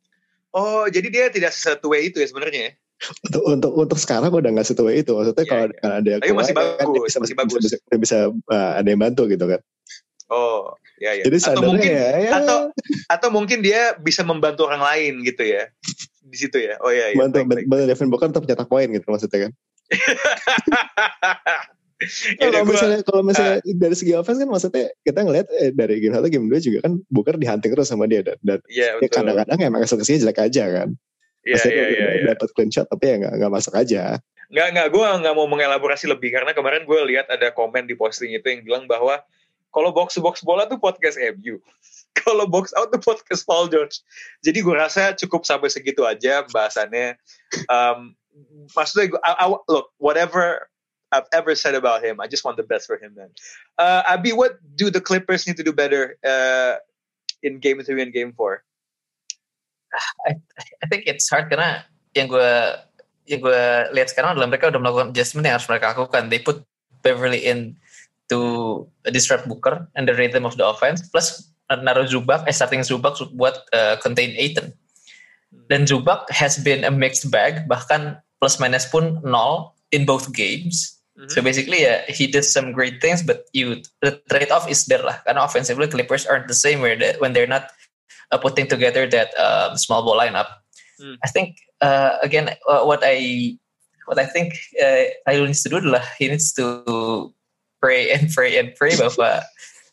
Oh, 0.51 0.89
jadi 0.91 1.07
dia 1.13 1.25
tidak 1.31 1.55
way 1.87 2.11
itu 2.11 2.19
ya 2.19 2.27
sebenarnya 2.27 2.63
ya? 2.71 2.73
untuk 3.01 3.43
untuk 3.49 3.73
untuk 3.73 3.99
sekarang 3.99 4.29
udah 4.29 4.51
nggak 4.53 4.69
satu 4.69 4.85
way 4.85 5.01
itu 5.01 5.17
maksudnya 5.17 5.45
yeah, 5.45 5.51
kalau 5.51 5.67
yeah. 5.73 5.97
ada 5.97 6.13
Tapi 6.21 6.33
masih 6.37 6.55
bagus, 6.55 6.77
kan 6.77 6.87
bisa, 6.93 7.19
masih 7.25 7.37
bagus. 7.37 7.53
bisa, 7.57 7.77
bisa, 7.81 7.97
bisa 7.97 8.19
uh, 8.29 8.73
ada 8.77 8.89
yang 8.89 9.01
bantu 9.01 9.23
gitu 9.25 9.45
kan 9.49 9.61
oh 10.29 10.77
ya 11.01 11.17
ya. 11.17 11.25
Jadi 11.25 11.37
atau 11.41 11.63
mungkin 11.65 11.91
ya, 11.91 12.11
ya. 12.21 12.31
atau 12.37 12.59
atau 13.09 13.29
mungkin 13.33 13.59
dia 13.65 13.97
bisa 13.97 14.21
membantu 14.21 14.69
orang 14.69 14.85
lain 14.85 15.25
gitu 15.25 15.43
ya. 15.43 15.73
Di 16.21 16.37
situ 16.37 16.61
ya. 16.61 16.77
Oh 16.85 16.93
ya, 16.93 17.11
ya. 17.11 17.17
Bantu 17.17 17.43
bantu 17.49 17.85
Devin 17.89 18.09
Booker 18.13 18.29
untuk 18.29 18.45
mencetak 18.45 18.69
poin 18.69 18.87
gitu 18.93 19.07
maksudnya 19.09 19.49
kan. 19.49 19.53
Ya 22.41 22.49
kalau 22.49 22.65
misalnya 22.65 23.01
kalau 23.05 23.21
misalnya 23.21 23.61
uh, 23.61 23.77
dari 23.77 23.93
segi 23.93 24.17
offense 24.17 24.41
kan 24.41 24.49
maksudnya 24.49 24.89
kita 25.05 25.21
ngeliat 25.21 25.53
eh, 25.53 25.69
dari 25.69 26.01
game 26.01 26.17
satu 26.17 26.33
game 26.33 26.49
dua 26.49 26.57
juga 26.57 26.89
kan 26.89 26.97
Booker 27.13 27.37
dihunting 27.37 27.77
terus 27.77 27.93
sama 27.93 28.09
dia 28.09 28.25
dan, 28.25 28.41
dan 28.41 28.57
yeah, 28.73 28.97
ya 29.05 29.09
kadang-kadang 29.13 29.61
emang 29.61 29.85
eksekusinya 29.85 30.25
jelek 30.25 30.41
aja 30.49 30.65
kan. 30.81 30.89
Iya, 31.45 31.61
iya, 31.69 31.87
iya. 31.93 32.07
Ya. 32.25 32.25
Dapat 32.33 32.49
clean 32.57 32.73
shot 32.73 32.89
tapi 32.89 33.05
ya 33.05 33.15
nggak 33.21 33.33
nggak 33.37 33.53
masuk 33.53 33.77
aja. 33.77 34.17
Nggak 34.49 34.67
nggak, 34.77 34.89
gue 34.97 35.07
nggak 35.25 35.35
mau 35.37 35.45
mengelaborasi 35.45 36.09
lebih 36.09 36.33
karena 36.33 36.57
kemarin 36.57 36.89
gue 36.89 37.01
lihat 37.05 37.29
ada 37.29 37.53
komen 37.53 37.85
di 37.85 37.93
posting 37.95 38.33
itu 38.33 38.49
yang 38.49 38.65
bilang 38.65 38.85
bahwa 38.89 39.21
kalau 39.71 39.95
box 39.95 40.19
box 40.19 40.43
bola 40.43 40.67
tuh 40.67 40.79
podcast 40.79 41.17
MU, 41.39 41.63
kalau 42.21 42.47
box 42.47 42.75
out 42.75 42.91
tuh 42.91 43.03
podcast 43.03 43.47
Paul 43.47 43.71
George. 43.71 44.03
Jadi 44.43 44.63
gue 44.63 44.75
rasa 44.75 45.15
cukup 45.15 45.47
sampai 45.47 45.71
segitu 45.71 46.03
aja 46.03 46.47
bahasannya. 46.51 47.15
Um, 47.71 48.19
maksudnya 48.75 49.15
gue, 49.17 49.21
I, 49.23 49.47
I, 49.47 49.55
look 49.71 49.95
whatever 49.99 50.71
I've 51.11 51.27
ever 51.35 51.55
said 51.59 51.75
about 51.75 52.07
him. 52.07 52.23
I 52.23 52.27
just 52.31 52.47
want 52.47 52.59
the 52.59 52.67
best 52.67 52.87
for 52.87 52.99
him, 52.99 53.15
man. 53.19 53.31
Uh, 53.79 54.03
Abi, 54.07 54.31
what 54.33 54.59
do 54.79 54.91
the 54.91 55.03
Clippers 55.03 55.47
need 55.47 55.59
to 55.59 55.67
do 55.67 55.75
better 55.75 56.19
uh, 56.23 56.79
in 57.43 57.59
Game 57.59 57.83
Three 57.83 58.03
and 58.03 58.15
Game 58.15 58.33
Four? 58.35 58.63
I, 60.27 60.39
I 60.83 60.87
think 60.87 61.05
it's 61.07 61.27
hard 61.31 61.51
karena 61.51 61.83
yang 62.15 62.31
gue 62.31 62.51
yang 63.31 63.41
gue 63.43 63.65
lihat 63.95 64.11
sekarang 64.11 64.35
adalah 64.35 64.51
mereka 64.51 64.75
udah 64.75 64.83
melakukan 64.83 65.15
adjustment 65.15 65.47
yang 65.47 65.59
harus 65.59 65.71
mereka 65.71 65.95
lakukan. 65.95 66.31
They 66.31 66.43
put 66.43 66.67
Beverly 67.03 67.47
in 67.47 67.79
to 68.31 68.87
disrupt 69.11 69.51
Booker 69.51 69.87
and 69.95 70.07
the 70.07 70.15
rhythm 70.15 70.47
of 70.47 70.57
the 70.57 70.67
offense. 70.67 71.03
Plus 71.11 71.51
naruh 71.71 72.07
Zubak, 72.07 72.47
eh 72.47 72.55
starting 72.55 72.83
Zubak 72.83 73.19
buat 73.35 73.59
uh, 73.75 73.99
contain 74.03 74.35
Aiton. 74.35 74.75
Dan 75.71 75.87
Zubak 75.87 76.31
has 76.31 76.59
been 76.59 76.83
a 76.83 76.91
mixed 76.91 77.31
bag, 77.31 77.67
bahkan 77.67 78.19
plus 78.43 78.59
minus 78.59 78.87
pun 78.87 79.23
nol 79.23 79.75
in 79.91 80.07
both 80.07 80.33
games. 80.33 80.99
Mm-hmm. 81.19 81.31
So 81.31 81.43
basically, 81.43 81.83
yeah, 81.83 82.07
he 82.09 82.27
did 82.27 82.47
some 82.47 82.73
great 82.73 83.03
things, 83.03 83.23
but 83.23 83.47
you 83.53 83.83
the 84.03 84.19
trade 84.31 84.51
off 84.51 84.71
is 84.71 84.87
there 84.87 85.03
lah. 85.03 85.19
Karena 85.27 85.45
offensively, 85.45 85.87
Clippers 85.87 86.25
aren't 86.27 86.49
the 86.49 86.57
same 86.57 86.81
where 86.81 86.97
when 87.19 87.35
they're 87.35 87.51
not 87.51 87.71
uh, 88.31 88.39
putting 88.39 88.67
together 88.67 89.07
that 89.11 89.35
uh, 89.39 89.75
small 89.77 90.03
ball 90.03 90.19
lineup. 90.19 90.49
Mm. 91.03 91.19
I 91.23 91.29
think 91.29 91.59
uh, 91.83 92.19
again 92.23 92.55
uh, 92.67 92.83
what 92.87 93.03
I 93.03 93.59
what 94.07 94.19
I 94.19 94.27
think 94.27 94.55
uh, 94.81 95.13
Ayu 95.29 95.47
needs 95.47 95.63
to 95.63 95.71
do 95.71 95.79
adalah 95.79 96.03
he 96.19 96.31
needs 96.31 96.55
to 96.57 97.35
pray 97.81 98.13
and 98.13 98.29
pray 98.31 98.61
and 98.61 98.77
pray 98.77 98.95
bahwa 98.95 99.43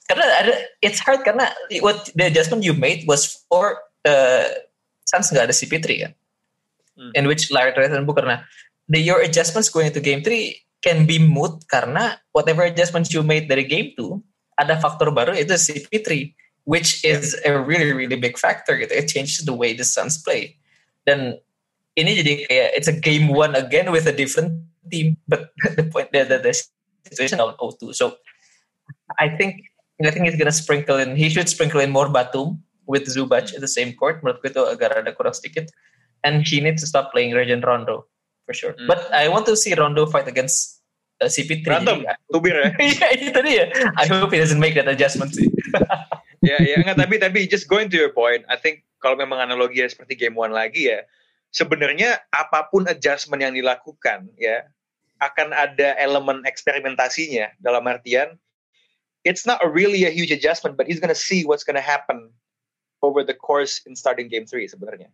karena 0.08 0.26
ada 0.44 0.54
it's 0.84 1.00
hard 1.00 1.24
karena 1.24 1.52
what 1.84 2.08
the 2.16 2.28
adjustment 2.28 2.64
you 2.64 2.76
made 2.76 3.04
was 3.08 3.44
for 3.48 3.80
uh, 4.08 4.48
Suns 5.08 5.32
nggak 5.32 5.48
ada 5.48 5.56
CP3 5.56 5.88
kan, 6.04 6.12
mm. 7.00 7.12
in 7.16 7.24
which 7.32 7.48
Larry 7.48 7.72
Trajan 7.72 8.04
Booker. 8.04 8.28
Nah, 8.28 8.44
the, 8.92 9.00
your 9.00 9.24
adjustments 9.24 9.72
going 9.72 9.88
into 9.88 10.04
game 10.04 10.20
3 10.20 10.84
can 10.84 11.08
be 11.08 11.16
moot 11.16 11.64
karena 11.72 12.20
whatever 12.36 12.68
adjustments 12.68 13.16
you 13.16 13.24
made 13.24 13.48
dari 13.48 13.64
game 13.64 13.96
2 13.96 14.20
ada 14.60 14.76
faktor 14.84 15.08
baru 15.16 15.32
itu 15.32 15.56
CP3 15.56 16.36
which 16.68 17.00
is 17.08 17.40
a 17.48 17.56
really 17.56 17.96
really 17.96 18.20
big 18.20 18.36
factor 18.36 18.76
gitu. 18.76 18.92
It 18.92 19.08
changes 19.08 19.48
the 19.48 19.56
way 19.56 19.72
the 19.72 19.88
Suns 19.88 20.20
play. 20.20 20.60
Dan 21.08 21.40
ini 21.96 22.12
jadi 22.20 22.34
kayak 22.44 22.70
it's 22.76 22.92
a 22.92 22.96
game 22.96 23.32
one 23.32 23.56
again 23.56 23.88
with 23.96 24.04
a 24.04 24.16
different 24.16 24.68
team. 24.92 25.16
But 25.32 25.56
the 25.80 25.88
point 25.88 26.12
the, 26.12 26.28
the, 26.28 26.44
the 26.44 26.54
situation 27.06 27.40
on 27.40 27.54
O2. 27.62 27.94
So 27.94 28.18
I 29.20 29.30
think 29.30 29.62
I 30.02 30.12
think 30.12 30.26
he's 30.26 30.38
gonna 30.38 30.56
sprinkle 30.56 30.98
in. 30.98 31.16
He 31.16 31.30
should 31.30 31.50
sprinkle 31.50 31.82
in 31.82 31.90
more 31.90 32.10
Batum 32.10 32.64
with 32.88 33.06
Zubac 33.06 33.54
at 33.54 33.62
the 33.62 33.70
same 33.70 33.94
court. 33.94 34.24
Menurut 34.24 34.42
gue 34.42 34.50
itu 34.50 34.64
agak 34.64 34.96
rada 34.96 35.12
kurang 35.14 35.36
sedikit. 35.36 35.70
And 36.26 36.42
he 36.42 36.64
needs 36.64 36.82
to 36.82 36.88
stop 36.90 37.14
playing 37.14 37.38
Rajon 37.38 37.62
Rondo 37.62 38.10
for 38.48 38.54
sure. 38.56 38.74
Hmm. 38.74 38.88
But 38.90 39.12
I 39.14 39.30
want 39.30 39.46
to 39.52 39.56
see 39.56 39.76
Rondo 39.76 40.08
fight 40.08 40.26
against 40.26 40.82
uh, 41.22 41.30
CP3. 41.30 41.62
Berantem, 41.62 41.98
Jadi, 42.08 42.32
tubir 42.32 42.56
ya. 42.58 42.70
Iya 42.82 43.08
itu 43.14 43.40
dia. 43.46 43.66
I 44.00 44.06
hope 44.10 44.34
he 44.34 44.40
doesn't 44.42 44.62
make 44.62 44.74
that 44.80 44.90
adjustment 44.90 45.36
sih. 45.36 45.52
ya, 46.48 46.58
ya 46.64 46.76
enggak 46.82 46.98
tapi 46.98 47.16
tapi 47.22 47.40
just 47.46 47.70
going 47.70 47.92
to 47.92 47.98
your 48.00 48.14
point, 48.16 48.42
I 48.50 48.58
think 48.58 48.88
kalau 48.98 49.20
memang 49.20 49.38
analogi 49.38 49.84
seperti 49.86 50.18
game 50.18 50.34
one 50.34 50.56
lagi 50.56 50.90
ya, 50.90 51.06
sebenarnya 51.54 52.22
apa 52.34 52.70
pun 52.70 52.86
adjustment 52.90 53.42
yang 53.42 53.54
dilakukan 53.54 54.30
ya 54.38 54.66
akan 55.18 55.54
ada 55.54 55.98
elemen 55.98 56.46
eksperimentasinya 56.46 57.58
dalam 57.62 57.86
artian 57.90 58.38
it's 59.28 59.44
not 59.44 59.60
really 59.60 60.08
a 60.08 60.14
huge 60.14 60.32
adjustment, 60.32 60.80
but 60.80 60.88
he's 60.88 61.04
gonna 61.04 61.18
see 61.18 61.44
what's 61.44 61.68
gonna 61.68 61.84
happen 61.84 62.32
over 63.04 63.28
the 63.28 63.36
course 63.36 63.84
in 63.84 63.92
starting 63.92 64.32
game 64.32 64.48
three 64.48 64.72
sebenarnya. 64.72 65.12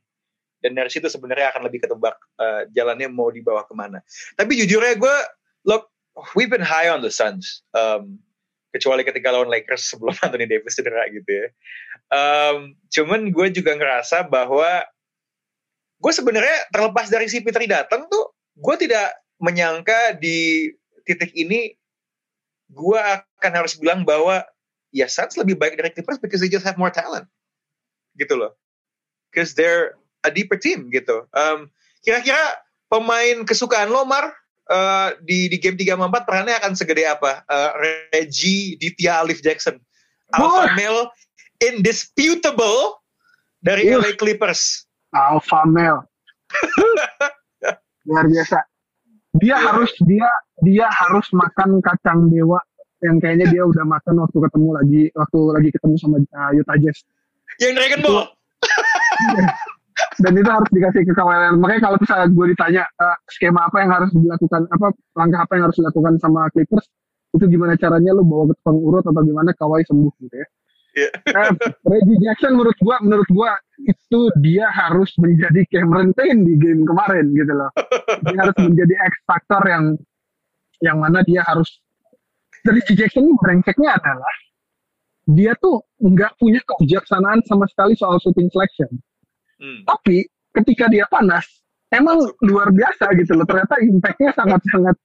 Dan 0.62 0.78
dari 0.78 0.88
situ 0.94 1.10
sebenarnya 1.10 1.50
akan 1.52 1.68
lebih 1.68 1.84
ketebak 1.84 2.16
uh, 2.40 2.70
jalannya 2.72 3.10
mau 3.10 3.34
dibawa 3.34 3.66
ke 3.68 3.74
mana. 3.76 4.00
Tapi 4.40 4.56
jujurnya 4.56 4.96
gue, 4.96 5.18
look, 5.68 5.92
we've 6.38 6.48
been 6.48 6.64
high 6.64 6.88
on 6.88 7.04
the 7.04 7.12
Suns. 7.12 7.66
Um, 7.76 8.22
kecuali 8.72 9.04
ketika 9.04 9.34
lawan 9.34 9.52
Lakers 9.52 9.92
sebelum 9.92 10.16
Anthony 10.24 10.48
Davis 10.48 10.80
cedera 10.80 11.10
gitu 11.12 11.28
ya. 11.28 11.48
Um, 12.14 12.80
cuman 12.94 13.34
gue 13.34 13.48
juga 13.52 13.76
ngerasa 13.76 14.24
bahwa 14.32 14.88
gue 16.00 16.14
sebenarnya 16.16 16.70
terlepas 16.72 17.12
dari 17.12 17.28
si 17.28 17.44
Peter 17.44 17.60
datang 17.68 18.08
tuh, 18.08 18.32
gue 18.56 18.76
tidak 18.88 19.12
menyangka 19.44 20.16
di 20.16 20.72
titik 21.04 21.36
ini 21.36 21.76
gue 22.72 23.00
akan 23.00 23.52
harus 23.52 23.76
bilang 23.76 24.08
bahwa 24.08 24.42
ya 24.96 25.06
Suns 25.12 25.36
lebih 25.36 25.60
baik 25.60 25.76
dari 25.76 25.92
Clippers 25.92 26.18
because 26.24 26.40
they 26.40 26.48
just 26.48 26.64
have 26.64 26.80
more 26.80 26.94
talent 26.94 27.28
gitu 28.16 28.40
loh. 28.40 28.56
Because 29.30 29.58
they're 29.58 30.00
a 30.24 30.32
deeper 30.32 30.56
team 30.56 30.88
gitu. 30.94 31.28
Um, 31.36 31.68
kira-kira 32.06 32.40
pemain 32.88 33.44
kesukaan 33.44 33.90
lo 33.92 34.06
Mar 34.08 34.32
uh, 34.70 35.18
di 35.26 35.50
di 35.52 35.58
game 35.60 35.76
3 35.76 35.98
sama 35.98 36.08
4 36.08 36.28
perannya 36.30 36.56
akan 36.62 36.74
segede 36.78 37.04
apa? 37.04 37.44
Uh, 37.50 37.72
Reggie 38.14 38.80
Ditya 38.80 39.26
Alif 39.26 39.44
Jackson. 39.44 39.82
Alpha 40.34 40.70
Wah. 40.70 40.74
male 40.74 41.04
indisputable 41.62 43.02
dari 43.60 43.90
Uh. 43.90 44.00
LA 44.00 44.16
Clippers. 44.16 44.86
Alpha 45.14 45.66
male. 45.66 46.06
Luar 48.08 48.28
biasa. 48.28 48.73
Dia 49.42 49.58
Iya. 49.58 49.66
harus 49.66 49.92
dia 50.06 50.30
dia 50.62 50.88
harus 50.90 51.26
makan 51.34 51.82
kacang 51.82 52.30
dewa 52.30 52.62
yang 53.04 53.18
kayaknya 53.20 53.50
dia 53.50 53.64
udah 53.66 53.84
makan 53.84 54.22
waktu 54.24 54.38
ketemu 54.38 54.70
lagi 54.78 55.02
waktu 55.12 55.40
lagi 55.52 55.70
ketemu 55.74 55.96
sama 56.00 56.18
uh, 56.22 56.52
Utah 56.56 56.78
Jazz. 56.80 57.04
Yang 57.60 57.74
Dragon 57.78 58.00
Ball. 58.06 58.26
Dan 60.24 60.34
itu 60.38 60.50
harus 60.50 60.70
dikasih 60.74 61.06
ke 61.06 61.14
kawan. 61.14 61.58
Makanya 61.62 61.82
kalau 61.90 61.98
misalnya 62.02 62.28
gue 62.30 62.46
ditanya 62.54 62.84
uh, 62.98 63.18
skema 63.30 63.70
apa 63.70 63.78
yang 63.82 63.92
harus 63.94 64.10
dilakukan, 64.14 64.62
apa 64.70 64.88
langkah 65.18 65.40
apa 65.46 65.52
yang 65.58 65.64
harus 65.70 65.78
dilakukan 65.78 66.14
sama 66.18 66.50
Clippers, 66.50 66.86
itu 67.34 67.46
gimana 67.50 67.74
caranya 67.78 68.14
lu 68.14 68.26
bawa 68.26 68.50
ke 68.50 68.54
tukang 68.62 68.78
urut 68.78 69.06
atau 69.06 69.22
gimana 69.22 69.54
Kawhi 69.54 69.86
sembuh 69.86 70.14
gitu 70.22 70.36
ya. 70.38 70.48
Iya. 70.94 71.10
Eh, 71.10 71.52
Reggie 71.90 72.20
Jackson 72.22 72.54
menurut 72.54 72.78
gua 72.78 73.02
menurut 73.02 73.30
gua 73.34 73.58
itu 73.82 74.20
dia 74.46 74.70
harus 74.70 75.10
menjadi 75.18 75.66
Cameron 75.74 76.14
Payne 76.14 76.46
di 76.46 76.54
game 76.62 76.86
kemarin 76.86 77.34
gitu 77.34 77.54
loh. 77.54 77.72
Dia 78.30 78.38
harus 78.46 78.58
menjadi 78.62 78.94
X 79.10 79.14
factor 79.26 79.62
yang 79.66 79.98
yang 80.86 80.98
mana 81.02 81.26
dia 81.26 81.42
harus 81.50 81.82
Reggie 82.64 82.96
Jackson 82.96 83.26
ini 83.26 83.34
brengseknya 83.42 83.98
adalah 83.98 84.36
dia 85.28 85.56
tuh 85.58 85.82
nggak 86.04 86.36
punya 86.38 86.60
kebijaksanaan 86.68 87.42
sama 87.48 87.66
sekali 87.72 87.98
soal 87.98 88.22
shooting 88.22 88.52
selection. 88.54 88.92
Hmm. 89.58 89.82
Tapi 89.88 90.28
ketika 90.54 90.92
dia 90.92 91.08
panas, 91.10 91.48
emang 91.90 92.22
luar 92.44 92.70
biasa 92.70 93.16
gitu 93.18 93.34
loh. 93.34 93.48
Ternyata 93.48 93.80
impactnya 93.82 94.32
sangat-sangat 94.36 94.96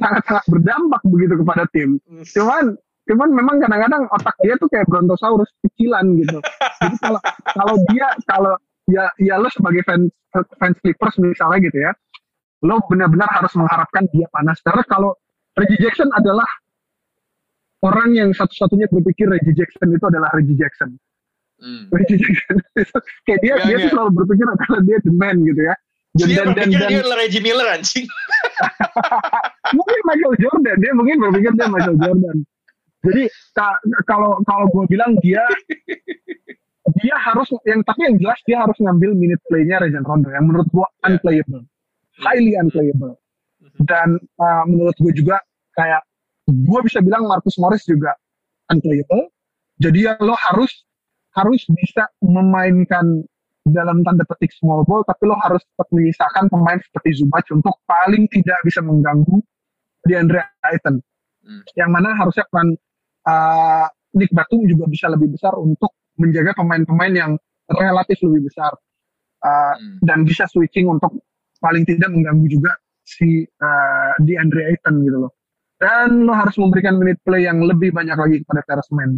sangat-sangat 0.00 0.44
berdampak 0.48 1.02
begitu 1.04 1.34
kepada 1.44 1.64
tim. 1.76 2.00
Cuman 2.32 2.74
cuman 3.10 3.28
memang 3.34 3.58
kadang-kadang 3.58 4.06
otak 4.14 4.38
dia 4.38 4.54
tuh 4.54 4.70
kayak 4.70 4.86
brontosaurus 4.86 5.50
kecilan 5.66 6.14
gitu. 6.14 6.38
Jadi 6.78 6.96
kalau 7.02 7.20
kalau 7.42 7.74
dia 7.90 8.06
kalau 8.30 8.54
ya 8.86 9.10
ya 9.18 9.34
lo 9.34 9.50
sebagai 9.50 9.82
fans 9.82 10.14
fans 10.30 10.78
Clippers 10.78 11.18
misalnya 11.18 11.58
gitu 11.58 11.78
ya, 11.82 11.90
lo 12.62 12.78
benar-benar 12.86 13.26
harus 13.34 13.50
mengharapkan 13.58 14.06
dia 14.14 14.30
panas 14.30 14.62
karena 14.62 14.86
kalau 14.86 15.18
Reggie 15.58 15.82
Jackson 15.82 16.06
adalah 16.14 16.46
orang 17.82 18.14
yang 18.14 18.30
satu-satunya 18.30 18.86
berpikir 18.86 19.26
Reggie 19.26 19.58
Jackson 19.58 19.90
itu 19.90 20.04
adalah 20.06 20.30
Reggie 20.30 20.54
Jackson. 20.54 20.94
Hmm. 21.58 21.90
Reggie 21.90 22.20
Jackson 22.22 22.62
kayak 23.26 23.40
dia 23.42 23.52
Enggak, 23.58 23.66
dia 23.66 23.76
tuh 23.82 23.90
selalu 23.90 24.10
berpikir 24.22 24.46
adalah 24.46 24.80
dia 24.86 24.96
the 25.02 25.12
man 25.12 25.36
gitu 25.42 25.62
ya. 25.66 25.74
Dan, 26.10 26.26
Dia 26.26 26.42
dan, 26.42 26.46
dan, 26.46 26.54
berpikir 26.54 26.78
dan 26.78 26.90
dia 26.90 27.00
adalah 27.06 27.18
Reggie 27.22 27.42
Miller 27.42 27.68
anjing. 27.70 28.06
mungkin 29.78 29.98
Michael 30.06 30.34
Jordan 30.42 30.76
dia 30.82 30.92
mungkin 30.94 31.16
berpikir 31.22 31.50
dia 31.54 31.66
Michael 31.70 31.98
Jordan. 32.02 32.36
Jadi 33.00 33.22
ka- 33.56 33.80
kalau 34.04 34.36
kalau 34.44 34.66
gue 34.68 34.84
bilang 34.92 35.16
dia 35.24 35.40
dia 37.00 37.16
harus 37.16 37.48
yang 37.64 37.80
tapi 37.84 38.08
yang 38.08 38.16
jelas 38.20 38.40
dia 38.44 38.60
harus 38.60 38.76
ngambil 38.76 39.16
minute 39.16 39.40
play-nya 39.48 39.80
Rajon 39.80 40.04
Rondo 40.04 40.28
yang 40.32 40.44
menurut 40.48 40.68
gue 40.68 40.86
unplayable, 41.08 41.64
highly 42.20 42.56
unplayable. 42.60 43.16
Dan 43.80 44.20
uh, 44.36 44.64
menurut 44.68 44.96
gue 45.00 45.12
juga 45.16 45.40
kayak 45.72 46.04
gue 46.50 46.80
bisa 46.84 47.00
bilang 47.00 47.24
Marcus 47.24 47.56
Morris 47.56 47.88
juga 47.88 48.12
unplayable. 48.68 49.32
Jadi 49.80 50.04
ya 50.04 50.20
lo 50.20 50.36
harus 50.36 50.84
harus 51.32 51.62
bisa 51.72 52.10
memainkan 52.20 53.24
dalam 53.64 54.02
tanda 54.02 54.24
petik 54.26 54.50
small 54.56 54.84
ball, 54.84 55.04
tapi 55.04 55.28
lo 55.28 55.36
harus 55.40 55.62
menyisakan 55.92 56.48
pemain 56.48 56.80
seperti 56.80 57.22
Zubac 57.22 57.44
untuk 57.52 57.76
paling 57.84 58.26
tidak 58.32 58.56
bisa 58.66 58.80
mengganggu 58.80 59.40
di 60.04 60.16
Andre 60.16 60.42
Ayton. 60.64 60.98
Hmm. 61.44 61.62
Yang 61.76 61.90
mana 61.92 62.08
harusnya 62.16 62.44
peran 62.48 62.76
uh, 63.26 63.86
Nick 64.16 64.30
Batum 64.34 64.66
juga 64.66 64.90
bisa 64.90 65.06
lebih 65.10 65.34
besar 65.34 65.54
untuk 65.58 65.94
menjaga 66.18 66.52
pemain-pemain 66.58 67.14
yang 67.14 67.32
relatif 67.70 68.18
lebih 68.26 68.50
besar 68.50 68.72
uh, 69.40 69.74
Hmm. 69.80 69.98
dan 70.04 70.18
bisa 70.26 70.44
switching 70.50 70.90
untuk 70.90 71.16
paling 71.60 71.84
tidak 71.88 72.12
mengganggu 72.12 72.46
juga 72.48 72.76
si 73.04 73.44
uh, 73.44 74.12
di 74.20 74.36
Andre 74.36 74.74
Ayton 74.74 75.00
gitu 75.04 75.18
loh. 75.28 75.32
Dan 75.80 76.28
lo 76.28 76.36
harus 76.36 76.60
memberikan 76.60 77.00
minute 77.00 77.24
play 77.24 77.48
yang 77.48 77.64
lebih 77.64 77.96
banyak 77.96 78.12
lagi 78.12 78.36
kepada 78.44 78.60
Terrence 78.68 78.92
Mann. 78.92 79.16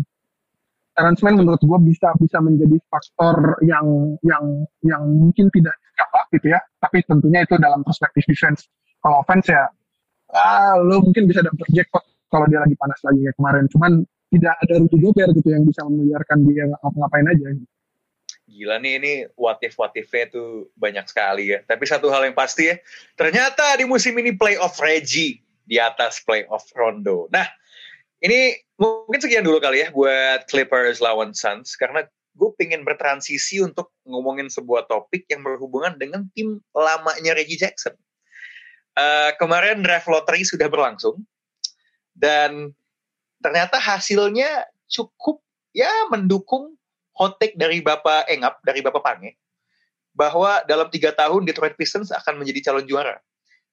Terrence 0.94 1.18
Mann 1.26 1.42
menurut 1.42 1.58
gue 1.58 1.78
bisa 1.90 2.14
bisa 2.22 2.38
menjadi 2.38 2.78
faktor 2.86 3.58
yang 3.66 4.14
yang 4.22 4.44
yang 4.86 5.02
mungkin 5.02 5.50
tidak 5.50 5.74
apa 5.98 6.30
gitu 6.30 6.54
ya, 6.54 6.60
tapi 6.78 7.02
tentunya 7.02 7.42
itu 7.42 7.58
dalam 7.58 7.82
perspektif 7.82 8.22
defense. 8.30 8.70
Kalau 9.02 9.26
offense 9.26 9.50
ya, 9.50 9.66
ah, 10.38 10.78
lo 10.78 11.02
mungkin 11.02 11.26
bisa 11.26 11.42
dapet 11.42 11.66
jackpot 11.74 12.06
kalau 12.32 12.48
dia 12.48 12.64
lagi 12.64 12.72
panas 12.80 13.00
lagi 13.04 13.20
kayak 13.20 13.36
kemarin. 13.36 13.64
Cuman 13.68 13.92
tidak 14.32 14.54
ada 14.64 14.74
Rudy 14.80 14.98
Gobert 15.04 15.32
gitu 15.36 15.48
yang 15.52 15.68
bisa 15.68 15.84
membiarkan 15.84 16.38
dia 16.48 16.64
ngapa-ngapain 16.64 17.28
aja. 17.28 17.46
Gila 18.48 18.76
nih 18.80 18.92
ini 18.96 19.12
what 19.36 19.60
if 19.60 19.76
what 19.76 19.92
if 19.92 20.08
tuh 20.32 20.72
banyak 20.80 21.04
sekali 21.04 21.52
ya. 21.52 21.60
Tapi 21.68 21.84
satu 21.84 22.08
hal 22.08 22.24
yang 22.24 22.36
pasti 22.36 22.72
ya, 22.72 22.80
ternyata 23.14 23.76
di 23.76 23.84
musim 23.84 24.16
ini 24.16 24.32
playoff 24.32 24.80
Reggie 24.80 25.44
di 25.68 25.76
atas 25.76 26.24
playoff 26.24 26.64
Rondo. 26.72 27.28
Nah, 27.28 27.44
ini 28.24 28.56
mungkin 28.80 29.20
sekian 29.20 29.44
dulu 29.44 29.60
kali 29.60 29.84
ya 29.84 29.88
buat 29.92 30.48
Clippers 30.48 31.04
lawan 31.04 31.36
Suns 31.36 31.76
karena 31.76 32.02
gue 32.32 32.50
pengen 32.56 32.82
bertransisi 32.88 33.60
untuk 33.60 33.92
ngomongin 34.08 34.48
sebuah 34.48 34.88
topik 34.88 35.28
yang 35.28 35.44
berhubungan 35.44 36.00
dengan 36.00 36.24
tim 36.32 36.56
lamanya 36.72 37.36
Reggie 37.36 37.60
Jackson. 37.60 37.92
Eh, 38.92 39.30
kemarin 39.40 39.80
draft 39.80 40.08
lottery 40.08 40.44
sudah 40.44 40.68
berlangsung 40.68 41.20
dan 42.12 42.72
ternyata 43.42 43.80
hasilnya 43.80 44.68
cukup 44.86 45.42
ya 45.72 45.90
mendukung 46.12 46.76
hot 47.16 47.36
take 47.40 47.56
dari 47.56 47.80
Bapak 47.84 48.28
Engap, 48.28 48.60
dari 48.64 48.80
Bapak 48.80 49.04
Pange, 49.04 49.36
bahwa 50.16 50.64
dalam 50.64 50.88
tiga 50.88 51.12
tahun 51.12 51.44
Detroit 51.44 51.76
Pistons 51.76 52.12
akan 52.12 52.40
menjadi 52.40 52.72
calon 52.72 52.88
juara. 52.88 53.20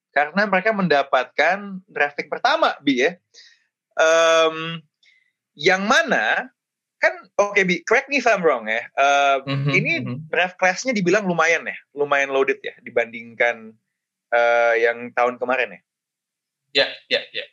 Karena 0.10 0.50
mereka 0.50 0.74
mendapatkan 0.74 1.86
draft 1.86 2.18
pick 2.18 2.28
pertama, 2.34 2.74
Bi 2.82 3.06
ya. 3.06 3.12
Em, 4.00 4.82
yang 5.54 5.86
mana, 5.86 6.50
kan 6.98 7.14
oke 7.38 7.62
Bi, 7.62 7.86
correct 7.86 8.10
me 8.10 8.18
if 8.18 8.26
I'm 8.26 8.42
wrong 8.42 8.66
ya. 8.66 8.84
Em, 8.98 9.40
Mhm, 9.46 9.72
ini 9.72 9.92
mhm. 10.02 10.18
draft 10.28 10.58
class-nya 10.58 10.92
dibilang 10.98 11.30
lumayan 11.30 11.68
ya, 11.68 11.78
lumayan 11.94 12.34
loaded 12.34 12.60
ya 12.64 12.74
dibandingkan 12.82 13.76
eh, 14.30 14.76
yang 14.86 15.10
tahun 15.18 15.42
kemarin 15.42 15.74
ya. 15.74 15.82
Ya, 16.70 16.88
ya, 17.10 17.22
ya. 17.34 17.46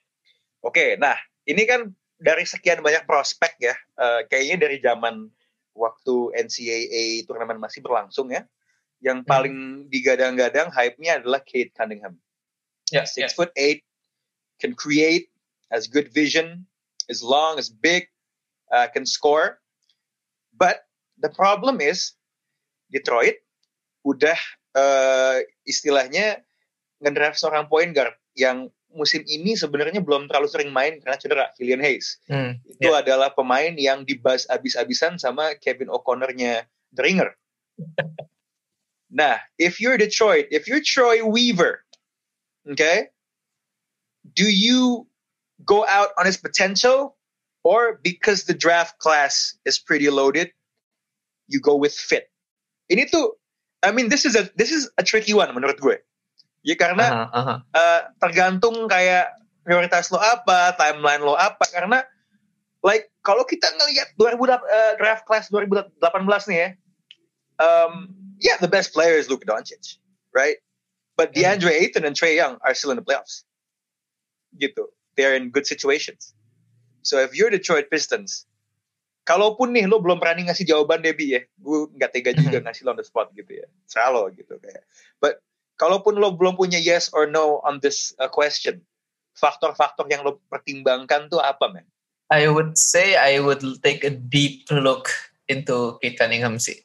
Oke, 0.67 0.99
nah 0.99 1.15
ini 1.47 1.63
kan 1.63 1.95
dari 2.19 2.43
sekian 2.43 2.83
banyak 2.83 3.07
prospek 3.07 3.55
ya, 3.63 3.75
eh, 3.79 4.21
kayaknya 4.27 4.67
dari 4.67 4.83
zaman 4.83 5.31
waktu 5.79 6.35
NCAA 6.35 7.23
turnamen 7.29 7.63
masih 7.63 7.87
berlangsung 7.87 8.35
ya, 8.35 8.43
yang 8.99 9.23
Hmm. 9.23 9.29
paling 9.29 9.57
digadang-gadang 9.87 10.75
hype-nya 10.75 11.23
adalah 11.23 11.39
Kate 11.47 11.71
Cunningham. 11.71 12.19
Ya, 12.91 13.07
ya. 13.07 13.07
Six 13.07 13.39
foot 13.39 13.55
eight, 13.55 13.87
can 14.59 14.75
create, 14.75 15.31
has 15.71 15.87
good 15.87 16.11
vision, 16.11 16.67
is 17.07 17.23
long, 17.23 17.63
is 17.63 17.71
big, 17.71 18.11
uh, 18.75 18.91
can 18.91 19.07
score. 19.07 19.63
But 20.57 20.83
the 21.21 21.31
problem 21.31 21.79
is 21.79 22.17
Detroit 22.91 23.39
udah 24.03 24.39
uh, 24.75 25.45
istilahnya 25.69 26.43
ngedraft 27.03 27.37
seorang 27.39 27.69
point 27.69 27.93
guard 27.93 28.17
yang 28.33 28.73
musim 28.97 29.23
ini 29.29 29.55
sebenarnya 29.55 30.01
belum 30.01 30.27
terlalu 30.27 30.49
sering 30.49 30.71
main 30.73 30.99
karena 31.05 31.21
cedera, 31.21 31.47
Killian 31.55 31.85
Hayes. 31.85 32.19
Hmm, 32.27 32.59
Itu 32.65 32.91
yeah. 32.91 33.05
adalah 33.05 33.31
pemain 33.37 33.77
yang 33.77 34.03
dibahas 34.09 34.49
abis-abisan 34.49 35.21
sama 35.21 35.55
Kevin 35.61 35.93
O'Connor-nya 35.93 36.65
The 36.97 37.03
Ringer. 37.05 37.31
nah, 39.13 39.39
if 39.61 39.79
you're 39.79 40.01
Detroit, 40.01 40.49
if 40.49 40.67
you're 40.67 40.81
Troy 40.81 41.21
Weaver, 41.21 41.85
okay, 42.65 43.13
do 44.35 44.49
you 44.49 45.07
go 45.63 45.85
out 45.87 46.11
on 46.19 46.27
his 46.27 46.37
potential 46.37 47.17
or 47.63 48.01
because 48.03 48.45
the 48.45 48.55
draft 48.57 48.99
class 48.99 49.55
is 49.65 49.79
pretty 49.79 50.11
loaded, 50.11 50.51
you 51.47 51.61
go 51.61 51.77
with 51.77 51.95
fit? 51.95 52.33
Ini 52.91 53.11
tuh, 53.11 53.37
I 53.83 53.93
mean, 53.93 54.09
this 54.09 54.25
is 54.25 54.35
a 54.35 54.49
this 54.55 54.71
is 54.71 54.91
a 54.99 55.03
tricky 55.03 55.35
one 55.35 55.51
menurut 55.55 55.79
gue. 55.79 55.99
Ya 56.67 56.75
karena 56.75 57.31
aha. 57.31 57.55
uh, 57.63 58.01
tergantung 58.19 58.91
kayak 58.91 59.31
prioritas 59.63 60.11
lo 60.11 60.19
apa, 60.19 60.75
timeline 60.75 61.23
lo 61.23 61.39
apa 61.39 61.63
karena 61.71 62.03
like 62.83 63.07
kalau 63.23 63.47
kita 63.47 63.71
ngelihat 63.71 64.19
2000 64.19 64.35
uh, 64.35 64.93
draft 64.99 65.23
class 65.31 65.47
2018 65.55 66.03
nih 66.51 66.59
ya. 66.59 66.69
Um, 67.57 68.13
yeah, 68.43 68.59
the 68.59 68.69
best 68.69 68.91
player 68.91 69.15
is 69.15 69.31
Luka 69.31 69.47
Doncic, 69.47 70.03
right? 70.35 70.59
But 71.17 71.33
DeAndre 71.33 71.73
Ayton 71.73 72.05
and 72.05 72.13
Trey 72.13 72.37
Young 72.37 72.61
are 72.61 72.75
still 72.77 72.93
in 72.93 73.01
the 73.01 73.07
playoffs. 73.07 73.47
Gitu. 74.53 74.93
They're 75.17 75.33
in 75.33 75.49
good 75.49 75.65
situations. 75.65 76.37
So 77.01 77.23
if 77.25 77.33
you're 77.33 77.49
Detroit 77.49 77.89
Pistons, 77.89 78.45
kalaupun 79.25 79.73
nih 79.73 79.89
lo 79.89 80.03
belum 80.03 80.21
berani 80.21 80.51
ngasih 80.51 80.69
jawaban 80.69 81.01
Debbie 81.01 81.39
ya, 81.39 81.41
gue 81.57 81.89
nggak 81.97 82.11
tega 82.13 82.37
juga 82.37 82.61
ngasih 82.61 82.85
lo 82.85 82.93
on 82.93 82.99
the 83.01 83.07
spot 83.07 83.33
gitu 83.33 83.49
ya, 83.49 83.67
selalu 83.89 84.37
gitu 84.37 84.61
kayak. 84.61 84.85
But 85.17 85.41
kalaupun 85.77 86.17
lo 86.17 86.33
belum 86.33 86.57
punya 86.57 86.81
yes 86.81 87.13
or 87.13 87.29
no 87.29 87.61
on 87.65 87.81
this 87.81 88.13
uh, 88.21 88.29
question, 88.29 88.81
faktor-faktor 89.37 90.09
yang 90.09 90.25
lo 90.25 90.41
pertimbangkan 90.49 91.29
tuh 91.29 91.41
apa, 91.41 91.69
man? 91.73 91.85
I 92.33 92.51
would 92.51 92.75
say 92.75 93.15
I 93.15 93.39
would 93.39 93.63
take 93.87 94.03
a 94.03 94.11
deep 94.11 94.67
look 94.73 95.13
into 95.47 96.01
Kate 96.03 96.19
Cunningham 96.19 96.59
sih. 96.59 96.83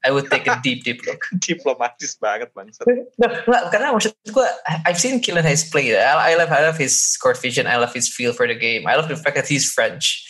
I 0.00 0.08
would 0.14 0.32
take 0.32 0.48
a 0.48 0.56
deep, 0.64 0.80
deep 0.80 1.04
look. 1.04 1.28
Diplomatis 1.44 2.16
banget, 2.16 2.48
man. 2.56 2.72
Nggak, 2.72 3.44
nggak, 3.44 3.62
karena 3.68 3.92
maksud 3.92 4.16
gue, 4.32 4.48
I've 4.88 4.96
seen 4.96 5.20
Killian 5.20 5.44
Hayes 5.44 5.68
play. 5.68 5.92
I, 5.92 6.32
I 6.32 6.40
love, 6.40 6.48
I 6.48 6.64
love 6.64 6.80
his 6.80 7.20
court 7.20 7.36
vision. 7.36 7.68
I 7.68 7.76
love 7.76 7.92
his 7.92 8.08
feel 8.08 8.32
for 8.32 8.48
the 8.48 8.56
game. 8.56 8.88
I 8.88 8.96
love 8.96 9.12
the 9.12 9.18
fact 9.20 9.36
that 9.36 9.44
he's 9.44 9.68
French. 9.68 10.24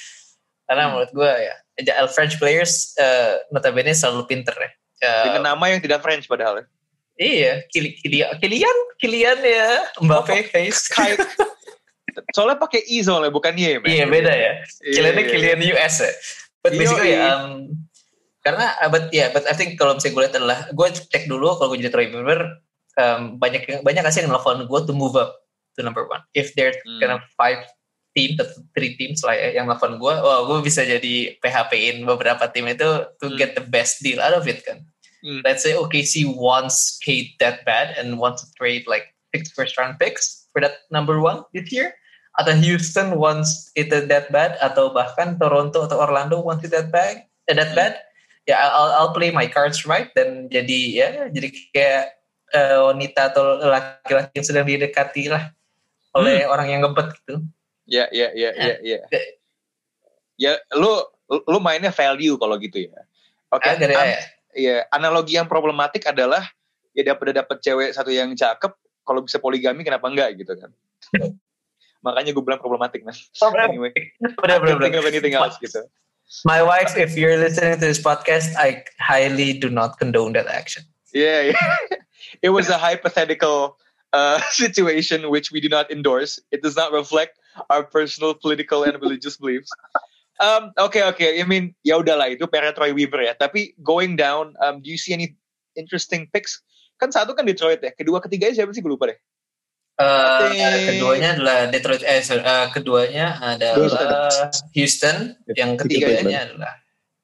Karena 0.67 0.91
Hmm. 0.91 0.99
menurut 0.99 1.11
gue 1.15 1.33
ya, 1.87 2.07
French 2.11 2.39
players 2.43 2.95
uh, 2.99 3.43
notabene 3.55 3.95
selalu 3.95 4.27
pinter 4.27 4.55
ya. 4.59 4.71
Uh, 5.07 5.25
Dengan 5.31 5.55
nama 5.55 5.65
yang 5.71 5.79
tidak 5.83 6.03
French 6.03 6.27
padahal. 6.27 6.63
ya. 6.63 6.65
Iya, 7.21 7.53
Kili- 7.69 8.01
Kilian, 8.01 8.33
Kilian, 8.41 8.77
Kilian 8.97 9.39
ya, 9.39 9.69
Mbappe. 10.01 10.49
Kayak 10.49 10.73
soalnya 12.35 12.59
pakai 12.59 12.81
I 12.83 13.05
soalnya 13.05 13.31
bukan 13.31 13.55
Y, 13.55 13.79
man. 13.79 13.87
Iya 13.87 14.05
beda 14.09 14.33
ya. 14.33 14.53
Iya, 14.83 14.93
Kiliannya 14.97 15.23
iya. 15.23 15.31
Kilian 15.31 15.61
US 15.77 15.95
ya. 16.01 16.11
But 16.61 16.73
Iya, 16.73 16.79
basically 16.81 17.13
iya. 17.15 17.29
um, 17.31 17.45
karena 18.41 18.67
uh, 18.81 18.89
but 18.89 19.05
ya, 19.09 19.17
yeah, 19.17 19.29
but 19.31 19.45
I 19.45 19.53
think 19.53 19.77
kalau 19.77 19.95
misalnya 19.95 20.13
gue 20.13 20.23
lihat 20.25 20.37
adalah 20.37 20.59
gue 20.67 20.87
cek 20.91 21.29
dulu 21.29 21.55
kalau 21.55 21.69
gue 21.71 21.81
jadi 21.81 21.93
Troy 21.93 22.09
Weaver 22.09 22.41
um, 22.97 23.37
banyak 23.37 23.85
banyak 23.85 24.03
kasih 24.03 24.25
yang 24.25 24.33
nelfon 24.33 24.65
gue 24.65 24.81
to 24.83 24.93
move 24.93 25.15
up 25.15 25.45
to 25.77 25.85
number 25.85 26.05
one. 26.05 26.25
If 26.33 26.57
there's 26.57 26.77
Hmm. 26.81 26.99
kind 26.99 27.13
of 27.15 27.23
five 27.37 27.61
team 28.11 28.35
atau 28.35 28.49
three 28.75 28.99
teams 28.99 29.23
lah 29.23 29.33
ya 29.33 29.55
yang 29.55 29.69
nelfon 29.69 29.97
gue, 29.97 30.15
oh 30.17 30.49
gue 30.49 30.59
bisa 30.65 30.83
jadi 30.83 31.37
PHP-in 31.39 32.03
beberapa 32.03 32.49
tim 32.49 32.67
itu 32.67 32.89
to 33.17 33.27
Hmm. 33.29 33.37
get 33.37 33.55
the 33.55 33.63
best 33.63 34.01
deal 34.01 34.19
out 34.19 34.35
of 34.35 34.45
it 34.45 34.65
kan. 34.65 34.83
Hmm. 35.21 35.45
Let's 35.45 35.63
say 35.63 35.77
OKC 35.77 36.25
wants 36.25 36.99
Kate 37.05 37.37
that 37.41 37.65
bad 37.69 37.93
and 37.97 38.17
wants 38.17 38.41
to 38.45 38.49
trade 38.57 38.89
like 38.89 39.13
six 39.37 39.53
first 39.53 39.77
round 39.77 40.01
picks 40.01 40.49
for 40.53 40.61
that 40.65 40.89
number 40.89 41.21
one 41.21 41.45
this 41.53 41.69
year. 41.69 41.93
Atau 42.39 42.57
Houston 42.63 43.19
wants 43.21 43.69
it 43.77 43.91
that 43.93 44.33
bad 44.33 44.57
atau 44.65 44.95
bahkan 44.95 45.37
Toronto 45.37 45.85
atau 45.85 45.99
Orlando 46.01 46.41
wants 46.41 46.65
it 46.65 46.73
that 46.73 46.89
bad, 46.89 47.27
eh, 47.51 47.55
that 47.55 47.77
bad. 47.77 48.01
Ya 48.49 48.57
I'll, 48.57 48.93
I'll 48.97 49.13
play 49.13 49.29
my 49.29 49.45
cards 49.45 49.85
right 49.85 50.09
dan 50.17 50.49
jadi 50.49 50.79
ya 50.97 51.09
jadi 51.29 51.49
kayak 51.75 52.05
eh, 52.57 52.79
wanita 52.81 53.35
atau 53.35 53.61
laki-laki 53.61 54.33
yang 54.41 54.47
sedang 54.47 54.67
didekati 54.67 55.29
lah 55.29 55.53
oleh 56.17 56.49
orang 56.49 56.69
yang 56.73 56.81
ngebet 56.83 57.13
gitu. 57.23 57.45
Ya, 57.91 58.07
ya, 58.15 58.31
ya, 58.35 58.51
ya, 58.55 58.75
ya. 58.83 58.99
Ya, 60.39 60.53
lu 60.79 61.03
lu 61.29 61.59
mainnya 61.59 61.91
value 61.91 62.39
kalau 62.39 62.57
gitu 62.59 62.87
ya. 62.87 63.03
Oke. 63.51 63.67
Agak 63.67 63.93
am- 63.95 64.15
ya. 64.15 64.21
Iya, 64.51 64.87
analogi 64.91 65.39
yang 65.39 65.47
problematik 65.47 66.07
adalah 66.11 66.43
ya 66.91 67.07
dapat 67.07 67.39
dapat 67.39 67.63
cewek 67.63 67.95
satu 67.95 68.11
yang 68.11 68.35
cakep, 68.35 68.75
kalau 69.07 69.23
bisa 69.23 69.39
poligami 69.39 69.87
kenapa 69.87 70.11
enggak 70.11 70.35
gitu 70.39 70.59
kan? 70.59 70.71
Makanya 72.03 72.33
gue 72.35 72.43
bilang 72.43 72.63
problematik 72.63 73.05
man. 73.07 73.15
Anyway, 73.63 73.93
Bener, 74.19 74.57
I 74.57 74.59
bener, 74.59 74.67
can't 74.67 74.81
think 74.83 74.95
bener. 74.97 75.03
of 75.05 75.07
anything 75.07 75.35
else 75.37 75.57
gitu. 75.61 75.85
My 76.47 76.63
wife, 76.63 76.95
if 76.95 77.19
you're 77.19 77.37
listening 77.37 77.75
to 77.75 77.83
this 77.83 77.99
podcast, 77.99 78.55
I 78.55 78.87
highly 79.03 79.59
do 79.59 79.67
not 79.67 79.99
condone 79.99 80.33
that 80.39 80.47
action. 80.47 80.87
Yeah, 81.11 81.51
yeah. 81.51 81.59
it 82.47 82.51
was 82.51 82.71
a 82.71 82.79
hypothetical 82.79 83.77
uh, 84.15 84.39
situation 84.55 85.31
which 85.31 85.51
we 85.51 85.61
do 85.61 85.69
not 85.69 85.91
endorse. 85.91 86.39
It 86.55 86.63
does 86.63 86.77
not 86.77 86.93
reflect 86.95 87.39
our 87.69 87.83
personal 87.83 88.35
political 88.35 88.87
and 88.87 88.95
religious 89.03 89.37
beliefs. 89.37 89.71
Um, 90.41 90.73
okay, 90.81 91.05
okay. 91.05 91.37
I 91.37 91.45
mean, 91.45 91.77
ya 91.85 92.01
udahlah 92.01 92.33
itu 92.33 92.49
Pere 92.49 92.73
Troy 92.73 92.97
Weaver 92.97 93.21
ya. 93.21 93.37
Tapi 93.37 93.77
going 93.85 94.17
down, 94.17 94.57
um, 94.65 94.81
do 94.81 94.89
you 94.89 94.97
see 94.97 95.13
any 95.13 95.37
interesting 95.77 96.33
picks? 96.33 96.65
Kan 96.97 97.13
satu 97.13 97.37
kan 97.37 97.45
Detroit 97.45 97.85
ya. 97.85 97.93
Kedua, 97.93 98.25
ketiganya 98.25 98.65
siapa 98.65 98.73
sih? 98.73 98.81
Gue 98.81 98.97
lupa 98.97 99.13
deh. 99.13 99.21
Uh, 100.01 100.49
keduanya 100.89 101.37
adalah 101.37 101.69
Detroit 101.69 102.01
eh 102.09 102.25
sorry, 102.25 102.41
uh, 102.41 102.73
keduanya 102.73 103.37
adalah 103.37 104.33
Houston, 104.73 105.37
yang 105.53 105.77
ketiganya 105.77 106.25
Cleveland. 106.25 106.49
adalah 106.57 106.73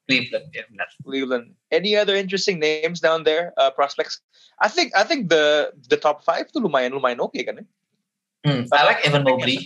Cleveland 0.05 0.47
ya 0.53 0.63
benar. 0.69 0.87
Cleveland. 1.01 1.45
Any 1.73 1.97
other 1.97 2.13
interesting 2.13 2.61
names 2.61 3.01
down 3.01 3.25
there? 3.25 3.49
Uh, 3.57 3.73
prospects. 3.73 4.21
I 4.61 4.69
think 4.69 4.93
I 4.93 5.01
think 5.01 5.33
the 5.33 5.73
the 5.89 5.97
top 5.97 6.21
five 6.21 6.53
tuh 6.53 6.61
lumayan 6.61 6.93
lumayan 6.93 7.17
oke 7.17 7.33
kan 7.41 7.59
ya. 7.59 7.65
Hmm, 8.45 8.69
I 8.69 8.81
like 8.85 9.01
Evan 9.09 9.25
Mobley. 9.25 9.65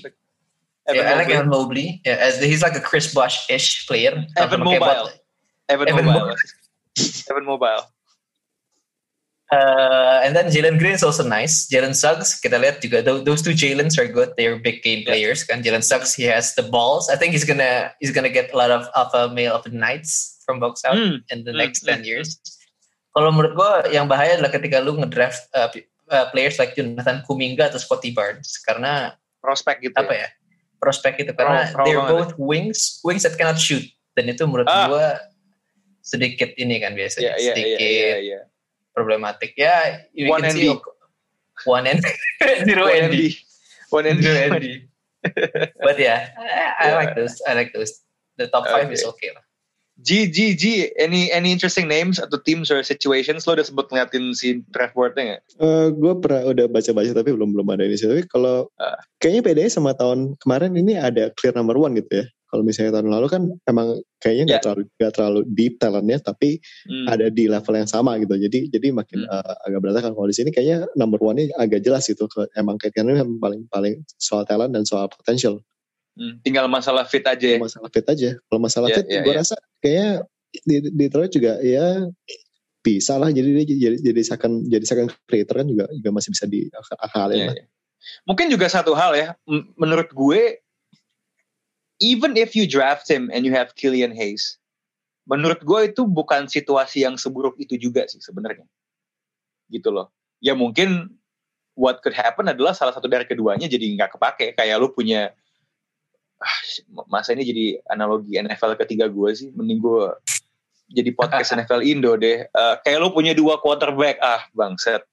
Evan 0.88 0.98
yeah, 1.06 1.12
I 1.12 1.16
like 1.16 1.28
Mobley. 1.28 1.36
Evan 1.38 1.50
Mobley. 1.50 1.88
Yeah, 2.06 2.18
as 2.20 2.42
he's 2.42 2.62
like 2.62 2.76
a 2.76 2.82
Chris 2.82 3.14
Bosh-ish 3.14 3.86
player. 3.88 4.26
Evan 4.38 4.64
Mobile. 4.64 5.10
Evan, 5.70 5.88
Evan 5.88 6.06
Mobile. 6.06 6.36
Evan 7.30 7.46
Mobile. 7.46 7.84
Uh, 9.52 10.22
and 10.24 10.34
then 10.34 10.48
Jalen 10.48 10.80
Green 10.80 10.94
is 10.96 11.04
also 11.04 11.28
nice. 11.28 11.68
Jalen 11.68 11.92
Suggs, 11.92 12.40
kita 12.40 12.56
lihat 12.56 12.80
juga 12.80 13.04
tho- 13.04 13.20
those 13.20 13.44
two 13.44 13.52
Jalen's 13.52 14.00
are 14.00 14.08
good. 14.08 14.32
They're 14.40 14.56
big 14.56 14.80
game 14.80 15.04
players. 15.04 15.44
Kan 15.44 15.60
Jalen 15.60 15.84
Suggs, 15.84 16.16
he 16.16 16.24
has 16.24 16.56
the 16.56 16.64
balls. 16.64 17.12
I 17.12 17.20
think 17.20 17.36
he's 17.36 17.44
gonna 17.44 17.92
he's 18.00 18.16
gonna 18.16 18.32
get 18.32 18.56
a 18.56 18.58
lot 18.58 18.72
of 18.72 18.88
alpha 18.96 19.28
male 19.28 19.52
of 19.52 19.68
the 19.68 19.76
nights 19.76 20.40
from 20.48 20.64
box 20.64 20.88
out 20.88 20.96
Hmm. 20.96 21.20
in 21.36 21.44
the 21.44 21.52
Mm, 21.52 21.60
next 21.68 21.84
mm, 21.84 22.00
10 22.00 22.08
years. 22.08 22.40
Kalau 23.12 23.28
menurut 23.36 23.60
gue 23.60 23.72
yang 23.92 24.08
bahaya 24.08 24.40
adalah 24.40 24.56
ketika 24.56 24.80
lu 24.80 24.96
ngedraft 24.96 25.44
uh, 25.52 25.68
uh, 26.08 26.32
players 26.32 26.56
like 26.56 26.72
Jonathan 26.72 27.20
Kuminga 27.28 27.68
atau 27.68 27.80
Scotty 27.84 28.16
Barnes 28.16 28.56
karena 28.64 29.20
Prospek 29.44 29.84
gitu. 29.84 30.00
apa 30.00 30.16
ya 30.16 30.28
prospek 30.82 31.22
itu 31.22 31.32
karena 31.32 31.70
Raw- 31.70 31.78
raw 31.78 31.86
they're 31.86 32.02
banget. 32.02 32.12
both 32.12 32.32
wings 32.36 32.98
wings 33.06 33.22
that 33.22 33.38
cannot 33.38 33.56
shoot 33.56 33.86
dan 34.18 34.26
itu 34.26 34.42
menurut 34.44 34.66
Ah. 34.66 34.90
gue 34.90 35.08
sedikit 36.02 36.50
ini 36.58 36.82
kan 36.82 36.92
biasanya 36.92 37.38
Iya, 37.38 37.38
iya, 37.38 37.38
iya, 37.38 37.54
sedikit 37.54 37.80
iya, 37.80 38.16
iya. 38.20 38.40
problematic 38.92 39.54
ya 39.54 39.76
you 40.12 40.28
One 40.28 40.42
can 40.42 40.52
ND. 40.52 40.58
see 40.58 40.74
one 41.64 41.86
and 41.86 42.02
zero 42.68 42.90
One 42.90 42.98
ND. 43.08 43.18
One 43.94 44.06
ND. 44.10 44.20
zero 44.20 44.38
ND 44.50 44.66
but 45.86 45.96
yeah 45.96 46.34
I, 46.34 46.42
I 46.42 46.86
Yeah. 46.90 46.98
like 46.98 47.14
those 47.14 47.38
I 47.46 47.54
like 47.54 47.70
those 47.72 48.02
the 48.36 48.50
top 48.50 48.66
five 48.66 48.90
Okay. 48.90 48.98
is 48.98 49.06
okay 49.06 49.30
lah 49.30 49.46
G, 50.02 50.26
G, 50.28 50.58
G. 50.58 50.64
Any 50.98 51.30
any 51.30 51.54
interesting 51.54 51.86
names 51.86 52.18
atau 52.18 52.42
teams 52.42 52.74
or 52.74 52.82
situations 52.82 53.46
lo 53.46 53.54
udah 53.54 53.66
sebut 53.66 53.86
ngeliatin 53.88 54.34
si 54.34 54.66
draft 54.74 54.98
boardnya 54.98 55.38
nggak? 55.38 55.42
gue 55.94 56.14
pernah 56.18 56.42
udah 56.50 56.66
baca-baca 56.68 57.12
tapi 57.14 57.30
belum 57.32 57.54
belum 57.54 57.68
ada 57.70 57.86
ini 57.86 57.96
sih. 57.96 58.10
Tapi 58.10 58.26
kalau 58.26 58.68
Ah. 58.76 58.98
kayaknya 59.22 59.42
bedanya 59.46 59.72
sama 59.72 59.94
tahun 59.94 60.36
kemarin 60.42 60.74
ini 60.74 60.98
ada 60.98 61.30
clear 61.38 61.54
number 61.54 61.78
one 61.78 61.94
gitu 61.94 62.22
ya. 62.22 62.26
Kalau 62.52 62.68
misalnya 62.68 63.00
tahun 63.00 63.08
lalu 63.16 63.28
kan 63.32 63.44
emang 63.64 63.88
kayaknya 64.20 64.44
nggak 64.44 64.60
Ya. 64.60 64.64
terlalu 64.68 64.82
nggak 65.00 65.14
terlalu 65.16 65.40
deep 65.56 65.74
talentnya, 65.80 66.18
tapi 66.20 66.50
Hmm. 66.84 67.08
ada 67.08 67.26
di 67.32 67.48
level 67.48 67.74
yang 67.80 67.88
sama 67.88 68.20
gitu. 68.20 68.36
Jadi 68.36 68.68
jadi 68.68 68.88
makin 68.92 69.24
Hmm. 69.24 69.32
uh, 69.32 69.56
agak 69.64 69.80
berantakan. 69.80 70.12
Kalau 70.18 70.28
di 70.28 70.36
sini 70.36 70.50
kayaknya 70.52 70.90
number 71.00 71.22
one 71.22 71.40
ini 71.40 71.54
agak 71.56 71.80
jelas 71.80 72.04
gitu. 72.12 72.28
Emang 72.52 72.76
kayaknya 72.76 73.24
paling 73.40 73.72
paling 73.72 74.04
soal 74.20 74.44
talent 74.44 74.76
dan 74.76 74.84
soal 74.84 75.08
potential. 75.08 75.64
Hmm. 76.12 76.44
Tinggal 76.44 76.68
masalah 76.68 77.08
fit 77.08 77.24
aja 77.24 77.48
ya. 77.56 77.60
Masalah 77.60 77.88
fit 77.88 78.04
aja. 78.04 78.30
Kalau 78.36 78.60
masalah 78.60 78.88
Ya, 78.92 79.00
fit, 79.00 79.08
ya, 79.08 79.22
gue 79.24 79.34
ya. 79.34 79.40
rasa 79.40 79.56
kayaknya 79.80 80.10
di 80.68 80.76
Detroit 80.92 81.32
juga 81.32 81.56
ya 81.64 82.04
bisa 82.84 83.16
lah. 83.16 83.32
Jadi 83.32 83.50
dia 83.64 83.66
jadi 83.90 83.98
jadi 84.12 84.22
second 84.26 84.68
jadi 84.68 84.86
second 84.86 85.08
creator 85.30 85.64
kan 85.64 85.68
juga 85.72 85.86
juga 85.96 86.10
masih 86.12 86.30
bisa 86.36 86.46
di 86.50 86.68
Iya, 86.68 87.16
lah. 87.16 87.56
iya. 87.56 87.66
Mungkin 88.26 88.50
juga 88.50 88.66
satu 88.68 88.98
hal 88.98 89.14
ya, 89.14 89.28
menurut 89.78 90.10
gue 90.12 90.58
even 92.02 92.34
if 92.34 92.58
you 92.58 92.66
draft 92.66 93.06
him 93.06 93.30
and 93.30 93.46
you 93.46 93.54
have 93.54 93.78
Killian 93.78 94.10
Hayes, 94.12 94.58
menurut 95.30 95.62
gue 95.62 95.94
itu 95.94 96.04
bukan 96.10 96.50
situasi 96.50 97.06
yang 97.06 97.16
seburuk 97.16 97.56
itu 97.62 97.78
juga 97.78 98.10
sih 98.10 98.18
sebenarnya. 98.20 98.66
Gitu 99.70 99.88
loh. 99.94 100.10
Ya 100.42 100.58
mungkin 100.58 101.14
what 101.78 102.02
could 102.02 102.18
happen 102.18 102.50
adalah 102.50 102.74
salah 102.74 102.92
satu 102.92 103.06
dari 103.06 103.24
keduanya 103.30 103.70
jadi 103.70 103.86
nggak 103.96 104.18
kepake. 104.18 104.58
Kayak 104.58 104.82
lu 104.82 104.90
punya 104.92 105.32
ah, 106.42 106.58
masa 107.08 107.38
ini 107.38 107.46
jadi 107.46 107.66
analogi 107.94 108.36
NFL 108.36 108.76
ketiga 108.82 109.06
gue 109.08 109.30
sih. 109.32 109.50
Mending 109.54 109.80
gue 109.80 110.10
jadi 110.92 111.10
podcast 111.16 111.54
NFL 111.58 111.86
Indo 111.86 112.18
deh. 112.18 112.46
Uh, 112.52 112.76
kayak 112.84 113.00
lu 113.00 113.14
punya 113.14 113.32
dua 113.38 113.62
quarterback 113.62 114.18
ah 114.20 114.44
bangset. 114.58 115.06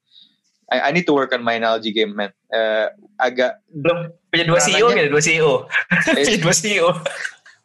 I, 0.69 0.89
I 0.89 0.91
need 0.93 1.09
to 1.09 1.17
work 1.17 1.33
on 1.33 1.41
my 1.41 1.57
analogy 1.57 1.89
game 1.89 2.13
man. 2.13 2.29
Uh, 2.53 2.93
agak 3.17 3.57
belum 3.73 4.13
punya 4.29 4.45
dua 4.45 4.59
CEO 4.61 4.93
gitu, 4.93 5.09
dua 5.09 5.23
CEO. 5.23 5.53
punya 6.13 6.37
dua 6.37 6.53
CEO. 6.53 6.89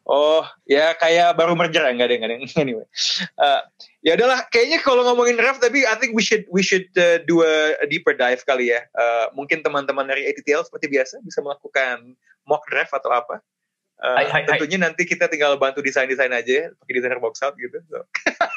Oh, 0.05 0.45
ya 0.69 0.93
kayak 1.01 1.33
baru 1.33 1.57
merger 1.57 1.81
enggak 1.89 2.13
ada 2.13 2.15
enggak 2.21 2.31
ada 2.37 2.37
anyway. 2.65 2.85
Uh, 3.41 3.65
ya 4.05 4.21
adalah 4.21 4.45
kayaknya 4.53 4.85
kalau 4.85 5.01
ngomongin 5.01 5.41
draft 5.41 5.65
tapi 5.65 5.89
I 5.89 5.97
think 5.97 6.13
we 6.13 6.21
should 6.21 6.45
we 6.53 6.61
should 6.61 6.93
uh, 7.01 7.25
do 7.25 7.41
a, 7.41 7.81
a 7.81 7.87
deeper 7.89 8.13
dive 8.13 8.45
kali 8.45 8.69
ya. 8.73 8.85
Uh, 8.93 9.33
mungkin 9.33 9.65
teman-teman 9.65 10.05
dari 10.05 10.29
ATTL 10.29 10.69
seperti 10.69 10.93
biasa 10.93 11.25
bisa 11.25 11.41
melakukan 11.41 12.13
mock 12.45 12.69
draft 12.69 12.93
atau 12.93 13.09
apa. 13.17 13.41
Uh, 14.03 14.19
hai, 14.19 14.27
hai, 14.27 14.43
tentunya 14.45 14.77
hai. 14.83 14.85
nanti 14.91 15.07
kita 15.07 15.31
tinggal 15.31 15.55
bantu 15.57 15.81
desain-desain 15.81 16.29
aja 16.35 16.75
pakai 16.83 16.93
desainer 16.99 17.23
box 17.23 17.41
out 17.41 17.55
gitu. 17.57 17.79
So. 17.89 18.03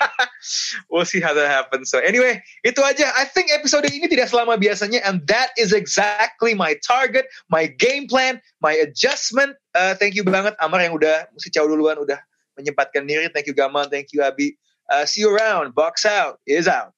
we'll 0.89 1.05
see 1.05 1.21
how 1.21 1.33
that 1.33 1.47
happens. 1.47 1.89
So 1.89 1.99
anyway, 1.99 2.41
itu 2.65 2.81
aja. 2.81 3.13
I 3.15 3.25
think 3.29 3.53
episode 3.53 3.85
ini 3.87 4.09
tidak 4.09 4.33
selama 4.33 4.57
biasanya 4.57 5.05
and 5.05 5.23
that 5.29 5.53
is 5.55 5.71
exactly 5.71 6.57
my 6.57 6.75
target, 6.81 7.29
my 7.53 7.69
game 7.69 8.09
plan, 8.09 8.41
my 8.59 8.73
adjustment. 8.73 9.55
Uh, 9.77 9.93
thank 9.93 10.17
you 10.17 10.25
banget 10.25 10.57
Amar 10.57 10.81
yang 10.81 10.97
udah 10.97 11.29
mesti 11.33 11.53
jauh 11.53 11.69
duluan 11.69 12.01
udah 12.01 12.17
menyempatkan 12.57 13.05
diri. 13.05 13.29
Thank 13.29 13.47
you 13.47 13.55
Gamal, 13.55 13.87
thank 13.87 14.11
you 14.11 14.25
Abi. 14.25 14.57
Uh, 14.89 15.05
see 15.05 15.21
you 15.21 15.29
around. 15.29 15.75
Box 15.75 16.07
out 16.07 16.39
is 16.47 16.65
out. 16.65 16.95